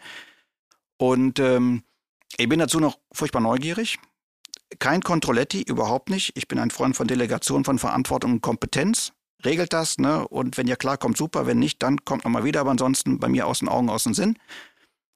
Und 0.99 1.39
ähm, 1.39 1.83
ich 2.37 2.49
bin 2.49 2.59
dazu 2.59 2.79
noch 2.79 2.99
furchtbar 3.13 3.41
neugierig 3.41 3.99
kein 4.83 5.01
Controletti, 5.01 5.63
überhaupt 5.63 6.11
nicht. 6.11 6.33
Ich 6.35 6.49
bin 6.49 6.59
ein 6.59 6.73
Freund 6.73 6.97
von 6.97 7.07
Delegation 7.07 7.65
von 7.65 7.79
Verantwortung 7.79 8.33
und 8.33 8.41
Kompetenz. 8.41 9.13
Regelt 9.45 9.73
das, 9.73 9.97
ne? 9.99 10.27
Und 10.27 10.57
wenn 10.59 10.67
ihr 10.67 10.75
klarkommt, 10.75 11.17
super. 11.17 11.47
Wenn 11.47 11.61
nicht, 11.61 11.81
dann 11.85 12.05
kommt 12.05 12.25
nochmal 12.25 12.43
wieder. 12.43 12.63
Aber 12.63 12.73
ansonsten 12.73 13.21
bei 13.21 13.29
mir 13.29 13.47
aus 13.47 13.61
den 13.61 13.69
Augen, 13.69 13.89
aus 13.89 14.03
dem 14.03 14.13
Sinn. 14.13 14.37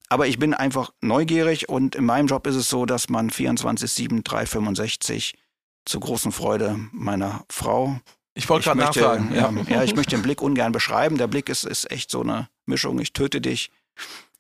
Aber 0.09 0.29
ich 0.29 0.39
bin 0.39 0.55
einfach 0.55 0.93
neugierig 1.01 1.69
und 1.69 1.97
in 1.97 2.05
meinem 2.05 2.29
Job 2.29 2.47
ist 2.47 2.55
es 2.55 2.69
so, 2.69 2.87
dass 2.87 3.09
man 3.09 3.29
24, 3.29 3.91
7, 3.91 4.23
365 4.23 5.37
zur 5.85 6.01
großen 6.01 6.31
Freude 6.31 6.79
meiner 6.93 7.45
Frau. 7.51 7.99
Ich 8.35 8.49
wollte 8.49 8.67
gerade 8.67 8.79
nachfragen. 8.79 9.35
Ja. 9.35 9.53
ja, 9.69 9.83
ich 9.83 9.97
möchte 9.97 10.15
den 10.15 10.23
Blick 10.23 10.43
ungern 10.43 10.71
beschreiben. 10.71 11.19
Der 11.19 11.27
Blick 11.27 11.49
ist, 11.49 11.65
ist 11.65 11.91
echt 11.91 12.13
so 12.13 12.21
eine 12.21 12.49
Mischung. 12.67 13.01
Ich 13.01 13.13
töte 13.13 13.41
dich 13.41 13.73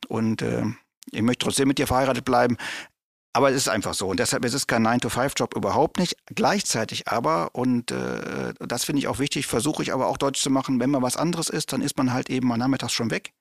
und 0.06 0.40
äh, 0.42 0.62
ich 1.10 1.22
möchte 1.22 1.46
trotzdem 1.46 1.66
mit 1.66 1.78
dir 1.78 1.88
verheiratet 1.88 2.24
bleiben. 2.24 2.56
Aber 3.37 3.51
es 3.51 3.57
ist 3.57 3.68
einfach 3.68 3.92
so. 3.92 4.07
Und 4.09 4.18
deshalb 4.18 4.46
ist 4.46 4.55
es 4.55 4.66
kein 4.66 4.87
9-to-5-Job 4.87 5.55
überhaupt 5.55 5.99
nicht. 5.99 6.16
Gleichzeitig 6.35 7.07
aber, 7.07 7.55
und 7.55 7.90
äh, 7.90 8.55
das 8.61 8.85
finde 8.85 9.01
ich 9.01 9.09
auch 9.09 9.18
wichtig, 9.18 9.46
versuche 9.46 9.83
ich 9.83 9.92
aber 9.92 10.07
auch 10.07 10.16
deutlich 10.16 10.42
zu 10.42 10.49
machen, 10.49 10.81
wenn 10.81 10.88
man 10.88 11.03
was 11.03 11.18
anderes 11.18 11.51
ist, 11.51 11.70
dann 11.75 11.83
ist 11.83 11.99
man 11.99 12.14
halt 12.14 12.31
eben 12.31 12.49
mal 12.49 12.57
nachmittags 12.57 12.94
schon 12.94 13.11
weg. 13.11 13.35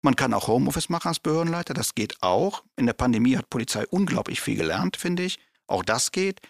Man 0.00 0.14
kann 0.14 0.32
auch 0.32 0.46
Homeoffice 0.46 0.90
machen 0.90 1.08
als 1.08 1.18
Behördenleiter, 1.18 1.74
das 1.74 1.96
geht 1.96 2.18
auch. 2.20 2.62
In 2.76 2.86
der 2.86 2.92
Pandemie 2.92 3.36
hat 3.36 3.50
Polizei 3.50 3.84
unglaublich 3.88 4.40
viel 4.40 4.54
gelernt, 4.54 4.96
finde 4.96 5.24
ich. 5.24 5.40
Auch 5.66 5.82
das 5.82 6.12
geht. 6.12 6.40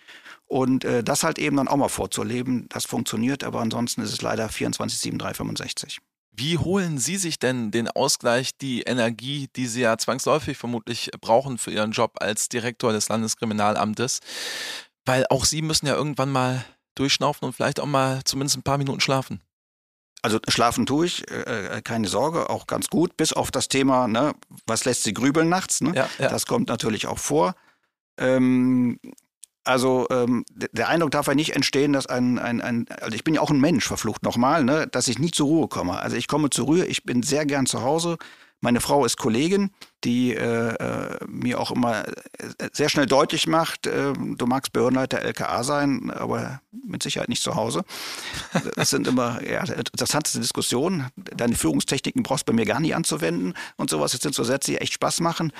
Und 0.44 0.84
äh, 0.84 1.02
das 1.02 1.24
halt 1.24 1.38
eben 1.38 1.56
dann 1.56 1.68
auch 1.68 1.78
mal 1.78 1.88
vorzuleben, 1.88 2.66
das 2.68 2.84
funktioniert, 2.84 3.42
aber 3.42 3.60
ansonsten 3.60 4.02
ist 4.02 4.12
es 4.12 4.20
leider 4.20 4.50
24, 4.50 5.00
7, 5.00 5.16
3, 5.16 5.32
65. 5.32 5.98
Wie 6.34 6.56
holen 6.56 6.98
Sie 6.98 7.16
sich 7.18 7.38
denn 7.38 7.70
den 7.70 7.88
Ausgleich, 7.88 8.56
die 8.56 8.82
Energie, 8.82 9.48
die 9.54 9.66
Sie 9.66 9.82
ja 9.82 9.98
zwangsläufig 9.98 10.56
vermutlich 10.56 11.10
brauchen 11.20 11.58
für 11.58 11.70
Ihren 11.70 11.92
Job 11.92 12.12
als 12.20 12.48
Direktor 12.48 12.92
des 12.92 13.08
Landeskriminalamtes? 13.08 14.20
Weil 15.04 15.26
auch 15.28 15.44
Sie 15.44 15.60
müssen 15.60 15.86
ja 15.86 15.94
irgendwann 15.94 16.32
mal 16.32 16.64
durchschnaufen 16.94 17.46
und 17.46 17.52
vielleicht 17.52 17.80
auch 17.80 17.86
mal 17.86 18.22
zumindest 18.24 18.56
ein 18.56 18.62
paar 18.62 18.78
Minuten 18.78 19.00
schlafen. 19.00 19.42
Also 20.22 20.38
schlafen 20.48 20.86
tue 20.86 21.06
ich, 21.06 21.28
äh, 21.30 21.78
äh 21.78 21.82
keine 21.82 22.08
Sorge, 22.08 22.48
auch 22.48 22.66
ganz 22.66 22.88
gut, 22.88 23.16
bis 23.16 23.32
auf 23.32 23.50
das 23.50 23.68
Thema, 23.68 24.06
ne, 24.06 24.34
was 24.66 24.84
lässt 24.84 25.02
sie 25.02 25.12
grübeln 25.12 25.48
nachts, 25.48 25.80
ne? 25.80 25.92
Ja, 25.94 26.08
ja. 26.18 26.28
Das 26.28 26.46
kommt 26.46 26.68
natürlich 26.68 27.08
auch 27.08 27.18
vor. 27.18 27.56
Ähm, 28.18 29.00
also 29.64 30.06
ähm, 30.10 30.44
der 30.50 30.88
Eindruck 30.88 31.12
darf 31.12 31.26
ja 31.26 31.34
nicht 31.34 31.54
entstehen, 31.54 31.92
dass 31.92 32.06
ein, 32.06 32.38
ein, 32.38 32.60
ein 32.60 32.86
also 33.00 33.14
ich 33.14 33.24
bin 33.24 33.34
ja 33.34 33.40
auch 33.40 33.50
ein 33.50 33.60
Mensch, 33.60 33.86
verflucht 33.86 34.22
nochmal, 34.22 34.64
ne, 34.64 34.86
dass 34.86 35.08
ich 35.08 35.18
nie 35.18 35.30
zur 35.30 35.46
Ruhe 35.46 35.68
komme. 35.68 35.98
Also 35.98 36.16
ich 36.16 36.28
komme 36.28 36.50
zur 36.50 36.66
Ruhe, 36.66 36.86
ich 36.86 37.04
bin 37.04 37.22
sehr 37.22 37.46
gern 37.46 37.66
zu 37.66 37.82
Hause. 37.82 38.18
Meine 38.64 38.80
Frau 38.80 39.04
ist 39.04 39.16
Kollegin, 39.16 39.70
die 40.04 40.34
äh, 40.34 40.74
äh 40.74 41.18
mir 41.26 41.58
auch 41.58 41.72
immer 41.72 42.06
äh, 42.06 42.12
sehr 42.72 42.88
schnell 42.88 43.06
deutlich 43.06 43.48
macht, 43.48 43.88
äh, 43.88 44.12
du 44.12 44.46
magst 44.46 44.72
Behördenleiter 44.72 45.20
LKA 45.20 45.64
sein, 45.64 46.12
aber 46.12 46.60
mit 46.70 47.02
Sicherheit 47.02 47.28
nicht 47.28 47.42
zu 47.42 47.56
Hause. 47.56 47.84
Das 48.76 48.90
sind 48.90 49.08
immer 49.08 49.42
ja, 49.44 49.64
interessante 49.64 50.38
Diskussionen. 50.38 51.08
Deine 51.16 51.56
Führungstechniken 51.56 52.22
brauchst 52.22 52.48
du 52.48 52.52
bei 52.52 52.56
mir 52.56 52.64
gar 52.64 52.78
nicht 52.78 52.94
anzuwenden 52.94 53.54
und 53.76 53.90
sowas. 53.90 54.12
Das 54.12 54.20
sind 54.20 54.34
so 54.34 54.44
Sätze, 54.44 54.72
die 54.72 54.78
echt 54.78 54.92
Spaß 54.92 55.20
machen. 55.20 55.52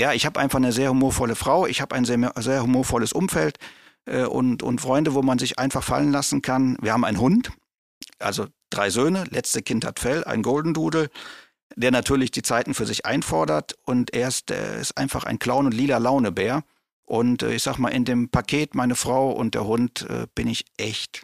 Ja, 0.00 0.12
ich 0.12 0.26
habe 0.26 0.38
einfach 0.38 0.58
eine 0.58 0.72
sehr 0.72 0.90
humorvolle 0.90 1.34
Frau, 1.34 1.66
ich 1.66 1.80
habe 1.80 1.94
ein 1.94 2.04
sehr, 2.04 2.32
sehr 2.38 2.62
humorvolles 2.62 3.12
Umfeld 3.12 3.58
äh, 4.06 4.24
und, 4.24 4.62
und 4.62 4.80
Freunde, 4.80 5.14
wo 5.14 5.22
man 5.22 5.38
sich 5.38 5.58
einfach 5.58 5.82
fallen 5.82 6.12
lassen 6.12 6.40
kann. 6.40 6.76
Wir 6.80 6.92
haben 6.92 7.04
einen 7.04 7.20
Hund, 7.20 7.50
also 8.18 8.46
drei 8.70 8.90
Söhne, 8.90 9.24
letzte 9.30 9.62
Kind 9.62 9.84
hat 9.84 9.98
Fell, 9.98 10.24
ein 10.24 10.42
Golden 10.42 10.72
Doodle, 10.72 11.10
der 11.74 11.90
natürlich 11.90 12.30
die 12.30 12.42
Zeiten 12.42 12.74
für 12.74 12.86
sich 12.86 13.06
einfordert 13.06 13.76
und 13.84 14.14
er 14.14 14.28
ist, 14.28 14.50
äh, 14.50 14.80
ist 14.80 14.96
einfach 14.96 15.24
ein 15.24 15.38
Clown 15.38 15.66
und 15.66 15.74
lila 15.74 15.98
Launebär. 15.98 16.62
Und 17.04 17.42
äh, 17.42 17.54
ich 17.54 17.62
sag 17.62 17.78
mal, 17.78 17.88
in 17.88 18.04
dem 18.04 18.28
Paket 18.28 18.74
meine 18.74 18.94
Frau 18.94 19.30
und 19.30 19.54
der 19.54 19.66
Hund 19.66 20.06
äh, 20.08 20.26
bin 20.34 20.46
ich 20.46 20.66
echt 20.76 21.22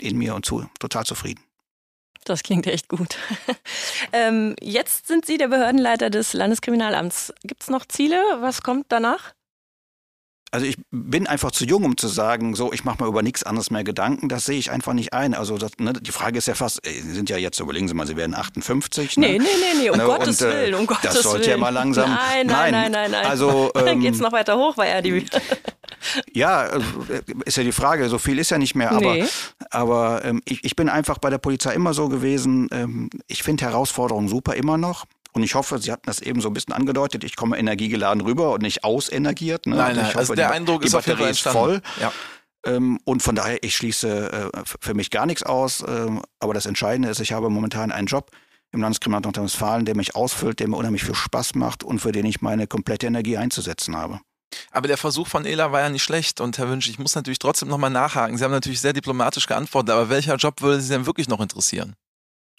in 0.00 0.18
mir 0.18 0.34
und 0.34 0.44
zu, 0.44 0.66
total 0.78 1.04
zufrieden. 1.04 1.42
Das 2.24 2.42
klingt 2.42 2.66
echt 2.66 2.88
gut. 2.88 3.16
ähm, 4.12 4.56
jetzt 4.60 5.06
sind 5.06 5.26
Sie 5.26 5.36
der 5.36 5.48
Behördenleiter 5.48 6.10
des 6.10 6.32
Landeskriminalamts. 6.32 7.32
Gibt 7.42 7.62
es 7.62 7.70
noch 7.70 7.86
Ziele? 7.86 8.20
Was 8.40 8.62
kommt 8.62 8.86
danach? 8.88 9.34
Also 10.54 10.66
ich 10.66 10.76
bin 10.92 11.26
einfach 11.26 11.50
zu 11.50 11.64
jung, 11.64 11.82
um 11.82 11.96
zu 11.96 12.06
sagen, 12.06 12.54
so, 12.54 12.72
ich 12.72 12.84
mache 12.84 13.02
mir 13.02 13.08
über 13.08 13.22
nichts 13.22 13.42
anderes 13.42 13.72
mehr 13.72 13.82
Gedanken. 13.82 14.28
Das 14.28 14.44
sehe 14.44 14.56
ich 14.56 14.70
einfach 14.70 14.92
nicht 14.92 15.12
ein. 15.12 15.34
Also 15.34 15.58
das, 15.58 15.72
ne, 15.78 15.92
die 15.94 16.12
Frage 16.12 16.38
ist 16.38 16.46
ja 16.46 16.54
fast, 16.54 16.80
Sie 16.86 17.12
sind 17.12 17.28
ja 17.28 17.36
jetzt, 17.36 17.58
überlegen 17.58 17.88
Sie 17.88 17.94
mal, 17.94 18.06
Sie 18.06 18.16
werden 18.16 18.36
58. 18.36 19.16
Ne? 19.16 19.26
Nee, 19.26 19.38
nee, 19.38 19.44
nee, 19.44 19.80
nee, 19.80 19.90
um 19.90 19.98
ne? 19.98 20.04
Gottes 20.04 20.40
Und, 20.40 20.48
äh, 20.48 20.52
Willen, 20.52 20.74
um 20.74 20.86
Gottes 20.86 21.02
Das 21.02 21.22
sollte 21.24 21.40
Willen. 21.40 21.50
ja 21.50 21.56
mal 21.56 21.70
langsam... 21.70 22.08
Nein, 22.08 22.46
nein, 22.46 22.70
nein, 22.70 22.72
nein, 22.72 22.92
nein. 22.92 23.10
nein. 23.10 23.26
Also, 23.26 23.72
ähm, 23.74 23.84
Dann 23.84 24.00
geht 24.00 24.14
es 24.14 24.20
noch 24.20 24.30
weiter 24.30 24.56
hoch 24.56 24.76
bei 24.76 24.96
RDB. 24.96 25.26
Ja, 26.32 26.66
äh, 26.66 26.80
ist 27.44 27.56
ja 27.56 27.62
die 27.62 27.72
Frage, 27.72 28.08
so 28.08 28.18
viel 28.18 28.38
ist 28.38 28.50
ja 28.50 28.58
nicht 28.58 28.74
mehr, 28.74 28.92
aber, 28.92 29.14
nee. 29.14 29.24
aber 29.70 30.24
ähm, 30.24 30.42
ich, 30.44 30.64
ich 30.64 30.76
bin 30.76 30.88
einfach 30.88 31.18
bei 31.18 31.30
der 31.30 31.38
Polizei 31.38 31.74
immer 31.74 31.94
so 31.94 32.08
gewesen, 32.08 32.68
ähm, 32.72 33.10
ich 33.26 33.42
finde 33.42 33.64
Herausforderungen 33.64 34.28
super 34.28 34.54
immer 34.54 34.76
noch. 34.76 35.04
Und 35.32 35.42
ich 35.42 35.56
hoffe, 35.56 35.78
Sie 35.78 35.90
hatten 35.90 36.06
das 36.06 36.20
eben 36.20 36.40
so 36.40 36.48
ein 36.48 36.54
bisschen 36.54 36.72
angedeutet, 36.72 37.24
ich 37.24 37.34
komme 37.34 37.58
energiegeladen 37.58 38.20
rüber 38.20 38.52
und 38.52 38.62
nicht 38.62 38.84
ausenergiert. 38.84 39.66
Ne? 39.66 39.74
Nein, 39.74 39.96
nein, 39.96 40.04
ich 40.04 40.08
hoffe, 40.10 40.18
also 40.18 40.34
der 40.34 40.48
die, 40.48 40.54
Eindruck 40.54 40.82
die 40.82 40.86
ist 40.86 40.92
Batterie 40.92 41.28
ist 41.28 41.40
voll. 41.40 41.82
Ja. 42.00 42.12
Ähm, 42.64 43.00
und 43.04 43.22
von 43.22 43.34
daher, 43.34 43.62
ich 43.62 43.74
schließe 43.74 44.50
äh, 44.54 44.62
für 44.64 44.94
mich 44.94 45.10
gar 45.10 45.26
nichts 45.26 45.42
aus. 45.42 45.84
Ähm, 45.86 46.22
aber 46.38 46.54
das 46.54 46.66
Entscheidende 46.66 47.08
ist, 47.08 47.18
ich 47.18 47.32
habe 47.32 47.50
momentan 47.50 47.90
einen 47.90 48.06
Job 48.06 48.30
im 48.70 48.80
Landeskriminalamt 48.80 49.24
Nordrhein-Westfalen, 49.24 49.84
der 49.86 49.96
mich 49.96 50.14
ausfüllt, 50.14 50.60
der 50.60 50.68
mir 50.68 50.76
unheimlich 50.76 51.04
viel 51.04 51.14
Spaß 51.14 51.54
macht 51.54 51.84
und 51.84 52.00
für 52.00 52.12
den 52.12 52.26
ich 52.26 52.40
meine 52.40 52.66
komplette 52.66 53.06
Energie 53.06 53.36
einzusetzen 53.36 53.96
habe. 53.96 54.20
Aber 54.70 54.88
der 54.88 54.96
Versuch 54.96 55.26
von 55.26 55.44
Ela 55.44 55.72
war 55.72 55.80
ja 55.80 55.88
nicht 55.88 56.02
schlecht. 56.02 56.40
Und 56.40 56.58
Herr 56.58 56.68
Wünsch, 56.68 56.88
ich 56.88 56.98
muss 56.98 57.14
natürlich 57.14 57.38
trotzdem 57.38 57.68
nochmal 57.68 57.90
nachhaken. 57.90 58.36
Sie 58.36 58.44
haben 58.44 58.50
natürlich 58.50 58.80
sehr 58.80 58.92
diplomatisch 58.92 59.46
geantwortet, 59.46 59.90
aber 59.90 60.08
welcher 60.08 60.36
Job 60.36 60.60
würde 60.60 60.80
Sie 60.80 60.88
denn 60.92 61.06
wirklich 61.06 61.28
noch 61.28 61.40
interessieren? 61.40 61.94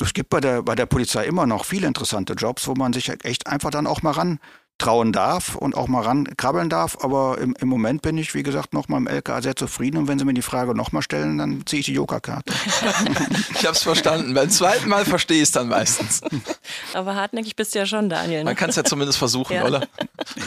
Es 0.01 0.13
gibt 0.13 0.29
bei 0.29 0.41
der, 0.41 0.61
bei 0.61 0.75
der 0.75 0.85
Polizei 0.85 1.25
immer 1.25 1.45
noch 1.45 1.63
viele 1.63 1.87
interessante 1.87 2.33
Jobs, 2.33 2.67
wo 2.67 2.73
man 2.73 2.91
sich 2.91 3.09
echt 3.23 3.47
einfach 3.47 3.71
dann 3.71 3.87
auch 3.87 4.01
mal 4.01 4.11
ran 4.11 4.39
trauen 4.77 5.13
darf 5.13 5.55
und 5.55 5.75
auch 5.75 5.87
mal 5.87 6.01
ran 6.01 6.25
krabbeln 6.37 6.69
darf. 6.69 6.97
Aber 7.01 7.37
im, 7.37 7.55
im 7.59 7.67
Moment 7.67 8.01
bin 8.01 8.17
ich, 8.17 8.33
wie 8.33 8.43
gesagt, 8.43 8.73
noch 8.73 8.87
mal 8.87 8.97
im 8.97 9.07
LKA 9.07 9.41
sehr 9.41 9.55
zufrieden. 9.55 9.97
Und 9.97 10.07
wenn 10.07 10.19
Sie 10.19 10.25
mir 10.25 10.33
die 10.33 10.41
Frage 10.41 10.75
noch 10.75 10.91
mal 10.91 11.01
stellen, 11.01 11.37
dann 11.37 11.65
ziehe 11.65 11.79
ich 11.79 11.85
die 11.85 11.93
Jokerkarte. 11.93 12.53
ich 13.51 13.65
habe 13.65 13.75
es 13.75 13.83
verstanden. 13.83 14.33
Beim 14.33 14.49
zweiten 14.49 14.89
Mal 14.89 15.05
verstehe 15.05 15.37
ich 15.37 15.43
es 15.43 15.51
dann 15.51 15.69
meistens. 15.69 16.21
Aber 16.93 17.15
hartnäckig 17.15 17.55
bist 17.55 17.73
du 17.73 17.79
ja 17.79 17.85
schon, 17.85 18.09
Daniel. 18.09 18.39
Ne? 18.39 18.45
Man 18.45 18.55
kann 18.55 18.69
es 18.69 18.75
ja 18.75 18.83
zumindest 18.83 19.17
versuchen, 19.17 19.55
ja. 19.55 19.65
oder? 19.65 19.87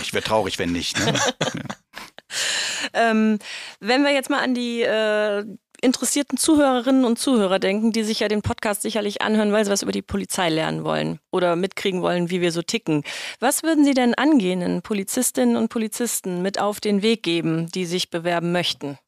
Ich 0.02 0.12
wäre 0.12 0.24
traurig, 0.24 0.58
wenn 0.58 0.72
nicht. 0.72 0.98
Ne? 0.98 1.14
ja. 1.14 3.10
ähm, 3.10 3.38
wenn 3.80 4.02
wir 4.02 4.12
jetzt 4.12 4.28
mal 4.28 4.40
an 4.42 4.54
die 4.54 4.82
äh, 4.82 5.44
interessierten 5.80 6.38
Zuhörerinnen 6.38 7.04
und 7.04 7.18
Zuhörer 7.18 7.58
denken, 7.58 7.92
die 7.92 8.02
sich 8.02 8.20
ja 8.20 8.28
den 8.28 8.42
Podcast 8.42 8.82
sicherlich 8.82 9.22
anhören, 9.22 9.52
weil 9.52 9.64
sie 9.64 9.70
was 9.70 9.82
über 9.82 9.92
die 9.92 10.02
Polizei 10.02 10.48
lernen 10.48 10.84
wollen 10.84 11.20
oder 11.30 11.56
mitkriegen 11.56 12.02
wollen, 12.02 12.30
wie 12.30 12.40
wir 12.40 12.52
so 12.52 12.62
ticken. 12.62 13.04
Was 13.40 13.62
würden 13.62 13.84
Sie 13.84 13.94
denn 13.94 14.14
angehenden 14.14 14.82
Polizistinnen 14.82 15.56
und 15.56 15.68
Polizisten 15.68 16.42
mit 16.42 16.58
auf 16.58 16.80
den 16.80 17.02
Weg 17.02 17.22
geben, 17.22 17.68
die 17.72 17.86
sich 17.86 18.10
bewerben 18.10 18.52
möchten? 18.52 18.98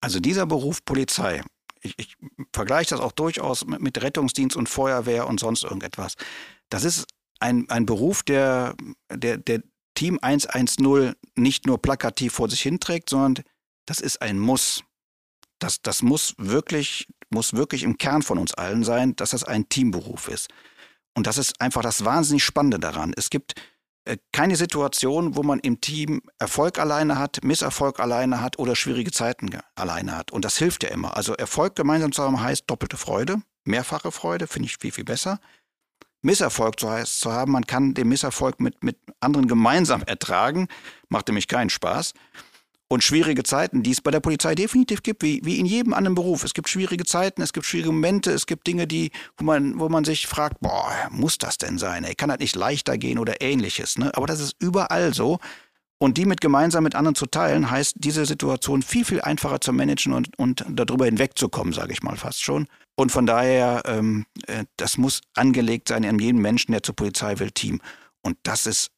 Also 0.00 0.20
dieser 0.20 0.46
Beruf 0.46 0.84
Polizei, 0.84 1.42
ich, 1.80 1.94
ich 1.96 2.16
vergleiche 2.52 2.90
das 2.90 3.00
auch 3.00 3.12
durchaus 3.12 3.64
mit, 3.64 3.80
mit, 3.80 4.02
Rettungsdienst 4.02 4.56
und 4.56 4.68
Feuerwehr 4.68 5.26
und 5.26 5.40
sonst 5.40 5.64
irgendetwas. 5.64 6.14
Das 6.68 6.84
ist 6.84 7.06
ein, 7.40 7.68
ein 7.70 7.86
Beruf, 7.86 8.22
der, 8.22 8.74
der, 9.10 9.38
der 9.38 9.62
Team 9.94 10.18
110 10.20 11.14
nicht 11.36 11.66
nur 11.66 11.80
plakativ 11.80 12.34
vor 12.34 12.50
sich 12.50 12.60
hinträgt, 12.60 13.10
sondern 13.10 13.44
das 13.86 14.00
ist 14.00 14.20
ein 14.20 14.38
Muss. 14.38 14.82
Das, 15.58 15.80
das 15.80 16.02
muss, 16.02 16.34
wirklich, 16.38 17.08
muss 17.30 17.54
wirklich 17.54 17.82
im 17.82 17.98
Kern 17.98 18.22
von 18.22 18.38
uns 18.38 18.54
allen 18.54 18.84
sein, 18.84 19.16
dass 19.16 19.30
das 19.30 19.44
ein 19.44 19.68
Teamberuf 19.68 20.28
ist. 20.28 20.48
Und 21.14 21.26
das 21.26 21.38
ist 21.38 21.60
einfach 21.60 21.82
das 21.82 22.04
wahnsinnig 22.04 22.44
Spannende 22.44 22.78
daran. 22.78 23.14
Es 23.16 23.30
gibt 23.30 23.54
äh, 24.04 24.18
keine 24.32 24.56
Situation, 24.56 25.34
wo 25.34 25.42
man 25.42 25.58
im 25.60 25.80
Team 25.80 26.20
Erfolg 26.38 26.78
alleine 26.78 27.18
hat, 27.18 27.42
Misserfolg 27.42 28.00
alleine 28.00 28.40
hat 28.40 28.58
oder 28.58 28.76
schwierige 28.76 29.10
Zeiten 29.10 29.50
alleine 29.74 30.16
hat. 30.16 30.30
Und 30.30 30.44
das 30.44 30.58
hilft 30.58 30.82
ja 30.84 30.90
immer. 30.90 31.16
Also 31.16 31.34
Erfolg 31.34 31.74
gemeinsam 31.74 32.12
zu 32.12 32.22
haben 32.22 32.40
heißt 32.40 32.64
doppelte 32.66 32.96
Freude, 32.96 33.42
mehrfache 33.64 34.12
Freude, 34.12 34.46
finde 34.46 34.68
ich 34.68 34.76
viel, 34.78 34.92
viel 34.92 35.04
besser. 35.04 35.40
Misserfolg 36.22 36.78
zu, 36.80 36.90
heißt, 36.90 37.20
zu 37.20 37.32
haben, 37.32 37.52
man 37.52 37.66
kann 37.66 37.94
den 37.94 38.08
Misserfolg 38.08 38.60
mit, 38.60 38.82
mit 38.84 38.98
anderen 39.20 39.48
gemeinsam 39.48 40.02
ertragen, 40.02 40.68
macht 41.08 41.28
nämlich 41.28 41.48
keinen 41.48 41.70
Spaß 41.70 42.14
und 42.88 43.02
schwierige 43.02 43.42
Zeiten, 43.42 43.82
die 43.82 43.90
es 43.90 44.00
bei 44.00 44.10
der 44.10 44.20
Polizei 44.20 44.54
definitiv 44.54 45.02
gibt, 45.02 45.22
wie, 45.22 45.40
wie 45.44 45.58
in 45.58 45.66
jedem 45.66 45.92
anderen 45.92 46.14
Beruf. 46.14 46.44
Es 46.44 46.54
gibt 46.54 46.68
schwierige 46.68 47.04
Zeiten, 47.04 47.42
es 47.42 47.52
gibt 47.52 47.66
schwierige 47.66 47.92
Momente, 47.92 48.30
es 48.30 48.46
gibt 48.46 48.66
Dinge, 48.66 48.86
die, 48.86 49.10
wo 49.36 49.44
man, 49.44 49.78
wo 49.78 49.88
man 49.88 50.04
sich 50.04 50.26
fragt, 50.26 50.60
boah, 50.60 50.92
muss 51.10 51.38
das 51.38 51.58
denn 51.58 51.78
sein? 51.78 52.04
Ey, 52.04 52.14
kann 52.14 52.28
das 52.28 52.38
nicht 52.38 52.54
leichter 52.54 52.96
gehen 52.96 53.18
oder 53.18 53.40
ähnliches? 53.40 53.98
Ne? 53.98 54.12
Aber 54.14 54.26
das 54.26 54.40
ist 54.40 54.54
überall 54.60 55.14
so. 55.14 55.38
Und 55.98 56.18
die 56.18 56.26
mit 56.26 56.42
gemeinsam 56.42 56.84
mit 56.84 56.94
anderen 56.94 57.14
zu 57.14 57.24
teilen, 57.24 57.70
heißt, 57.70 57.94
diese 57.98 58.26
Situation 58.26 58.82
viel, 58.82 59.04
viel 59.04 59.22
einfacher 59.22 59.62
zu 59.62 59.72
managen 59.72 60.12
und, 60.12 60.38
und 60.38 60.64
darüber 60.68 61.06
hinwegzukommen, 61.06 61.72
sage 61.72 61.92
ich 61.92 62.02
mal 62.02 62.16
fast 62.16 62.42
schon. 62.42 62.66
Und 62.96 63.12
von 63.12 63.24
daher, 63.24 63.82
ähm, 63.86 64.26
äh, 64.46 64.64
das 64.76 64.98
muss 64.98 65.22
angelegt 65.34 65.88
sein 65.88 66.04
in 66.04 66.18
jedem 66.18 66.42
Menschen, 66.42 66.72
der 66.72 66.82
zur 66.82 66.94
Polizei 66.94 67.38
will, 67.38 67.50
Team. 67.50 67.80
Und 68.22 68.36
das 68.42 68.66
ist 68.66 68.90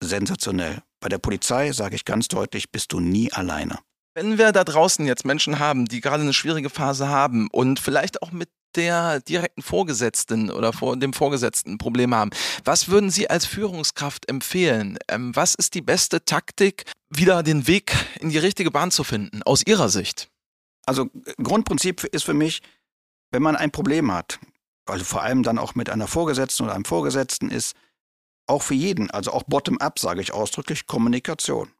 sensationell. 0.00 0.82
Bei 1.04 1.10
der 1.10 1.18
Polizei 1.18 1.70
sage 1.72 1.96
ich 1.96 2.06
ganz 2.06 2.28
deutlich, 2.28 2.72
bist 2.72 2.94
du 2.94 2.98
nie 2.98 3.30
alleine. 3.30 3.78
Wenn 4.14 4.38
wir 4.38 4.52
da 4.52 4.64
draußen 4.64 5.04
jetzt 5.04 5.26
Menschen 5.26 5.58
haben, 5.58 5.84
die 5.84 6.00
gerade 6.00 6.22
eine 6.22 6.32
schwierige 6.32 6.70
Phase 6.70 7.10
haben 7.10 7.48
und 7.52 7.78
vielleicht 7.78 8.22
auch 8.22 8.32
mit 8.32 8.48
der 8.74 9.20
direkten 9.20 9.60
Vorgesetzten 9.60 10.50
oder 10.50 10.72
vor 10.72 10.96
dem 10.96 11.12
Vorgesetzten 11.12 11.76
Probleme 11.76 12.16
haben. 12.16 12.30
Was 12.64 12.88
würden 12.88 13.10
Sie 13.10 13.28
als 13.28 13.44
Führungskraft 13.44 14.30
empfehlen? 14.30 14.96
Ähm, 15.08 15.36
was 15.36 15.54
ist 15.54 15.74
die 15.74 15.82
beste 15.82 16.24
Taktik, 16.24 16.84
wieder 17.10 17.42
den 17.42 17.66
Weg 17.66 17.94
in 18.20 18.30
die 18.30 18.38
richtige 18.38 18.70
Bahn 18.70 18.90
zu 18.90 19.04
finden, 19.04 19.42
aus 19.42 19.62
Ihrer 19.66 19.90
Sicht? 19.90 20.30
Also 20.86 21.10
Grundprinzip 21.36 22.04
ist 22.04 22.24
für 22.24 22.32
mich, 22.32 22.62
wenn 23.30 23.42
man 23.42 23.56
ein 23.56 23.72
Problem 23.72 24.10
hat, 24.10 24.38
also 24.86 25.04
vor 25.04 25.22
allem 25.22 25.42
dann 25.42 25.58
auch 25.58 25.74
mit 25.74 25.90
einer 25.90 26.06
Vorgesetzten 26.06 26.62
oder 26.62 26.74
einem 26.74 26.86
Vorgesetzten 26.86 27.50
ist, 27.50 27.76
auch 28.46 28.62
für 28.62 28.74
jeden, 28.74 29.10
also 29.10 29.32
auch 29.32 29.44
bottom-up, 29.44 29.98
sage 29.98 30.20
ich 30.20 30.32
ausdrücklich, 30.32 30.86
Kommunikation. 30.86 31.70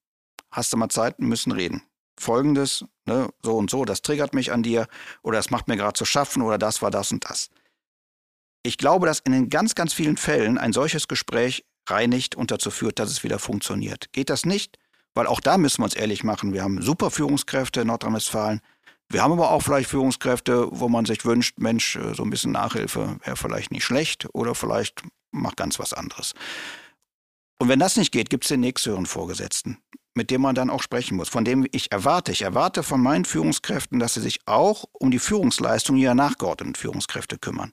Hast 0.51 0.73
du 0.73 0.77
mal 0.77 0.89
Zeit, 0.89 1.19
müssen 1.19 1.53
reden. 1.53 1.83
Folgendes, 2.19 2.85
ne, 3.07 3.29
so 3.43 3.57
und 3.57 3.71
so, 3.71 3.85
das 3.85 4.03
triggert 4.03 4.35
mich 4.35 4.53
an 4.53 4.63
dir 4.63 4.87
oder 5.23 5.39
das 5.39 5.51
macht 5.51 5.69
mir 5.69 5.77
gerade 5.77 5.95
zu 5.95 6.05
schaffen 6.05 6.43
oder 6.43 6.59
das 6.59 6.81
war 6.81 6.91
das 6.91 7.11
und 7.11 7.29
das. 7.29 7.51
Ich 8.63 8.79
glaube, 8.79 9.07
dass 9.07 9.19
in 9.19 9.33
den 9.33 9.51
ganz, 9.51 9.75
ganz 9.75 9.93
vielen 9.93 10.17
Fällen 10.17 10.57
ein 10.57 10.73
solches 10.73 11.09
Gespräch 11.09 11.65
reinigt 11.89 12.35
und 12.35 12.51
dazu 12.51 12.71
führt, 12.71 12.99
dass 12.99 13.11
es 13.11 13.25
wieder 13.25 13.39
funktioniert. 13.39 14.13
Geht 14.13 14.31
das 14.31 14.47
nicht? 14.47 14.79
Weil 15.13 15.27
auch 15.27 15.41
da 15.41 15.59
müssen 15.59 15.81
wir 15.81 15.85
uns 15.85 15.95
ehrlich 15.95 16.25
machen. 16.25 16.53
Wir 16.53 16.63
haben 16.63 16.81
super 16.81 17.11
Führungskräfte 17.11 17.83
in 17.83 17.89
Nordrhein-Westfalen. 17.89 18.61
Wir 19.09 19.23
haben 19.23 19.33
aber 19.33 19.51
auch 19.51 19.63
vielleicht 19.63 19.91
Führungskräfte, 19.91 20.69
wo 20.71 20.89
man 20.89 21.05
sich 21.05 21.25
wünscht, 21.25 21.59
Mensch, 21.59 21.99
so 22.15 22.23
ein 22.23 22.31
bisschen 22.31 22.53
Nachhilfe 22.53 23.19
wäre 23.23 23.37
vielleicht 23.37 23.71
nicht 23.71 23.85
schlecht 23.85 24.29
oder 24.33 24.55
vielleicht 24.55 25.03
mach 25.35 25.57
ganz 25.57 25.79
was 25.79 25.93
anderes. 25.93 26.33
Und 27.59 27.69
wenn 27.69 27.79
das 27.79 27.97
nicht 27.97 28.13
geht, 28.13 28.31
gibt 28.31 28.45
es 28.45 28.49
den 28.49 28.61
nächsthöheren 28.61 29.07
Vorgesetzten, 29.07 29.79
mit 30.15 30.31
dem 30.31 30.41
man 30.41 30.55
dann 30.55 30.71
auch 30.71 30.83
sprechen 30.83 31.17
muss, 31.17 31.29
von 31.29 31.45
dem 31.45 31.67
ich 31.71 31.93
erwarte. 31.93 32.33
Ich 32.33 32.43
erwarte 32.43 32.83
von 32.83 33.01
meinen 33.01 33.25
Führungskräften, 33.25 33.99
dass 33.99 34.15
sie 34.15 34.21
sich 34.21 34.41
auch 34.47 34.85
um 34.93 35.11
die 35.11 35.19
Führungsleistung 35.19 35.97
ihrer 35.97 36.15
nachgeordneten 36.15 36.75
Führungskräfte 36.75 37.39
kümmern. 37.39 37.73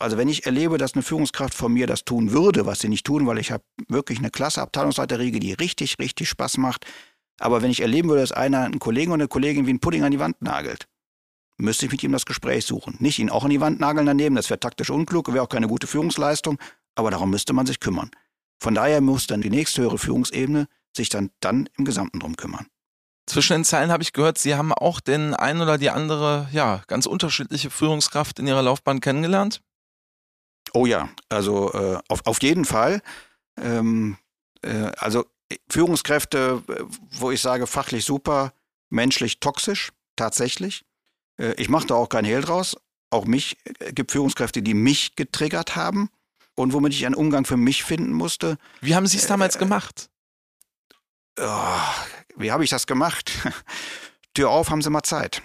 Also 0.00 0.16
wenn 0.16 0.28
ich 0.28 0.46
erlebe, 0.46 0.78
dass 0.78 0.94
eine 0.94 1.02
Führungskraft 1.02 1.54
von 1.54 1.72
mir 1.72 1.86
das 1.88 2.04
tun 2.04 2.30
würde, 2.32 2.66
was 2.66 2.78
sie 2.78 2.88
nicht 2.88 3.04
tun, 3.04 3.26
weil 3.26 3.38
ich 3.38 3.50
habe 3.50 3.64
wirklich 3.88 4.18
eine 4.18 4.30
klasse 4.30 4.62
Abteilungsleiterriege, 4.62 5.40
die 5.40 5.54
richtig, 5.54 5.96
richtig 5.98 6.28
Spaß 6.28 6.58
macht. 6.58 6.86
Aber 7.40 7.62
wenn 7.62 7.70
ich 7.70 7.80
erleben 7.80 8.08
würde, 8.08 8.20
dass 8.20 8.32
einer 8.32 8.64
einen 8.64 8.78
Kollegen 8.78 9.10
oder 9.10 9.22
eine 9.22 9.28
Kollegin 9.28 9.66
wie 9.66 9.72
ein 9.72 9.80
Pudding 9.80 10.04
an 10.04 10.12
die 10.12 10.20
Wand 10.20 10.40
nagelt, 10.40 10.86
müsste 11.56 11.86
ich 11.86 11.92
mit 11.92 12.02
ihm 12.04 12.12
das 12.12 12.26
Gespräch 12.26 12.64
suchen. 12.64 12.96
Nicht 13.00 13.18
ihn 13.18 13.30
auch 13.30 13.44
an 13.44 13.50
die 13.50 13.60
Wand 13.60 13.80
nageln 13.80 14.06
daneben, 14.06 14.36
das 14.36 14.50
wäre 14.50 14.60
taktisch 14.60 14.90
unklug, 14.90 15.32
wäre 15.32 15.42
auch 15.42 15.48
keine 15.48 15.66
gute 15.66 15.88
Führungsleistung, 15.88 16.58
aber 16.98 17.12
darum 17.12 17.30
müsste 17.30 17.52
man 17.52 17.64
sich 17.64 17.78
kümmern. 17.78 18.10
Von 18.60 18.74
daher 18.74 19.00
muss 19.00 19.28
dann 19.28 19.40
die 19.40 19.50
nächsthöhere 19.50 19.98
Führungsebene 19.98 20.66
sich 20.96 21.08
dann, 21.08 21.30
dann 21.38 21.68
im 21.78 21.84
Gesamten 21.84 22.18
drum 22.18 22.36
kümmern. 22.36 22.66
Zwischen 23.26 23.52
den 23.52 23.64
Zeilen 23.64 23.92
habe 23.92 24.02
ich 24.02 24.12
gehört, 24.12 24.36
Sie 24.36 24.56
haben 24.56 24.72
auch 24.72 24.98
den 24.98 25.32
ein 25.34 25.60
oder 25.60 25.78
die 25.78 25.90
andere, 25.90 26.48
ja, 26.50 26.82
ganz 26.88 27.06
unterschiedliche 27.06 27.70
Führungskraft 27.70 28.40
in 28.40 28.48
Ihrer 28.48 28.62
Laufbahn 28.62 29.00
kennengelernt? 29.00 29.62
Oh 30.72 30.86
ja, 30.86 31.08
also 31.28 31.72
äh, 31.72 31.98
auf, 32.08 32.26
auf 32.26 32.42
jeden 32.42 32.64
Fall. 32.64 33.00
Ähm, 33.60 34.16
äh, 34.62 34.90
also 34.98 35.24
Führungskräfte, 35.70 36.62
äh, 36.66 36.82
wo 37.12 37.30
ich 37.30 37.40
sage, 37.40 37.68
fachlich 37.68 38.04
super, 38.04 38.52
menschlich 38.90 39.38
toxisch, 39.38 39.92
tatsächlich. 40.16 40.84
Äh, 41.38 41.52
ich 41.58 41.68
mache 41.68 41.86
da 41.86 41.94
auch 41.94 42.08
kein 42.08 42.24
Hehl 42.24 42.40
draus. 42.40 42.76
Auch 43.10 43.24
mich 43.24 43.56
äh, 43.78 43.92
gibt 43.92 44.10
Führungskräfte, 44.10 44.62
die 44.62 44.74
mich 44.74 45.14
getriggert 45.14 45.76
haben 45.76 46.10
und 46.58 46.72
womit 46.72 46.92
ich 46.92 47.06
einen 47.06 47.14
Umgang 47.14 47.44
für 47.44 47.56
mich 47.56 47.84
finden 47.84 48.12
musste. 48.12 48.58
Wie 48.80 48.94
haben 48.94 49.06
Sie 49.06 49.16
es 49.16 49.26
damals 49.26 49.56
äh, 49.56 49.58
gemacht? 49.60 50.10
Oh, 51.40 51.78
wie 52.36 52.50
habe 52.50 52.64
ich 52.64 52.70
das 52.70 52.86
gemacht? 52.86 53.32
Tür 54.34 54.50
auf, 54.50 54.70
haben 54.70 54.82
Sie 54.82 54.90
mal 54.90 55.02
Zeit. 55.02 55.42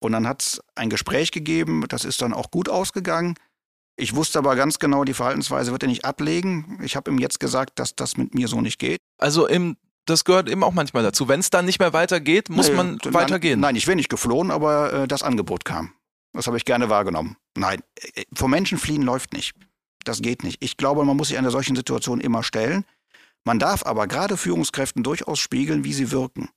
Und 0.00 0.12
dann 0.12 0.28
hat 0.28 0.42
es 0.42 0.60
ein 0.74 0.90
Gespräch 0.90 1.32
gegeben, 1.32 1.84
das 1.88 2.04
ist 2.04 2.22
dann 2.22 2.32
auch 2.32 2.50
gut 2.50 2.68
ausgegangen. 2.68 3.34
Ich 3.96 4.14
wusste 4.14 4.38
aber 4.38 4.54
ganz 4.54 4.78
genau, 4.78 5.02
die 5.02 5.14
Verhaltensweise 5.14 5.72
wird 5.72 5.82
er 5.82 5.88
nicht 5.88 6.04
ablegen. 6.04 6.78
Ich 6.84 6.94
habe 6.94 7.10
ihm 7.10 7.18
jetzt 7.18 7.40
gesagt, 7.40 7.80
dass 7.80 7.96
das 7.96 8.16
mit 8.16 8.32
mir 8.34 8.46
so 8.46 8.60
nicht 8.60 8.78
geht. 8.78 8.98
Also 9.18 9.46
im 9.46 9.76
das 10.04 10.24
gehört 10.24 10.48
eben 10.48 10.64
auch 10.64 10.72
manchmal 10.72 11.02
dazu. 11.02 11.28
Wenn 11.28 11.40
es 11.40 11.50
dann 11.50 11.66
nicht 11.66 11.80
mehr 11.80 11.92
weitergeht, 11.92 12.48
muss 12.48 12.70
nee, 12.70 12.76
man 12.76 12.98
nein, 13.04 13.12
weitergehen. 13.12 13.60
Nein, 13.60 13.76
ich 13.76 13.86
wäre 13.86 13.96
nicht 13.96 14.08
geflohen, 14.08 14.50
aber 14.50 14.92
äh, 14.92 15.08
das 15.08 15.22
Angebot 15.22 15.66
kam. 15.66 15.92
Das 16.32 16.46
habe 16.46 16.56
ich 16.56 16.64
gerne 16.64 16.88
wahrgenommen. 16.88 17.36
Nein, 17.56 17.82
äh, 18.14 18.24
vor 18.34 18.48
Menschen 18.48 18.78
fliehen 18.78 19.02
läuft 19.02 19.34
nicht. 19.34 19.54
Das 20.04 20.22
geht 20.22 20.44
nicht. 20.44 20.58
Ich 20.62 20.76
glaube, 20.76 21.04
man 21.04 21.16
muss 21.16 21.28
sich 21.28 21.38
einer 21.38 21.50
solchen 21.50 21.76
Situation 21.76 22.20
immer 22.20 22.42
stellen. 22.42 22.84
Man 23.44 23.58
darf 23.58 23.84
aber 23.84 24.06
gerade 24.06 24.36
Führungskräften 24.36 25.02
durchaus 25.02 25.38
spiegeln, 25.38 25.84
wie 25.84 25.92
sie 25.92 26.10
wirken. 26.10 26.48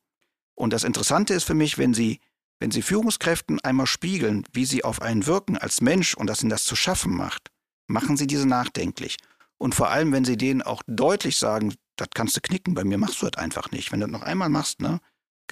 Und 0.54 0.72
das 0.72 0.84
Interessante 0.84 1.34
ist 1.34 1.44
für 1.44 1.54
mich, 1.54 1.78
wenn 1.78 1.94
Sie, 1.94 2.20
wenn 2.60 2.70
Sie 2.70 2.82
Führungskräften 2.82 3.60
einmal 3.60 3.86
spiegeln, 3.86 4.44
wie 4.52 4.64
sie 4.64 4.84
auf 4.84 5.02
einen 5.02 5.26
wirken 5.26 5.56
als 5.56 5.80
Mensch 5.80 6.14
und 6.14 6.26
das 6.26 6.42
ihnen 6.42 6.50
das 6.50 6.64
zu 6.64 6.76
schaffen 6.76 7.16
macht, 7.16 7.50
machen 7.86 8.16
Sie 8.16 8.26
diese 8.26 8.46
nachdenklich. 8.46 9.16
Und 9.58 9.74
vor 9.74 9.90
allem, 9.90 10.12
wenn 10.12 10.24
Sie 10.24 10.36
denen 10.36 10.62
auch 10.62 10.82
deutlich 10.86 11.36
sagen, 11.36 11.74
das 11.96 12.08
kannst 12.14 12.36
du 12.36 12.40
knicken, 12.40 12.74
bei 12.74 12.84
mir 12.84 12.98
machst 12.98 13.22
du 13.22 13.26
das 13.26 13.42
einfach 13.42 13.70
nicht. 13.70 13.92
Wenn 13.92 14.00
du 14.00 14.06
das 14.06 14.12
noch 14.12 14.26
einmal 14.26 14.48
machst, 14.48 14.80
ne, 14.80 15.00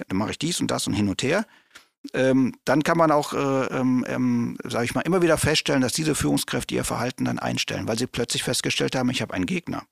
dann 0.07 0.17
mache 0.17 0.31
ich 0.31 0.39
dies 0.39 0.59
und 0.59 0.69
das 0.69 0.87
und 0.87 0.93
hin 0.93 1.09
und 1.09 1.21
her. 1.23 1.45
Ähm, 2.13 2.55
dann 2.65 2.83
kann 2.83 2.97
man 2.97 3.11
auch, 3.11 3.33
äh, 3.33 3.37
ähm, 3.37 4.05
ähm 4.07 4.57
sage 4.63 4.85
ich 4.85 4.95
mal, 4.95 5.01
immer 5.01 5.21
wieder 5.21 5.37
feststellen, 5.37 5.81
dass 5.81 5.93
diese 5.93 6.15
Führungskräfte 6.15 6.73
ihr 6.73 6.83
Verhalten 6.83 7.25
dann 7.25 7.39
einstellen, 7.39 7.87
weil 7.87 7.97
sie 7.97 8.07
plötzlich 8.07 8.43
festgestellt 8.43 8.95
haben, 8.95 9.09
ich 9.09 9.21
habe 9.21 9.33
einen 9.33 9.45
Gegner. 9.45 9.83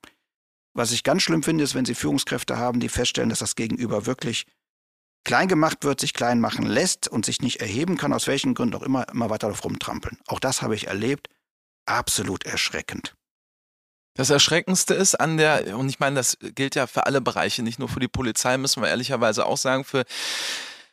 Was 0.73 0.91
ich 0.91 1.03
ganz 1.03 1.23
schlimm 1.23 1.43
finde, 1.43 1.63
ist, 1.63 1.75
wenn 1.75 1.85
sie 1.85 1.95
Führungskräfte 1.95 2.57
haben, 2.57 2.79
die 2.79 2.89
feststellen, 2.89 3.29
dass 3.29 3.39
das 3.39 3.55
Gegenüber 3.55 4.05
wirklich 4.05 4.45
klein 5.23 5.47
gemacht 5.47 5.83
wird, 5.83 5.99
sich 5.99 6.13
klein 6.13 6.39
machen 6.39 6.65
lässt 6.65 7.07
und 7.07 7.25
sich 7.25 7.41
nicht 7.41 7.61
erheben 7.61 7.97
kann, 7.97 8.13
aus 8.13 8.27
welchen 8.27 8.53
Gründen 8.53 8.75
auch 8.75 8.83
immer, 8.83 9.07
immer 9.09 9.29
weiter 9.29 9.47
darauf 9.47 9.63
rumtrampeln. 9.63 10.17
Auch 10.27 10.39
das 10.39 10.61
habe 10.61 10.75
ich 10.75 10.87
erlebt. 10.87 11.27
Absolut 11.85 12.45
erschreckend. 12.45 13.15
Das 14.15 14.29
Erschreckendste 14.29 14.93
ist 14.93 15.15
an 15.15 15.37
der, 15.37 15.77
und 15.77 15.89
ich 15.89 15.99
meine, 15.99 16.15
das 16.17 16.37
gilt 16.41 16.75
ja 16.75 16.87
für 16.87 17.05
alle 17.05 17.21
Bereiche, 17.21 17.63
nicht 17.63 17.79
nur 17.79 17.89
für 17.89 17.99
die 17.99 18.07
Polizei, 18.07 18.57
müssen 18.57 18.81
wir 18.81 18.89
ehrlicherweise 18.89 19.45
auch 19.45 19.57
sagen, 19.57 19.83
für 19.83 20.03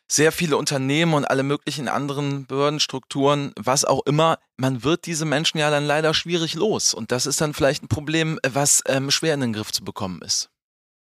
sehr 0.08 0.32
viele 0.32 0.56
Unternehmen 0.56 1.14
und 1.14 1.24
alle 1.24 1.42
möglichen 1.42 1.88
anderen 1.88 2.46
Behördenstrukturen, 2.46 3.52
was 3.56 3.84
auch 3.84 4.04
immer, 4.06 4.38
man 4.56 4.84
wird 4.84 5.06
diese 5.06 5.24
Menschen 5.24 5.58
ja 5.58 5.70
dann 5.70 5.84
leider 5.84 6.14
schwierig 6.14 6.54
los. 6.54 6.94
Und 6.94 7.12
das 7.12 7.26
ist 7.26 7.40
dann 7.40 7.54
vielleicht 7.54 7.82
ein 7.82 7.88
Problem, 7.88 8.38
was 8.48 8.82
ähm, 8.86 9.10
schwer 9.10 9.34
in 9.34 9.40
den 9.40 9.52
Griff 9.52 9.72
zu 9.72 9.84
bekommen 9.84 10.22
ist. 10.22 10.50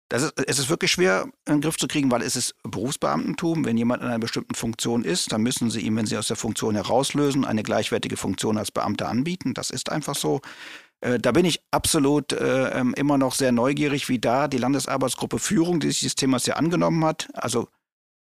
Das 0.08 0.24
ist, 0.24 0.32
es 0.44 0.58
ist 0.58 0.68
wirklich 0.68 0.90
schwer 0.90 1.28
in 1.46 1.54
den 1.54 1.60
Griff 1.60 1.76
zu 1.76 1.86
kriegen, 1.86 2.10
weil 2.10 2.22
es 2.22 2.34
ist 2.34 2.56
Berufsbeamtentum. 2.64 3.64
Wenn 3.64 3.76
jemand 3.76 4.02
in 4.02 4.08
einer 4.08 4.18
bestimmten 4.18 4.56
Funktion 4.56 5.04
ist, 5.04 5.30
dann 5.30 5.42
müssen 5.42 5.70
Sie 5.70 5.80
ihm, 5.82 5.96
wenn 5.96 6.06
Sie 6.06 6.18
aus 6.18 6.26
der 6.26 6.36
Funktion 6.36 6.74
herauslösen, 6.74 7.44
eine 7.44 7.62
gleichwertige 7.62 8.16
Funktion 8.16 8.58
als 8.58 8.72
Beamter 8.72 9.08
anbieten. 9.08 9.54
Das 9.54 9.70
ist 9.70 9.88
einfach 9.88 10.16
so. 10.16 10.40
Äh, 11.00 11.20
da 11.20 11.30
bin 11.30 11.44
ich 11.44 11.62
absolut 11.70 12.32
äh, 12.32 12.70
ähm, 12.70 12.92
immer 12.94 13.18
noch 13.18 13.34
sehr 13.34 13.52
neugierig, 13.52 14.08
wie 14.08 14.18
da 14.18 14.48
die 14.48 14.58
Landesarbeitsgruppe 14.58 15.38
Führung, 15.38 15.78
die 15.78 15.92
sich 15.92 16.00
des 16.00 16.16
Themas 16.16 16.44
ja 16.44 16.56
angenommen 16.56 17.04
hat, 17.04 17.28
also 17.34 17.68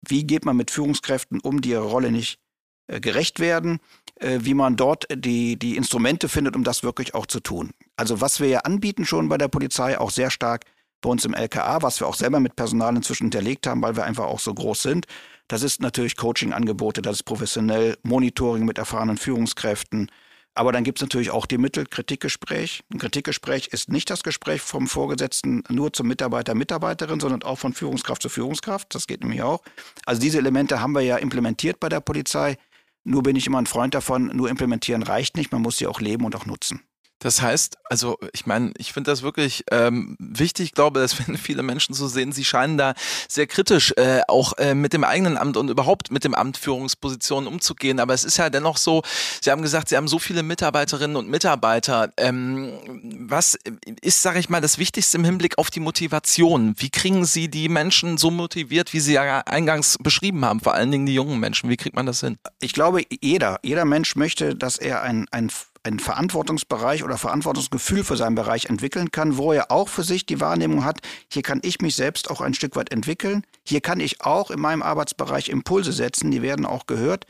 wie 0.02 0.26
geht 0.26 0.46
man 0.46 0.58
mit 0.58 0.72
Führungskräften 0.72 1.40
um, 1.42 1.62
die 1.62 1.70
ihrer 1.70 1.84
Rolle 1.84 2.12
nicht 2.12 2.40
äh, 2.88 3.00
gerecht 3.00 3.40
werden, 3.40 3.80
äh, 4.16 4.40
wie 4.42 4.54
man 4.54 4.76
dort 4.76 5.06
die, 5.14 5.58
die 5.58 5.76
Instrumente 5.76 6.30
findet, 6.30 6.56
um 6.56 6.64
das 6.64 6.84
wirklich 6.84 7.14
auch 7.16 7.26
zu 7.26 7.40
tun. 7.40 7.72
Also 7.96 8.22
was 8.22 8.40
wir 8.40 8.48
ja 8.48 8.60
anbieten 8.60 9.06
schon 9.06 9.30
bei 9.30 9.38
der 9.38 9.50
Polizei, 9.50 9.98
auch 10.00 10.12
sehr 10.12 10.32
stark 10.32 10.66
bei 11.02 11.10
uns 11.10 11.26
im 11.26 11.34
LKA, 11.34 11.82
was 11.82 12.00
wir 12.00 12.08
auch 12.08 12.16
selber 12.16 12.40
mit 12.40 12.56
Personal 12.56 12.96
inzwischen 12.96 13.26
hinterlegt 13.26 13.68
haben, 13.68 13.82
weil 13.82 13.96
wir 13.96 14.04
einfach 14.04 14.26
auch 14.26 14.40
so 14.40 14.54
groß 14.54 14.82
sind. 14.82 15.06
Das 15.48 15.64
ist 15.64 15.82
natürlich 15.82 16.16
Coaching-Angebote, 16.18 17.02
das 17.02 17.18
ist 17.18 17.24
professionell, 17.24 17.98
Monitoring 18.04 18.66
mit 18.66 18.78
erfahrenen 18.78 19.18
Führungskräften, 19.18 20.12
aber 20.58 20.72
dann 20.72 20.84
gibt 20.84 21.00
es 21.00 21.02
natürlich 21.04 21.30
auch 21.30 21.46
die 21.46 21.58
Mittel 21.58 21.86
Kritikgespräch. 21.86 22.84
Ein 22.91 22.98
Kritikgespräch 22.98 23.67
ist 23.67 23.89
nicht 23.89 24.10
das 24.10 24.24
Gespräch 24.24 24.62
vom 24.62 24.88
Vorgesetzten 24.88 25.63
nur 25.70 25.93
zum 25.93 26.08
Mitarbeiter, 26.08 26.56
Mitarbeiterin, 26.56 27.20
sondern 27.20 27.43
auch 27.43 27.60
von 27.60 27.74
Führungskraft 27.74 28.22
zu 28.24 28.30
Führungskraft. 28.30 28.93
Das 28.96 29.06
geht 29.06 29.22
nämlich 29.22 29.43
auch. 29.43 29.62
Also 30.06 30.20
diese 30.20 30.39
Elemente 30.39 30.82
haben 30.82 30.93
wir 30.93 31.02
ja 31.02 31.17
implementiert 31.17 31.80
bei 31.80 31.89
der 31.89 32.00
Polizei. 32.00 32.58
Nur 33.04 33.24
bin 33.24 33.36
ich 33.36 33.46
immer 33.46 33.60
ein 33.60 33.67
Freund 33.67 33.93
davon, 33.93 34.28
nur 34.36 34.50
implementieren 34.50 35.04
reicht 35.04 35.38
nicht, 35.38 35.52
man 35.52 35.62
muss 35.62 35.78
sie 35.78 35.88
auch 35.88 36.02
leben 36.02 36.26
und 36.26 36.36
auch 36.36 36.46
nutzen. 36.46 36.82
Das 37.20 37.42
heißt, 37.42 37.78
also 37.86 38.18
ich 38.32 38.46
meine, 38.46 38.74
ich 38.78 38.94
finde 38.94 39.10
das 39.12 39.24
wirklich 39.24 39.64
ähm, 39.72 40.16
wichtig. 40.20 40.68
Ich 40.68 40.72
glaube, 40.74 41.00
das 41.00 41.18
werden 41.20 41.38
viele 41.38 41.64
Menschen 41.64 41.96
so 41.96 42.08
sehen. 42.08 42.32
Sie 42.32 42.46
scheinen 42.46 42.78
da 42.78 42.94
sehr 43.28 43.48
kritisch 43.48 43.94
äh, 43.98 44.22
auch 44.28 44.54
äh, 44.58 44.76
mit 44.76 44.94
dem 44.94 45.04
eigenen 45.04 45.38
Amt 45.38 45.58
und 45.58 45.70
überhaupt 45.70 46.12
mit 46.12 46.24
dem 46.24 46.36
Amt 46.36 46.58
Führungspositionen 46.58 47.48
umzugehen. 47.48 48.00
Aber 48.00 48.14
es 48.14 48.24
ist 48.24 48.38
ja 48.38 48.50
dennoch 48.50 48.78
so, 48.78 49.02
Sie 49.42 49.50
haben 49.50 49.62
gesagt, 49.62 49.90
Sie 49.90 49.98
haben 49.98 50.08
so 50.08 50.20
viele 50.20 50.44
Mitarbeiterinnen 50.44 51.18
und 51.18 51.30
Mitarbeiter. 51.30 52.14
Ähm, 52.18 52.74
was 53.20 53.58
ist, 54.02 54.22
sage 54.22 54.40
ich 54.40 54.50
mal, 54.50 54.62
das 54.62 54.78
Wichtigste 54.78 55.18
im 55.18 55.24
Hinblick 55.24 55.58
auf 55.58 55.72
die 55.72 55.80
Motivation? 55.80 56.76
Wie 56.78 56.90
kriegen 56.90 57.26
Sie 57.26 57.50
die 57.50 57.70
Menschen 57.70 58.18
so 58.18 58.30
motiviert, 58.30 58.94
wie 58.94 59.00
Sie 59.00 59.14
ja 59.14 59.40
eingangs 59.40 59.98
beschrieben 60.02 60.46
haben, 60.46 60.60
vor 60.60 60.76
allen 60.76 60.92
Dingen 60.92 61.06
die 61.06 61.16
jungen 61.16 61.40
Menschen? 61.40 61.70
Wie 61.70 61.78
kriegt 61.78 61.96
man 61.96 62.06
das 62.06 62.20
hin? 62.20 62.38
Ich 62.60 62.74
glaube, 62.74 63.02
jeder, 63.22 63.60
jeder 63.64 63.86
Mensch 63.86 64.16
möchte, 64.16 64.56
dass 64.56 64.78
er 64.78 65.02
ein, 65.02 65.26
ein 65.32 65.50
einen 65.88 66.00
Verantwortungsbereich 66.00 67.04
oder 67.04 67.17
Verantwortungsgefühl 67.17 68.04
für 68.04 68.17
seinen 68.17 68.36
Bereich 68.36 68.65
entwickeln 68.65 69.12
kann, 69.12 69.38
wo 69.38 69.54
er 69.54 69.71
auch 69.71 69.89
für 69.89 70.04
sich 70.04 70.26
die 70.26 70.39
Wahrnehmung 70.39 70.84
hat, 70.84 71.00
hier 71.32 71.41
kann 71.41 71.60
ich 71.63 71.82
mich 71.82 71.95
selbst 71.95 72.30
auch 72.30 72.41
ein 72.41 72.54
Stück 72.54 72.76
weit 72.76 72.91
entwickeln, 72.91 73.43
hier 73.65 73.82
kann 73.82 74.00
ich 74.00 74.21
auch 74.21 74.52
in 74.52 74.60
meinem 74.60 74.84
Arbeitsbereich 74.84 75.50
Impulse 75.50 75.93
setzen, 75.93 76.32
die 76.32 76.41
werden 76.41 76.65
auch 76.65 76.86
gehört. 76.86 77.26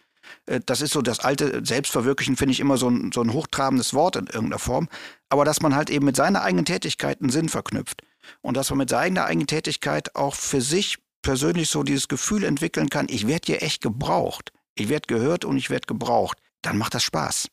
Äh, 0.46 0.60
das 0.66 0.82
ist 0.82 0.94
so 0.94 1.02
das 1.02 1.20
alte 1.20 1.66
Selbstverwirklichen, 1.66 2.36
finde 2.36 2.52
ich 2.52 2.60
immer 2.60 2.78
so 2.78 2.90
ein, 2.90 3.12
so 3.14 3.22
ein 3.22 3.34
hochtrabendes 3.34 3.94
Wort 3.94 4.16
in 4.16 4.28
irgendeiner 4.28 4.60
Form. 4.60 4.90
Aber 5.30 5.46
dass 5.46 5.62
man 5.62 5.76
halt 5.76 5.90
eben 5.90 6.06
mit 6.06 6.16
seiner 6.16 6.42
eigenen 6.42 6.66
Tätigkeit 6.66 7.22
einen 7.22 7.30
Sinn 7.30 7.50
verknüpft. 7.50 8.02
Und 8.42 8.58
dass 8.58 8.70
man 8.70 8.80
mit 8.80 8.90
seiner 8.90 9.26
eigenen 9.26 9.48
Tätigkeit 9.48 10.16
auch 10.16 10.36
für 10.36 10.62
sich 10.62 10.98
persönlich 11.22 11.70
so 11.70 11.84
dieses 11.84 12.08
Gefühl 12.08 12.44
entwickeln 12.44 12.90
kann, 12.90 13.08
ich 13.10 13.28
werde 13.28 13.46
hier 13.46 13.62
echt 13.62 13.82
gebraucht. 13.82 14.52
Ich 14.76 14.90
werde 14.90 15.08
gehört 15.08 15.46
und 15.46 15.58
ich 15.58 15.70
werde 15.70 15.88
gebraucht. 15.88 16.38
Dann 16.62 16.78
macht 16.78 16.94
das 16.94 17.04
Spaß. 17.04 17.48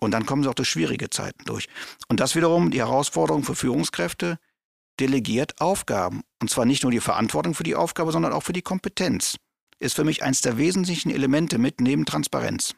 Und 0.00 0.12
dann 0.12 0.26
kommen 0.26 0.42
sie 0.42 0.48
auch 0.48 0.54
durch 0.54 0.68
schwierige 0.68 1.10
Zeiten 1.10 1.44
durch. 1.44 1.66
Und 2.08 2.20
das 2.20 2.36
wiederum 2.36 2.70
die 2.70 2.78
Herausforderung 2.78 3.44
für 3.44 3.54
Führungskräfte, 3.54 4.38
delegiert 5.00 5.60
Aufgaben. 5.60 6.22
Und 6.40 6.50
zwar 6.50 6.64
nicht 6.64 6.82
nur 6.82 6.92
die 6.92 7.00
Verantwortung 7.00 7.54
für 7.54 7.64
die 7.64 7.74
Aufgabe, 7.74 8.12
sondern 8.12 8.32
auch 8.32 8.42
für 8.42 8.52
die 8.52 8.62
Kompetenz. 8.62 9.36
Ist 9.80 9.96
für 9.96 10.04
mich 10.04 10.22
eines 10.22 10.40
der 10.40 10.58
wesentlichen 10.58 11.10
Elemente 11.10 11.58
mit 11.58 11.80
neben 11.80 12.04
Transparenz. 12.04 12.74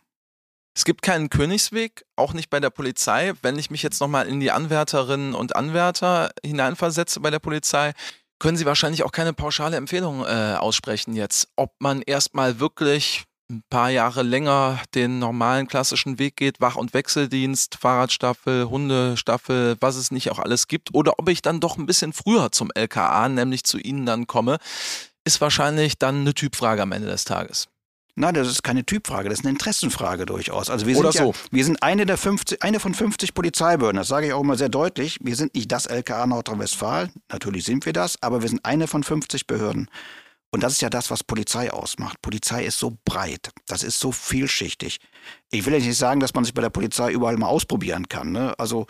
Es 0.77 0.85
gibt 0.85 1.03
keinen 1.03 1.31
Königsweg, 1.31 2.05
auch 2.17 2.33
nicht 2.33 2.49
bei 2.49 2.61
der 2.61 2.71
Polizei. 2.71 3.33
Wenn 3.43 3.59
ich 3.59 3.71
mich 3.71 3.83
jetzt 3.83 4.01
nochmal 4.01 4.29
in 4.29 4.41
die 4.41 4.51
Anwärterinnen 4.51 5.35
und 5.35 5.57
Anwärter 5.57 6.31
hineinversetze 6.45 7.21
bei 7.21 7.31
der 7.31 7.41
Polizei, 7.41 7.93
können 8.39 8.57
Sie 8.57 8.67
wahrscheinlich 8.67 9.03
auch 9.03 9.13
keine 9.13 9.33
pauschale 9.33 9.77
Empfehlung 9.77 10.25
äh, 10.25 10.57
aussprechen 10.59 11.15
jetzt, 11.15 11.49
ob 11.57 11.75
man 11.81 12.03
erstmal 12.03 12.61
wirklich 12.61 13.25
ein 13.51 13.63
paar 13.69 13.91
Jahre 13.91 14.23
länger 14.23 14.81
den 14.95 15.19
normalen 15.19 15.67
klassischen 15.67 16.19
Weg 16.19 16.37
geht, 16.37 16.61
Wach- 16.61 16.77
und 16.77 16.95
Wechseldienst, 16.95 17.77
Fahrradstaffel, 17.81 18.71
Hundestaffel, 18.71 19.77
was 19.81 19.97
es 19.97 20.11
nicht 20.11 20.31
auch 20.31 20.39
alles 20.39 20.69
gibt, 20.69 20.95
oder 20.95 21.19
ob 21.19 21.29
ich 21.29 21.43
dann 21.43 21.61
doch 21.61 21.77
ein 21.77 21.87
bisschen 21.87 22.13
früher 22.13 22.53
zum 22.53 22.71
LKA, 22.75 23.29
nämlich 23.29 23.65
zu 23.65 23.79
Ihnen 23.79 24.07
dann 24.07 24.27
komme, 24.27 24.59
ist 25.25 25.41
wahrscheinlich 25.41 25.99
dann 25.99 26.21
eine 26.21 26.35
Typfrage 26.35 26.83
am 26.83 26.93
Ende 26.93 27.09
des 27.09 27.25
Tages. 27.25 27.69
Nein, 28.17 28.35
das 28.35 28.49
ist 28.49 28.63
keine 28.63 28.85
Typfrage, 28.85 29.29
das 29.29 29.39
ist 29.39 29.45
eine 29.45 29.53
Interessenfrage 29.53 30.27
durchaus. 30.27 30.69
Also 30.69 30.87
wir 30.87 30.99
Oder 30.99 31.13
sind 31.13 31.23
so. 31.23 31.35
wir 31.51 31.65
sind 31.65 31.83
eine 31.83 32.07
der 32.07 32.19
50, 32.19 32.63
eine 32.63 32.81
von 32.81 32.93
50 32.93 33.35
Polizeibehörden. 33.35 33.99
Das 33.99 34.09
sage 34.09 34.27
ich 34.27 34.33
auch 34.33 34.43
immer 34.43 34.57
sehr 34.57 34.69
deutlich. 34.69 35.19
Wir 35.23 35.37
sind 35.37 35.55
nicht 35.55 35.71
das 35.73 35.87
LKA 35.87 36.27
Nordrhein-Westfalen. 36.27 37.11
Natürlich 37.31 37.65
sind 37.65 37.87
wir 37.87 37.93
das, 37.93 38.23
aber 38.23 38.43
wir 38.43 38.49
sind 38.49 38.65
eine 38.65 38.89
von 38.89 39.05
50 39.05 39.47
Behörden. 39.47 39.89
Und 40.53 40.63
das 40.63 40.73
ist 40.73 40.83
ja 40.83 40.91
das, 40.91 41.11
was 41.11 41.23
Polizei 41.23 41.73
ausmacht. 41.73 42.21
Polizei 42.23 42.65
ist 42.65 42.79
so 42.79 42.97
breit, 43.05 43.51
das 43.67 43.85
ist 43.85 44.01
so 44.01 44.11
vielschichtig. 44.11 44.99
Ich 45.51 45.65
will 45.65 45.75
ja 45.75 45.79
nicht 45.79 45.97
sagen, 45.97 46.19
dass 46.19 46.35
man 46.35 46.45
sich 46.45 46.55
bei 46.55 46.63
der 46.63 46.71
Polizei 46.71 47.13
überall 47.13 47.37
mal 47.37 47.47
ausprobieren 47.47 48.09
kann. 48.09 48.33
Ne? 48.33 48.55
Also 48.59 48.87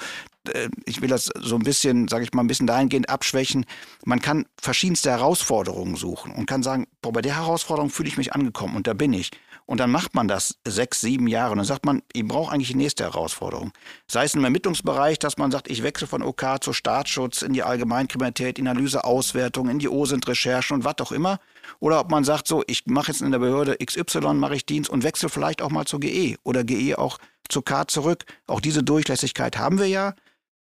äh, 0.48 0.70
ich 0.86 1.02
will 1.02 1.08
das 1.08 1.30
so 1.38 1.56
ein 1.56 1.62
bisschen, 1.62 2.08
sage 2.08 2.24
ich 2.24 2.32
mal, 2.32 2.42
ein 2.42 2.46
bisschen 2.46 2.66
dahingehend 2.66 3.10
abschwächen. 3.10 3.66
Man 4.04 4.22
kann 4.22 4.46
verschiedenste 4.60 5.10
Herausforderungen 5.10 5.96
suchen 5.96 6.32
und 6.32 6.46
kann 6.46 6.62
sagen, 6.62 6.86
boah, 7.02 7.12
bei 7.12 7.22
der 7.22 7.36
Herausforderung 7.36 7.90
fühle 7.90 8.08
ich 8.08 8.16
mich 8.16 8.32
angekommen 8.32 8.76
und 8.76 8.86
da 8.86 8.94
bin 8.94 9.12
ich. 9.12 9.30
Und 9.70 9.78
dann 9.78 9.92
macht 9.92 10.16
man 10.16 10.26
das 10.26 10.56
sechs, 10.66 11.00
sieben 11.00 11.28
Jahre 11.28 11.52
und 11.52 11.58
dann 11.58 11.64
sagt 11.64 11.86
man, 11.86 12.02
ich 12.12 12.26
brauche 12.26 12.52
eigentlich 12.52 12.72
die 12.72 12.74
nächste 12.74 13.04
Herausforderung. 13.04 13.70
Sei 14.08 14.24
es 14.24 14.34
im 14.34 14.42
Ermittlungsbereich, 14.42 15.20
dass 15.20 15.38
man 15.38 15.52
sagt, 15.52 15.70
ich 15.70 15.84
wechsle 15.84 16.08
von 16.08 16.24
OK 16.24 16.44
zu 16.60 16.72
Staatsschutz 16.72 17.42
in 17.42 17.52
die 17.52 17.62
Allgemeinkriminalität, 17.62 18.58
in 18.58 18.66
Analyse, 18.66 19.04
Auswertung, 19.04 19.68
in 19.68 19.78
die 19.78 19.88
OSINT-Recherchen 19.88 20.74
und 20.74 20.84
was 20.84 20.96
auch 20.98 21.12
immer. 21.12 21.38
Oder 21.78 22.00
ob 22.00 22.10
man 22.10 22.24
sagt, 22.24 22.48
so, 22.48 22.64
ich 22.66 22.86
mache 22.86 23.12
jetzt 23.12 23.22
in 23.22 23.30
der 23.30 23.38
Behörde 23.38 23.76
XY, 23.76 24.34
mache 24.34 24.56
ich 24.56 24.66
Dienst 24.66 24.90
und 24.90 25.04
wechsle 25.04 25.28
vielleicht 25.28 25.62
auch 25.62 25.70
mal 25.70 25.84
zur 25.84 26.00
GE 26.00 26.34
oder 26.42 26.64
GE 26.64 26.98
auch 26.98 27.18
zu 27.48 27.62
K 27.62 27.86
zurück. 27.86 28.24
Auch 28.48 28.60
diese 28.60 28.82
Durchlässigkeit 28.82 29.56
haben 29.56 29.78
wir 29.78 29.86
ja. 29.86 30.14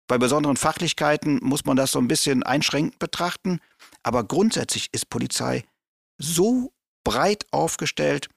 Bei 0.07 0.17
besonderen 0.17 0.57
Fachlichkeiten 0.57 1.41
muss 1.43 1.65
man 1.65 1.77
das 1.77 1.91
so 1.91 1.99
ein 1.99 2.07
bisschen 2.07 2.45
einschränkend 2.45 3.01
betrachten. 3.01 3.59
Aber 4.05 4.23
grundsätzlich 4.23 4.91
ist 4.93 5.11
Polizei 5.11 5.65
so 6.19 6.73
breit 7.03 7.47
aufgestellt, 7.51 8.29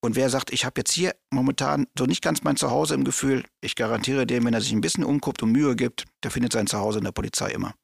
und 0.00 0.14
wer 0.14 0.30
sagt, 0.30 0.52
ich 0.52 0.64
habe 0.64 0.80
jetzt 0.80 0.92
hier 0.92 1.14
momentan 1.30 1.86
so 1.98 2.04
nicht 2.06 2.22
ganz 2.22 2.42
mein 2.44 2.56
Zuhause 2.56 2.94
im 2.94 3.04
Gefühl, 3.04 3.44
ich 3.60 3.74
garantiere 3.74 4.26
dem, 4.26 4.44
wenn 4.44 4.54
er 4.54 4.60
sich 4.60 4.72
ein 4.72 4.80
bisschen 4.80 5.04
umguckt 5.04 5.42
und 5.42 5.52
Mühe 5.52 5.74
gibt, 5.74 6.04
der 6.22 6.30
findet 6.30 6.52
sein 6.52 6.66
Zuhause 6.66 6.98
in 6.98 7.04
der 7.04 7.12
Polizei 7.12 7.50
immer. 7.50 7.74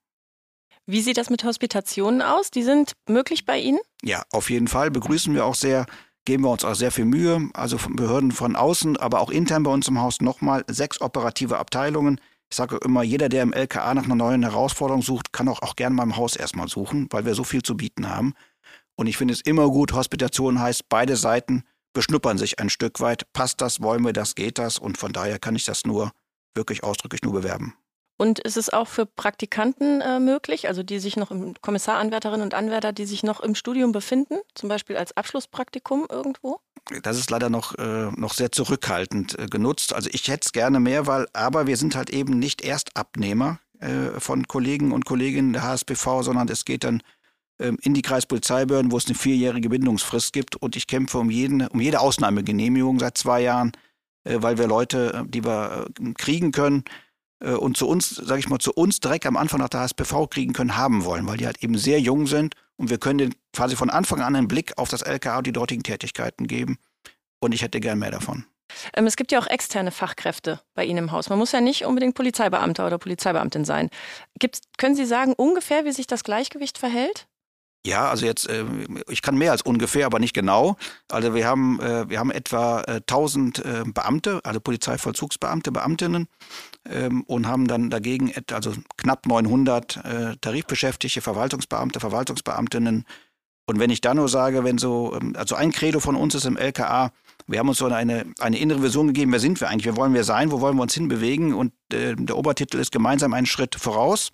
Wie 0.86 1.00
sieht 1.00 1.16
das 1.16 1.30
mit 1.30 1.42
Hospitationen 1.44 2.22
aus? 2.22 2.50
Die 2.50 2.62
sind 2.62 2.92
möglich 3.08 3.46
bei 3.46 3.58
Ihnen? 3.58 3.80
Ja, 4.02 4.22
auf 4.30 4.50
jeden 4.50 4.68
Fall. 4.68 4.90
Begrüßen 4.90 5.34
wir 5.34 5.46
auch 5.46 5.54
sehr, 5.54 5.86
geben 6.26 6.44
wir 6.44 6.50
uns 6.50 6.64
auch 6.64 6.74
sehr 6.74 6.92
viel 6.92 7.06
Mühe. 7.06 7.48
Also 7.54 7.78
von 7.78 7.96
Behörden 7.96 8.32
von 8.32 8.54
außen, 8.54 8.98
aber 8.98 9.20
auch 9.20 9.30
intern 9.30 9.62
bei 9.62 9.70
uns 9.70 9.88
im 9.88 10.00
Haus 10.00 10.20
nochmal 10.20 10.62
sechs 10.68 11.00
operative 11.00 11.58
Abteilungen. 11.58 12.20
Ich 12.50 12.56
sage 12.56 12.78
immer, 12.84 13.02
jeder, 13.02 13.30
der 13.30 13.42
im 13.42 13.54
LKA 13.54 13.94
nach 13.94 14.04
einer 14.04 14.14
neuen 14.14 14.42
Herausforderung 14.42 15.02
sucht, 15.02 15.32
kann 15.32 15.48
auch, 15.48 15.62
auch 15.62 15.74
gerne 15.74 15.96
mal 15.96 16.02
im 16.02 16.16
Haus 16.16 16.36
erstmal 16.36 16.68
suchen, 16.68 17.08
weil 17.10 17.24
wir 17.24 17.34
so 17.34 17.44
viel 17.44 17.62
zu 17.62 17.76
bieten 17.76 18.10
haben. 18.10 18.34
Und 18.94 19.06
ich 19.06 19.16
finde 19.16 19.34
es 19.34 19.40
immer 19.40 19.68
gut, 19.70 19.94
Hospitation 19.94 20.60
heißt, 20.60 20.88
beide 20.88 21.16
Seiten 21.16 21.64
beschnuppern 21.94 22.36
sich 22.36 22.60
ein 22.60 22.68
Stück 22.68 23.00
weit. 23.00 23.32
Passt 23.32 23.62
das, 23.62 23.80
wollen 23.80 24.04
wir 24.04 24.12
das, 24.12 24.34
geht 24.34 24.58
das? 24.58 24.78
Und 24.78 24.98
von 24.98 25.12
daher 25.12 25.38
kann 25.38 25.56
ich 25.56 25.64
das 25.64 25.86
nur 25.86 26.12
wirklich 26.54 26.84
ausdrücklich 26.84 27.22
nur 27.22 27.32
bewerben. 27.32 27.74
Und 28.16 28.38
ist 28.38 28.56
es 28.56 28.70
auch 28.70 28.86
für 28.86 29.06
Praktikanten 29.06 30.00
äh, 30.00 30.20
möglich, 30.20 30.68
also 30.68 30.84
die 30.84 31.00
sich 31.00 31.16
noch 31.16 31.32
im 31.32 31.54
Kommissaranwärterinnen 31.60 32.42
und 32.42 32.54
Anwärter, 32.54 32.92
die 32.92 33.06
sich 33.06 33.24
noch 33.24 33.40
im 33.40 33.56
Studium 33.56 33.90
befinden, 33.90 34.36
zum 34.54 34.68
Beispiel 34.68 34.96
als 34.96 35.16
Abschlusspraktikum 35.16 36.06
irgendwo? 36.08 36.60
Das 37.02 37.18
ist 37.18 37.30
leider 37.30 37.50
noch, 37.50 37.76
äh, 37.76 38.10
noch 38.12 38.34
sehr 38.34 38.52
zurückhaltend 38.52 39.38
äh, 39.38 39.46
genutzt. 39.46 39.92
Also 39.92 40.10
ich 40.12 40.28
hätte 40.28 40.46
es 40.46 40.52
gerne 40.52 40.78
mehr, 40.78 41.06
weil, 41.08 41.26
aber 41.32 41.66
wir 41.66 41.76
sind 41.76 41.96
halt 41.96 42.10
eben 42.10 42.38
nicht 42.38 42.62
Erstabnehmer 42.62 43.58
äh, 43.80 44.20
von 44.20 44.46
Kollegen 44.46 44.92
und 44.92 45.06
Kolleginnen 45.06 45.52
der 45.52 45.64
HSBV, 45.64 46.22
sondern 46.22 46.48
es 46.48 46.64
geht 46.64 46.84
dann 46.84 47.02
in 47.58 47.94
die 47.94 48.02
Kreispolizeibehörden, 48.02 48.90
wo 48.90 48.96
es 48.96 49.06
eine 49.06 49.14
vierjährige 49.14 49.68
Bindungsfrist 49.68 50.32
gibt. 50.32 50.56
Und 50.56 50.74
ich 50.74 50.88
kämpfe 50.88 51.18
um, 51.18 51.30
jeden, 51.30 51.66
um 51.68 51.80
jede 51.80 52.00
Ausnahmegenehmigung 52.00 52.98
seit 52.98 53.16
zwei 53.16 53.42
Jahren, 53.42 53.70
äh, 54.24 54.38
weil 54.40 54.58
wir 54.58 54.66
Leute, 54.66 55.24
äh, 55.24 55.28
die 55.28 55.44
wir 55.44 55.86
kriegen 56.16 56.52
können, 56.52 56.84
äh, 57.40 57.52
und 57.52 57.76
zu 57.76 57.86
uns, 57.86 58.10
sage 58.10 58.40
ich 58.40 58.48
mal, 58.48 58.58
zu 58.58 58.72
uns 58.72 59.00
direkt 59.00 59.26
am 59.26 59.36
Anfang 59.36 59.60
nach 59.60 59.68
der 59.68 59.80
HSPV 59.80 60.26
kriegen 60.28 60.52
können, 60.52 60.76
haben 60.76 61.04
wollen, 61.04 61.26
weil 61.26 61.36
die 61.36 61.46
halt 61.46 61.62
eben 61.62 61.76
sehr 61.78 62.00
jung 62.00 62.26
sind 62.26 62.54
und 62.76 62.90
wir 62.90 62.98
können 62.98 63.18
denen 63.18 63.34
quasi 63.52 63.76
von 63.76 63.90
Anfang 63.90 64.20
an 64.20 64.34
einen 64.34 64.48
Blick 64.48 64.76
auf 64.78 64.88
das 64.88 65.02
LKA 65.02 65.38
und 65.38 65.46
die 65.46 65.52
dortigen 65.52 65.82
Tätigkeiten 65.82 66.46
geben. 66.46 66.78
Und 67.40 67.52
ich 67.52 67.62
hätte 67.62 67.80
gern 67.80 67.98
mehr 67.98 68.10
davon. 68.10 68.46
Ähm, 68.94 69.06
es 69.06 69.16
gibt 69.16 69.30
ja 69.30 69.38
auch 69.38 69.46
externe 69.46 69.90
Fachkräfte 69.90 70.60
bei 70.74 70.84
Ihnen 70.84 70.98
im 70.98 71.12
Haus. 71.12 71.28
Man 71.28 71.38
muss 71.38 71.52
ja 71.52 71.60
nicht 71.60 71.84
unbedingt 71.84 72.14
Polizeibeamter 72.14 72.86
oder 72.86 72.98
Polizeibeamtin 72.98 73.64
sein. 73.64 73.90
Gibt's, 74.38 74.62
können 74.78 74.96
Sie 74.96 75.04
sagen 75.04 75.34
ungefähr, 75.34 75.84
wie 75.84 75.92
sich 75.92 76.06
das 76.06 76.24
Gleichgewicht 76.24 76.78
verhält? 76.78 77.28
Ja, 77.86 78.08
also 78.08 78.24
jetzt, 78.24 78.48
äh, 78.48 78.64
ich 79.08 79.20
kann 79.20 79.36
mehr 79.36 79.52
als 79.52 79.60
ungefähr, 79.60 80.06
aber 80.06 80.18
nicht 80.18 80.32
genau. 80.32 80.76
Also 81.10 81.34
wir 81.34 81.46
haben, 81.46 81.80
äh, 81.80 82.08
wir 82.08 82.18
haben 82.18 82.30
etwa 82.30 82.78
1000 82.80 83.58
äh, 83.58 83.84
Beamte, 83.86 84.40
also 84.42 84.58
Polizeivollzugsbeamte, 84.58 85.70
Beamtinnen 85.70 86.28
ähm, 86.88 87.24
und 87.24 87.46
haben 87.46 87.68
dann 87.68 87.90
dagegen 87.90 88.32
also 88.50 88.72
knapp 88.96 89.26
900 89.26 90.40
Tarifbeschäftigte, 90.40 91.20
Verwaltungsbeamte, 91.20 92.00
Verwaltungsbeamtinnen. 92.00 93.04
Und 93.66 93.78
wenn 93.78 93.90
ich 93.90 94.00
da 94.00 94.14
nur 94.14 94.28
sage, 94.28 94.64
wenn 94.64 94.78
so, 94.78 95.14
ähm, 95.20 95.34
also 95.36 95.54
ein 95.54 95.70
Credo 95.70 96.00
von 96.00 96.16
uns 96.16 96.34
ist 96.34 96.46
im 96.46 96.56
LKA, 96.56 97.12
wir 97.46 97.58
haben 97.58 97.68
uns 97.68 97.78
so 97.78 97.86
eine, 97.86 98.24
eine 98.40 98.58
innere 98.58 98.82
Vision 98.82 99.08
gegeben, 99.08 99.32
wer 99.32 99.40
sind 99.40 99.60
wir 99.60 99.68
eigentlich, 99.68 99.84
wer 99.84 99.96
wollen 99.96 100.14
wir 100.14 100.24
sein, 100.24 100.50
wo 100.50 100.62
wollen 100.62 100.76
wir 100.76 100.82
uns 100.82 100.94
hinbewegen 100.94 101.52
und 101.52 101.74
der 101.90 102.36
Obertitel 102.36 102.78
ist 102.78 102.92
gemeinsam 102.92 103.34
einen 103.34 103.46
Schritt 103.46 103.74
voraus. 103.74 104.30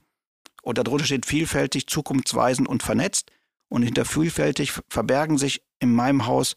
Und 0.63 0.79
darunter 0.79 1.05
steht 1.05 1.27
vielfältig, 1.27 1.87
zukunftsweisend 1.89 2.69
und 2.69 2.83
vernetzt. 2.83 3.31
Und 3.71 3.83
hinter 3.83 4.05
vielfältig 4.05 4.73
verbergen 4.89 5.39
sich 5.39 5.63
in 5.79 5.95
meinem 5.95 6.27
Haus 6.27 6.57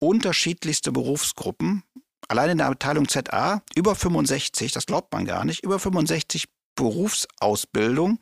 unterschiedlichste 0.00 0.90
Berufsgruppen. 0.90 1.84
Allein 2.28 2.50
in 2.50 2.58
der 2.58 2.68
Abteilung 2.68 3.08
ZA 3.08 3.62
über 3.76 3.94
65, 3.94 4.72
das 4.72 4.86
glaubt 4.86 5.12
man 5.12 5.26
gar 5.26 5.44
nicht, 5.44 5.62
über 5.62 5.78
65 5.78 6.48
Berufsausbildung, 6.74 8.18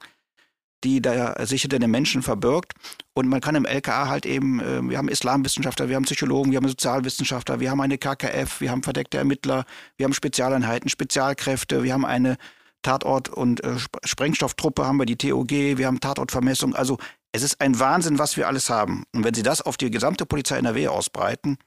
die 0.82 1.00
da 1.00 1.46
sich 1.46 1.62
hinter 1.62 1.78
den 1.78 1.90
Menschen 1.90 2.22
verbirgt. 2.22 2.72
Und 3.14 3.28
man 3.28 3.40
kann 3.40 3.54
im 3.54 3.64
LKA 3.64 4.08
halt 4.08 4.26
eben, 4.26 4.60
äh, 4.60 4.82
wir 4.82 4.98
haben 4.98 5.08
Islamwissenschaftler, 5.08 5.88
wir 5.88 5.96
haben 5.96 6.04
Psychologen, 6.04 6.50
wir 6.50 6.56
haben 6.56 6.68
Sozialwissenschaftler, 6.68 7.60
wir 7.60 7.70
haben 7.70 7.80
eine 7.80 7.98
KKF, 7.98 8.60
wir 8.60 8.70
haben 8.70 8.82
verdeckte 8.82 9.18
Ermittler, 9.18 9.64
wir 9.96 10.04
haben 10.04 10.14
Spezialeinheiten, 10.14 10.88
Spezialkräfte, 10.88 11.82
wir 11.82 11.92
haben 11.92 12.06
eine 12.06 12.38
Tatort- 12.82 13.28
und 13.28 13.62
äh, 13.62 13.76
Sprengstofftruppe, 14.04 14.86
haben 14.86 14.98
wir 14.98 15.06
die 15.06 15.16
TOG, 15.16 15.50
wir 15.50 15.86
haben 15.86 16.00
Tatortvermessung. 16.00 16.74
Also 16.74 16.98
es 17.32 17.42
ist 17.42 17.60
ein 17.60 17.78
Wahnsinn, 17.78 18.18
was 18.18 18.36
wir 18.36 18.48
alles 18.48 18.70
haben. 18.70 19.04
Und 19.14 19.24
wenn 19.24 19.34
Sie 19.34 19.42
das 19.42 19.62
auf 19.62 19.76
die 19.76 19.90
gesamte 19.90 20.26
Polizei 20.26 20.58
NRW 20.58 20.88
ausbreiten, 20.88 21.58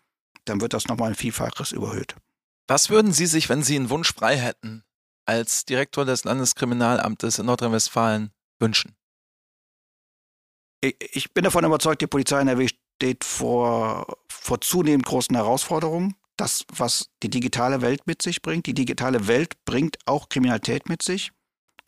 dann 0.46 0.62
wird 0.62 0.74
das 0.74 0.88
nochmal 0.88 1.10
ein 1.10 1.16
Vielfaches 1.16 1.72
überhöht. 1.72 2.16
Was 2.68 2.90
würden 2.90 3.12
Sie 3.12 3.26
sich, 3.26 3.50
wenn 3.50 3.64
Sie 3.64 3.76
einen 3.76 3.90
Wunsch 3.90 4.14
frei 4.14 4.38
hätten, 4.38 4.84
als 5.26 5.66
Direktor 5.66 6.06
des 6.06 6.26
Landeskriminalamtes 6.26 7.40
in 7.40 7.46
Nordrhein-Westfalen 7.46 8.32
wünschen? 8.60 8.96
Ich 10.82 11.34
bin 11.34 11.46
davon 11.46 11.64
überzeugt, 11.64 12.02
die 12.02 12.08
Polizei 12.08 12.42
NRW 12.42 12.68
steht 12.68 13.24
vor, 13.24 14.18
vor 14.30 14.60
zunehmend 14.60 15.06
großen 15.06 15.36
Herausforderungen. 15.36 16.16
Das, 16.36 16.66
was 16.74 17.10
die 17.22 17.30
digitale 17.30 17.82
Welt 17.82 18.06
mit 18.06 18.22
sich 18.22 18.42
bringt. 18.42 18.66
Die 18.66 18.74
digitale 18.74 19.28
Welt 19.28 19.64
bringt 19.66 19.98
auch 20.06 20.28
Kriminalität 20.28 20.90
mit 20.90 21.02
sich. 21.02 21.32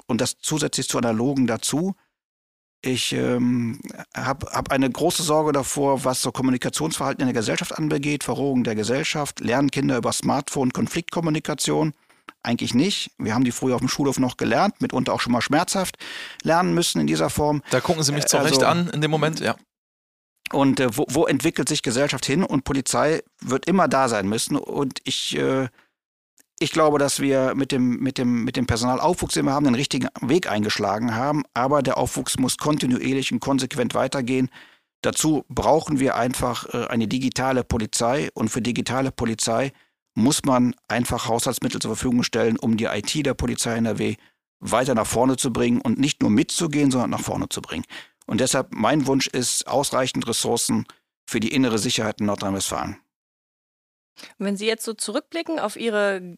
Und 0.08 0.22
das 0.22 0.38
zusätzlich 0.38 0.88
zu 0.88 0.98
analogen 0.98 1.48
dazu. 1.48 1.96
Ich 2.86 3.14
ähm, 3.14 3.80
habe 4.16 4.46
hab 4.52 4.72
eine 4.72 4.88
große 4.88 5.24
Sorge 5.24 5.52
davor, 5.52 6.04
was 6.04 6.22
so 6.22 6.32
Kommunikationsverhalten 6.32 7.22
in 7.22 7.28
der 7.28 7.34
Gesellschaft 7.34 7.76
anbegeht, 7.76 8.24
Verrohung 8.24 8.64
der 8.64 8.76
Gesellschaft. 8.76 9.40
Lernen 9.40 9.72
Kinder 9.72 9.98
über 9.98 10.14
Smartphone 10.14 10.72
Konfliktkommunikation? 10.72 11.94
Eigentlich 12.44 12.76
nicht. 12.76 13.10
Wir 13.18 13.34
haben 13.34 13.44
die 13.44 13.52
früher 13.52 13.74
auf 13.74 13.82
dem 13.82 13.88
Schulhof 13.88 14.20
noch 14.20 14.38
gelernt, 14.38 14.82
mitunter 14.82 15.14
auch 15.14 15.20
schon 15.22 15.32
mal 15.34 15.42
schmerzhaft 15.42 15.98
lernen 16.44 16.76
müssen 16.76 17.02
in 17.02 17.08
dieser 17.08 17.32
Form. 17.32 17.64
Da 17.72 17.82
gucken 17.82 18.04
Sie 18.04 18.12
mich 18.12 18.28
zu 18.28 18.38
Recht 18.38 18.64
also, 18.64 18.68
an 18.68 18.90
in 18.90 19.02
dem 19.02 19.10
Moment, 19.10 19.40
ja. 19.40 19.56
Und 20.52 20.80
äh, 20.80 20.96
wo, 20.96 21.08
wo 21.10 21.26
entwickelt 21.26 21.68
sich 21.68 21.82
Gesellschaft 21.82 22.24
hin? 22.24 22.44
Und 22.44 22.66
Polizei 22.66 23.24
wird 23.42 23.66
immer 23.66 23.88
da 23.88 24.10
sein 24.10 24.30
müssen. 24.30 24.58
Und 24.58 25.00
ich 25.06 25.36
äh, 25.36 25.70
ich 26.60 26.72
glaube, 26.72 27.00
dass 27.00 27.20
wir 27.20 27.54
mit 27.56 27.72
dem, 27.72 28.00
mit, 28.00 28.18
dem, 28.18 28.44
mit 28.44 28.56
dem 28.56 28.66
Personalaufwuchs, 28.66 29.34
den 29.34 29.46
wir 29.46 29.54
haben, 29.54 29.66
den 29.66 29.76
richtigen 29.76 30.08
Weg 30.22 30.50
eingeschlagen 30.50 31.16
haben. 31.16 31.44
Aber 31.54 31.82
der 31.82 31.98
Aufwuchs 31.98 32.38
muss 32.40 32.58
kontinuierlich 32.58 33.32
und 33.32 33.42
konsequent 33.42 33.94
weitergehen. 33.94 34.50
Dazu 35.02 35.44
brauchen 35.50 36.00
wir 36.00 36.16
einfach 36.16 36.74
äh, 36.74 36.88
eine 36.88 37.08
digitale 37.08 37.64
Polizei. 37.64 38.30
Und 38.34 38.50
für 38.50 38.62
digitale 38.62 39.12
Polizei 39.12 39.74
muss 40.16 40.46
man 40.46 40.76
einfach 40.88 41.28
Haushaltsmittel 41.28 41.82
zur 41.82 41.96
Verfügung 41.96 42.24
stellen, 42.24 42.58
um 42.58 42.78
die 42.78 42.86
IT 42.86 43.26
der 43.26 43.34
Polizei 43.34 43.76
NRW 43.76 44.16
weiter 44.62 44.96
nach 44.96 45.06
vorne 45.06 45.36
zu 45.36 45.52
bringen 45.52 45.82
und 45.82 46.00
nicht 46.00 46.22
nur 46.22 46.32
mitzugehen, 46.32 46.90
sondern 46.90 47.10
nach 47.10 47.22
vorne 47.22 47.50
zu 47.50 47.62
bringen. 47.62 47.84
Und 48.26 48.40
deshalb 48.40 48.74
mein 48.74 49.08
Wunsch 49.08 49.28
ist 49.28 49.68
ausreichend 49.68 50.26
Ressourcen 50.28 50.86
für 51.28 51.42
die 51.42 51.54
innere 51.54 51.78
Sicherheit 51.78 52.22
in 52.22 52.28
Nordrhein-Westfalen. 52.28 52.98
Wenn 54.38 54.58
Sie 54.58 54.66
jetzt 54.66 54.84
so 54.84 54.94
zurückblicken 54.94 55.60
auf 55.60 55.76
Ihre, 55.76 56.38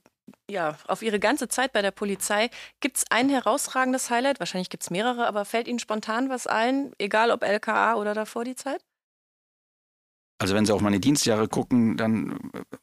ja, 0.50 0.78
auf 0.88 1.02
Ihre 1.02 1.20
ganze 1.20 1.48
Zeit 1.48 1.74
bei 1.74 1.82
der 1.82 1.92
Polizei, 1.92 2.50
gibt 2.80 2.98
es 2.98 3.06
ein 3.10 3.30
herausragendes 3.30 4.10
Highlight? 4.10 4.40
Wahrscheinlich 4.40 4.70
gibt 4.70 4.84
es 4.84 4.90
mehrere, 4.90 5.28
aber 5.28 5.46
fällt 5.46 5.68
Ihnen 5.68 5.80
spontan 5.80 6.30
was 6.30 6.48
ein, 6.48 6.92
egal 6.98 7.32
ob 7.32 7.44
LKA 7.44 7.96
oder 7.96 8.14
davor 8.14 8.44
die 8.44 8.56
Zeit? 8.56 8.84
Also 10.40 10.54
wenn 10.54 10.66
Sie 10.66 10.74
auf 10.74 10.82
meine 10.82 11.00
Dienstjahre 11.00 11.48
gucken, 11.48 11.98
dann 11.98 12.40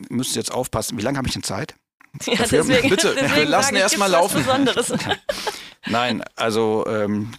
müssen 0.09 0.33
Sie 0.33 0.39
jetzt 0.39 0.53
aufpassen. 0.53 0.99
Wie 0.99 1.03
lange 1.03 1.19
habe 1.19 1.29
ich 1.29 1.35
denn 1.35 1.43
Zeit? 1.43 1.75
Ja, 2.27 2.47
deswegen, 2.49 2.89
Bitte, 2.89 3.13
deswegen 3.15 3.35
wir 3.35 3.45
lassen 3.49 3.75
erstmal 3.75 4.09
laufen. 4.09 4.45
Besonderes. 4.45 4.93
Nein, 5.87 6.23
also 6.37 6.87
ähm, 6.87 7.33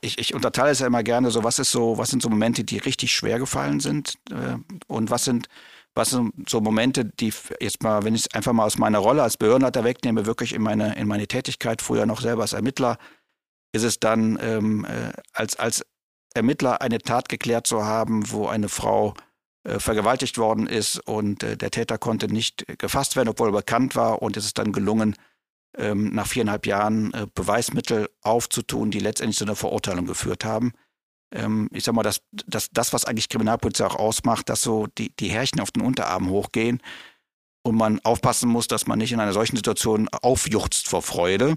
ich, 0.00 0.18
ich 0.18 0.34
unterteile 0.34 0.70
es 0.70 0.80
ja 0.80 0.86
immer 0.86 1.02
gerne 1.02 1.30
so, 1.30 1.44
was 1.44 1.58
ist 1.58 1.70
so, 1.70 1.98
was 1.98 2.10
sind 2.10 2.22
so 2.22 2.28
Momente, 2.28 2.64
die 2.64 2.78
richtig 2.78 3.12
schwer 3.12 3.38
gefallen 3.38 3.80
sind 3.80 4.14
äh, 4.30 4.56
und 4.86 5.10
was 5.10 5.24
sind 5.24 5.48
was 5.94 6.10
sind 6.10 6.48
so 6.48 6.60
Momente, 6.60 7.04
die 7.04 7.32
jetzt 7.60 7.82
mal, 7.82 8.04
wenn 8.04 8.14
ich 8.14 8.22
es 8.22 8.34
einfach 8.34 8.52
mal 8.52 8.64
aus 8.64 8.78
meiner 8.78 8.98
Rolle 8.98 9.22
als 9.22 9.36
Behördenleiter 9.36 9.84
wegnehme, 9.84 10.26
wirklich 10.26 10.54
in 10.54 10.62
meine, 10.62 10.94
in 10.96 11.06
meine 11.06 11.26
Tätigkeit, 11.26 11.82
früher 11.82 12.06
noch 12.06 12.20
selber 12.20 12.42
als 12.42 12.54
Ermittler, 12.54 12.98
ist 13.72 13.84
es 13.84 14.00
dann 14.00 14.38
ähm, 14.40 14.84
äh, 14.84 15.12
als, 15.32 15.56
als 15.56 15.84
Ermittler 16.34 16.80
eine 16.80 16.98
Tat 16.98 17.28
geklärt 17.28 17.66
zu 17.66 17.84
haben, 17.84 18.30
wo 18.30 18.46
eine 18.46 18.68
Frau 18.68 19.14
äh, 19.64 19.78
vergewaltigt 19.78 20.38
worden 20.38 20.66
ist 20.66 20.98
und 21.06 21.42
äh, 21.42 21.56
der 21.56 21.70
Täter 21.70 21.98
konnte 21.98 22.28
nicht 22.28 22.64
gefasst 22.78 23.16
werden, 23.16 23.28
obwohl 23.28 23.48
er 23.48 23.52
bekannt 23.52 23.94
war 23.94 24.22
und 24.22 24.36
es 24.36 24.46
ist 24.46 24.58
dann 24.58 24.72
gelungen, 24.72 25.16
ähm, 25.76 26.10
nach 26.12 26.26
viereinhalb 26.26 26.66
Jahren 26.66 27.12
äh, 27.12 27.26
Beweismittel 27.34 28.08
aufzutun, 28.22 28.90
die 28.90 28.98
letztendlich 28.98 29.38
zu 29.38 29.44
einer 29.44 29.56
Verurteilung 29.56 30.06
geführt 30.06 30.44
haben 30.44 30.72
ähm, 31.32 31.68
ich 31.72 31.84
sag 31.84 31.94
mal, 31.94 32.02
das, 32.02 32.22
das, 32.46 32.68
das, 32.70 32.92
was 32.92 33.04
eigentlich 33.04 33.28
Kriminalpolizei 33.28 33.86
auch 33.86 33.96
ausmacht, 33.96 34.48
dass 34.48 34.62
so 34.62 34.86
die, 34.98 35.14
die 35.16 35.28
Härchen 35.28 35.60
auf 35.60 35.70
den 35.70 35.82
Unterarm 35.82 36.30
hochgehen 36.30 36.80
und 37.62 37.76
man 37.76 38.00
aufpassen 38.00 38.48
muss, 38.48 38.68
dass 38.68 38.86
man 38.86 38.98
nicht 38.98 39.12
in 39.12 39.20
einer 39.20 39.32
solchen 39.32 39.56
Situation 39.56 40.08
aufjuchzt 40.10 40.88
vor 40.88 41.02
Freude. 41.02 41.56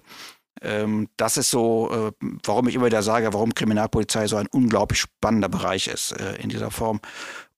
Ähm, 0.61 1.09
das 1.17 1.37
ist 1.37 1.49
so, 1.49 2.11
äh, 2.21 2.27
warum 2.43 2.67
ich 2.67 2.75
immer 2.75 2.85
wieder 2.85 3.03
sage, 3.03 3.33
warum 3.33 3.53
Kriminalpolizei 3.53 4.27
so 4.27 4.37
ein 4.37 4.47
unglaublich 4.47 5.01
spannender 5.01 5.49
Bereich 5.49 5.87
ist 5.87 6.13
äh, 6.13 6.35
in 6.35 6.49
dieser 6.49 6.71
Form. 6.71 7.01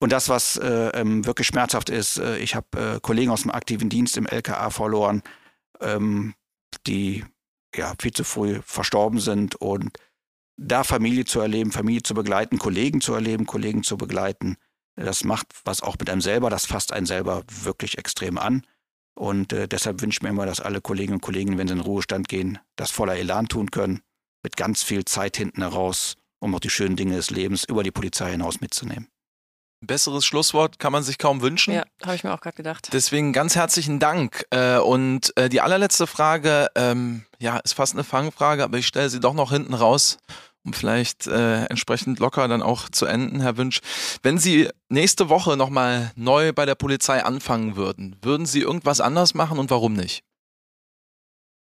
Und 0.00 0.10
das, 0.12 0.28
was 0.28 0.56
äh, 0.56 0.88
ähm, 0.94 1.24
wirklich 1.24 1.46
schmerzhaft 1.46 1.90
ist, 1.90 2.18
äh, 2.18 2.38
ich 2.38 2.54
habe 2.54 2.96
äh, 2.96 3.00
Kollegen 3.00 3.30
aus 3.30 3.42
dem 3.42 3.52
aktiven 3.52 3.88
Dienst 3.88 4.16
im 4.16 4.26
LKA 4.26 4.70
verloren, 4.70 5.22
ähm, 5.80 6.34
die 6.86 7.24
ja 7.74 7.94
viel 8.00 8.12
zu 8.12 8.24
früh 8.24 8.60
verstorben 8.64 9.20
sind 9.20 9.54
und 9.56 9.98
da 10.58 10.84
Familie 10.84 11.24
zu 11.24 11.40
erleben, 11.40 11.72
Familie 11.72 12.02
zu 12.02 12.14
begleiten, 12.14 12.58
Kollegen 12.58 13.00
zu 13.00 13.14
erleben, 13.14 13.46
Kollegen 13.46 13.82
zu 13.82 13.96
begleiten, 13.96 14.56
das 14.96 15.24
macht 15.24 15.46
was 15.64 15.82
auch 15.82 15.96
mit 15.98 16.10
einem 16.10 16.20
selber, 16.20 16.50
das 16.50 16.66
fasst 16.66 16.92
einen 16.92 17.06
selber 17.06 17.44
wirklich 17.62 17.98
extrem 17.98 18.36
an. 18.36 18.66
Und 19.14 19.52
äh, 19.52 19.68
deshalb 19.68 20.00
wünsche 20.02 20.18
ich 20.18 20.22
mir 20.22 20.28
immer, 20.28 20.46
dass 20.46 20.60
alle 20.60 20.80
Kolleginnen 20.80 21.16
und 21.16 21.22
Kollegen, 21.22 21.58
wenn 21.58 21.68
sie 21.68 21.72
in 21.72 21.78
den 21.78 21.86
Ruhestand 21.86 22.28
gehen, 22.28 22.58
das 22.76 22.90
voller 22.90 23.16
Elan 23.16 23.48
tun 23.48 23.70
können, 23.70 24.02
mit 24.42 24.56
ganz 24.56 24.82
viel 24.82 25.04
Zeit 25.04 25.36
hinten 25.36 25.62
heraus, 25.62 26.16
um 26.40 26.54
auch 26.54 26.60
die 26.60 26.70
schönen 26.70 26.96
Dinge 26.96 27.16
des 27.16 27.30
Lebens 27.30 27.64
über 27.64 27.82
die 27.82 27.90
Polizei 27.90 28.30
hinaus 28.30 28.60
mitzunehmen. 28.60 29.08
Besseres 29.80 30.26
Schlusswort 30.26 30.80
kann 30.80 30.92
man 30.92 31.04
sich 31.04 31.18
kaum 31.18 31.40
wünschen. 31.40 31.74
Ja, 31.74 31.84
habe 32.04 32.16
ich 32.16 32.24
mir 32.24 32.32
auch 32.32 32.40
gerade 32.40 32.56
gedacht. 32.56 32.88
Deswegen 32.92 33.32
ganz 33.32 33.54
herzlichen 33.54 34.00
Dank. 34.00 34.44
Äh, 34.50 34.78
und 34.78 35.36
äh, 35.36 35.48
die 35.48 35.60
allerletzte 35.60 36.08
Frage, 36.08 36.68
ähm, 36.74 37.24
ja, 37.38 37.58
ist 37.58 37.74
fast 37.74 37.94
eine 37.94 38.02
Fangfrage, 38.02 38.64
aber 38.64 38.78
ich 38.78 38.88
stelle 38.88 39.08
sie 39.08 39.20
doch 39.20 39.34
noch 39.34 39.52
hinten 39.52 39.74
raus 39.74 40.18
vielleicht 40.72 41.26
äh, 41.26 41.64
entsprechend 41.66 42.18
locker 42.18 42.48
dann 42.48 42.62
auch 42.62 42.88
zu 42.88 43.06
enden, 43.06 43.40
Herr 43.40 43.56
Wünsch. 43.56 43.80
Wenn 44.22 44.38
Sie 44.38 44.68
nächste 44.88 45.28
Woche 45.28 45.56
nochmal 45.56 46.12
neu 46.16 46.52
bei 46.52 46.66
der 46.66 46.74
Polizei 46.74 47.24
anfangen 47.24 47.76
würden, 47.76 48.16
würden 48.22 48.46
Sie 48.46 48.60
irgendwas 48.60 49.00
anders 49.00 49.34
machen 49.34 49.58
und 49.58 49.70
warum 49.70 49.94
nicht? 49.94 50.24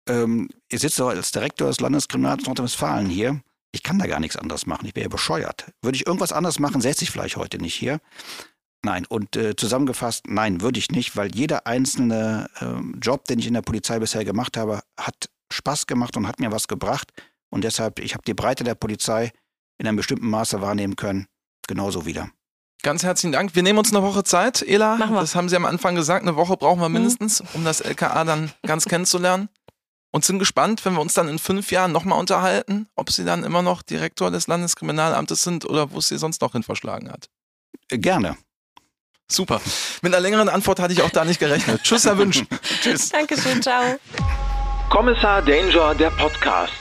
Ähm, 0.08 0.50
ich 0.70 0.80
sitze 0.82 1.06
als 1.06 1.32
Direktor 1.32 1.68
des 1.68 1.80
Landeskriminalamts 1.80 2.46
Nordrhein-Westfalen 2.46 3.10
hier. 3.10 3.42
Ich 3.72 3.84
kann 3.84 4.00
da 4.00 4.08
gar 4.08 4.20
nichts 4.20 4.38
anderes 4.38 4.66
machen. 4.66 4.86
Ich 4.86 4.96
wäre 4.96 5.06
ja 5.06 5.10
bescheuert. 5.10 5.66
Würde 5.82 5.98
ich 5.98 6.08
irgendwas 6.08 6.32
anderes 6.32 6.60
machen, 6.60 6.82
säße 6.82 7.04
ich 7.04 7.12
vielleicht 7.12 7.36
heute 7.36 7.58
nicht 7.58 7.76
hier. 7.76 8.00
Nein, 8.86 9.06
und 9.08 9.36
äh, 9.36 9.56
zusammengefasst, 9.56 10.28
nein, 10.28 10.62
würde 10.62 10.78
ich 10.78 10.92
nicht, 10.92 11.18
weil 11.18 11.34
jeder 11.36 11.66
einzelne 11.66 12.48
äh, 12.60 13.00
Job, 13.00 13.26
den 13.26 13.40
ich 13.40 13.48
in 13.48 13.56
der 13.56 13.64
Polizei 13.64 13.98
bisher 13.98 14.24
gemacht 14.24 14.58
habe, 14.58 14.82
hat 14.96 15.30
Spaß 15.52 15.88
gemacht 15.88 16.16
und 16.18 16.28
hat 16.28 16.40
mir 16.40 16.52
was 16.52 16.68
gebracht. 16.68 17.12
Und 17.50 17.64
deshalb, 17.64 18.00
ich 18.00 18.14
habe 18.14 18.24
die 18.26 18.34
Breite 18.34 18.64
der 18.64 18.76
Polizei 18.76 19.32
in 19.78 19.88
einem 19.88 19.98
bestimmten 19.98 20.30
Maße 20.30 20.62
wahrnehmen 20.62 20.96
können. 20.96 21.28
Genauso 21.68 22.06
wieder. 22.06 22.30
Ganz 22.84 23.04
herzlichen 23.04 23.32
Dank. 23.32 23.56
Wir 23.56 23.64
nehmen 23.64 23.80
uns 23.80 23.92
eine 23.94 24.04
Woche 24.04 24.24
Zeit, 24.24 24.62
Ela. 24.62 24.98
Machen 24.98 25.16
wir. 25.16 25.22
Das 25.22 25.36
haben 25.36 25.50
Sie 25.50 25.56
am 25.56 25.66
Anfang 25.66 25.96
gesagt. 25.96 26.22
Eine 26.22 26.36
Woche 26.36 26.56
brauchen 26.56 26.80
wir 26.82 26.90
mindestens, 26.90 27.42
um 27.54 27.64
das 27.64 27.82
LKA 27.82 28.24
dann 28.24 28.52
ganz 28.64 28.86
kennenzulernen. 28.90 29.50
Und 30.12 30.24
sind 30.24 30.40
gespannt, 30.40 30.86
wenn 30.86 30.94
wir 30.94 31.02
uns 31.02 31.14
dann 31.14 31.28
in 31.28 31.40
fünf 31.40 31.72
Jahren 31.72 31.92
nochmal 31.92 32.20
unterhalten, 32.20 32.88
ob 32.96 33.12
Sie 33.12 33.26
dann 33.26 33.44
immer 33.44 33.62
noch 33.62 33.82
Direktor 33.82 34.32
des 34.32 34.48
Landeskriminalamtes 34.48 35.44
sind 35.44 35.66
oder 35.66 35.92
wo 35.92 35.98
es 35.98 36.08
Sie 36.08 36.18
sonst 36.18 36.42
noch 36.42 36.54
hin 36.54 36.64
verschlagen 36.64 37.12
hat. 37.12 37.28
Äh, 37.90 37.98
Gerne. 37.98 38.38
Super. 39.28 39.60
Mit 40.02 40.14
einer 40.14 40.22
längeren 40.22 40.48
Antwort 40.48 40.80
hatte 40.80 40.94
ich 40.94 41.02
auch 41.02 41.10
da 41.10 41.26
nicht 41.26 41.40
gerechnet. 41.40 41.82
Tschüss, 41.84 42.06
Herr 42.06 42.18
Wünsch. 42.18 42.44
Tschüss. 42.82 43.10
Dankeschön, 43.10 43.62
ciao. 43.62 43.98
Kommissar 44.90 45.42
Danger, 45.42 45.96
der 45.96 46.12
Podcast. 46.12 46.72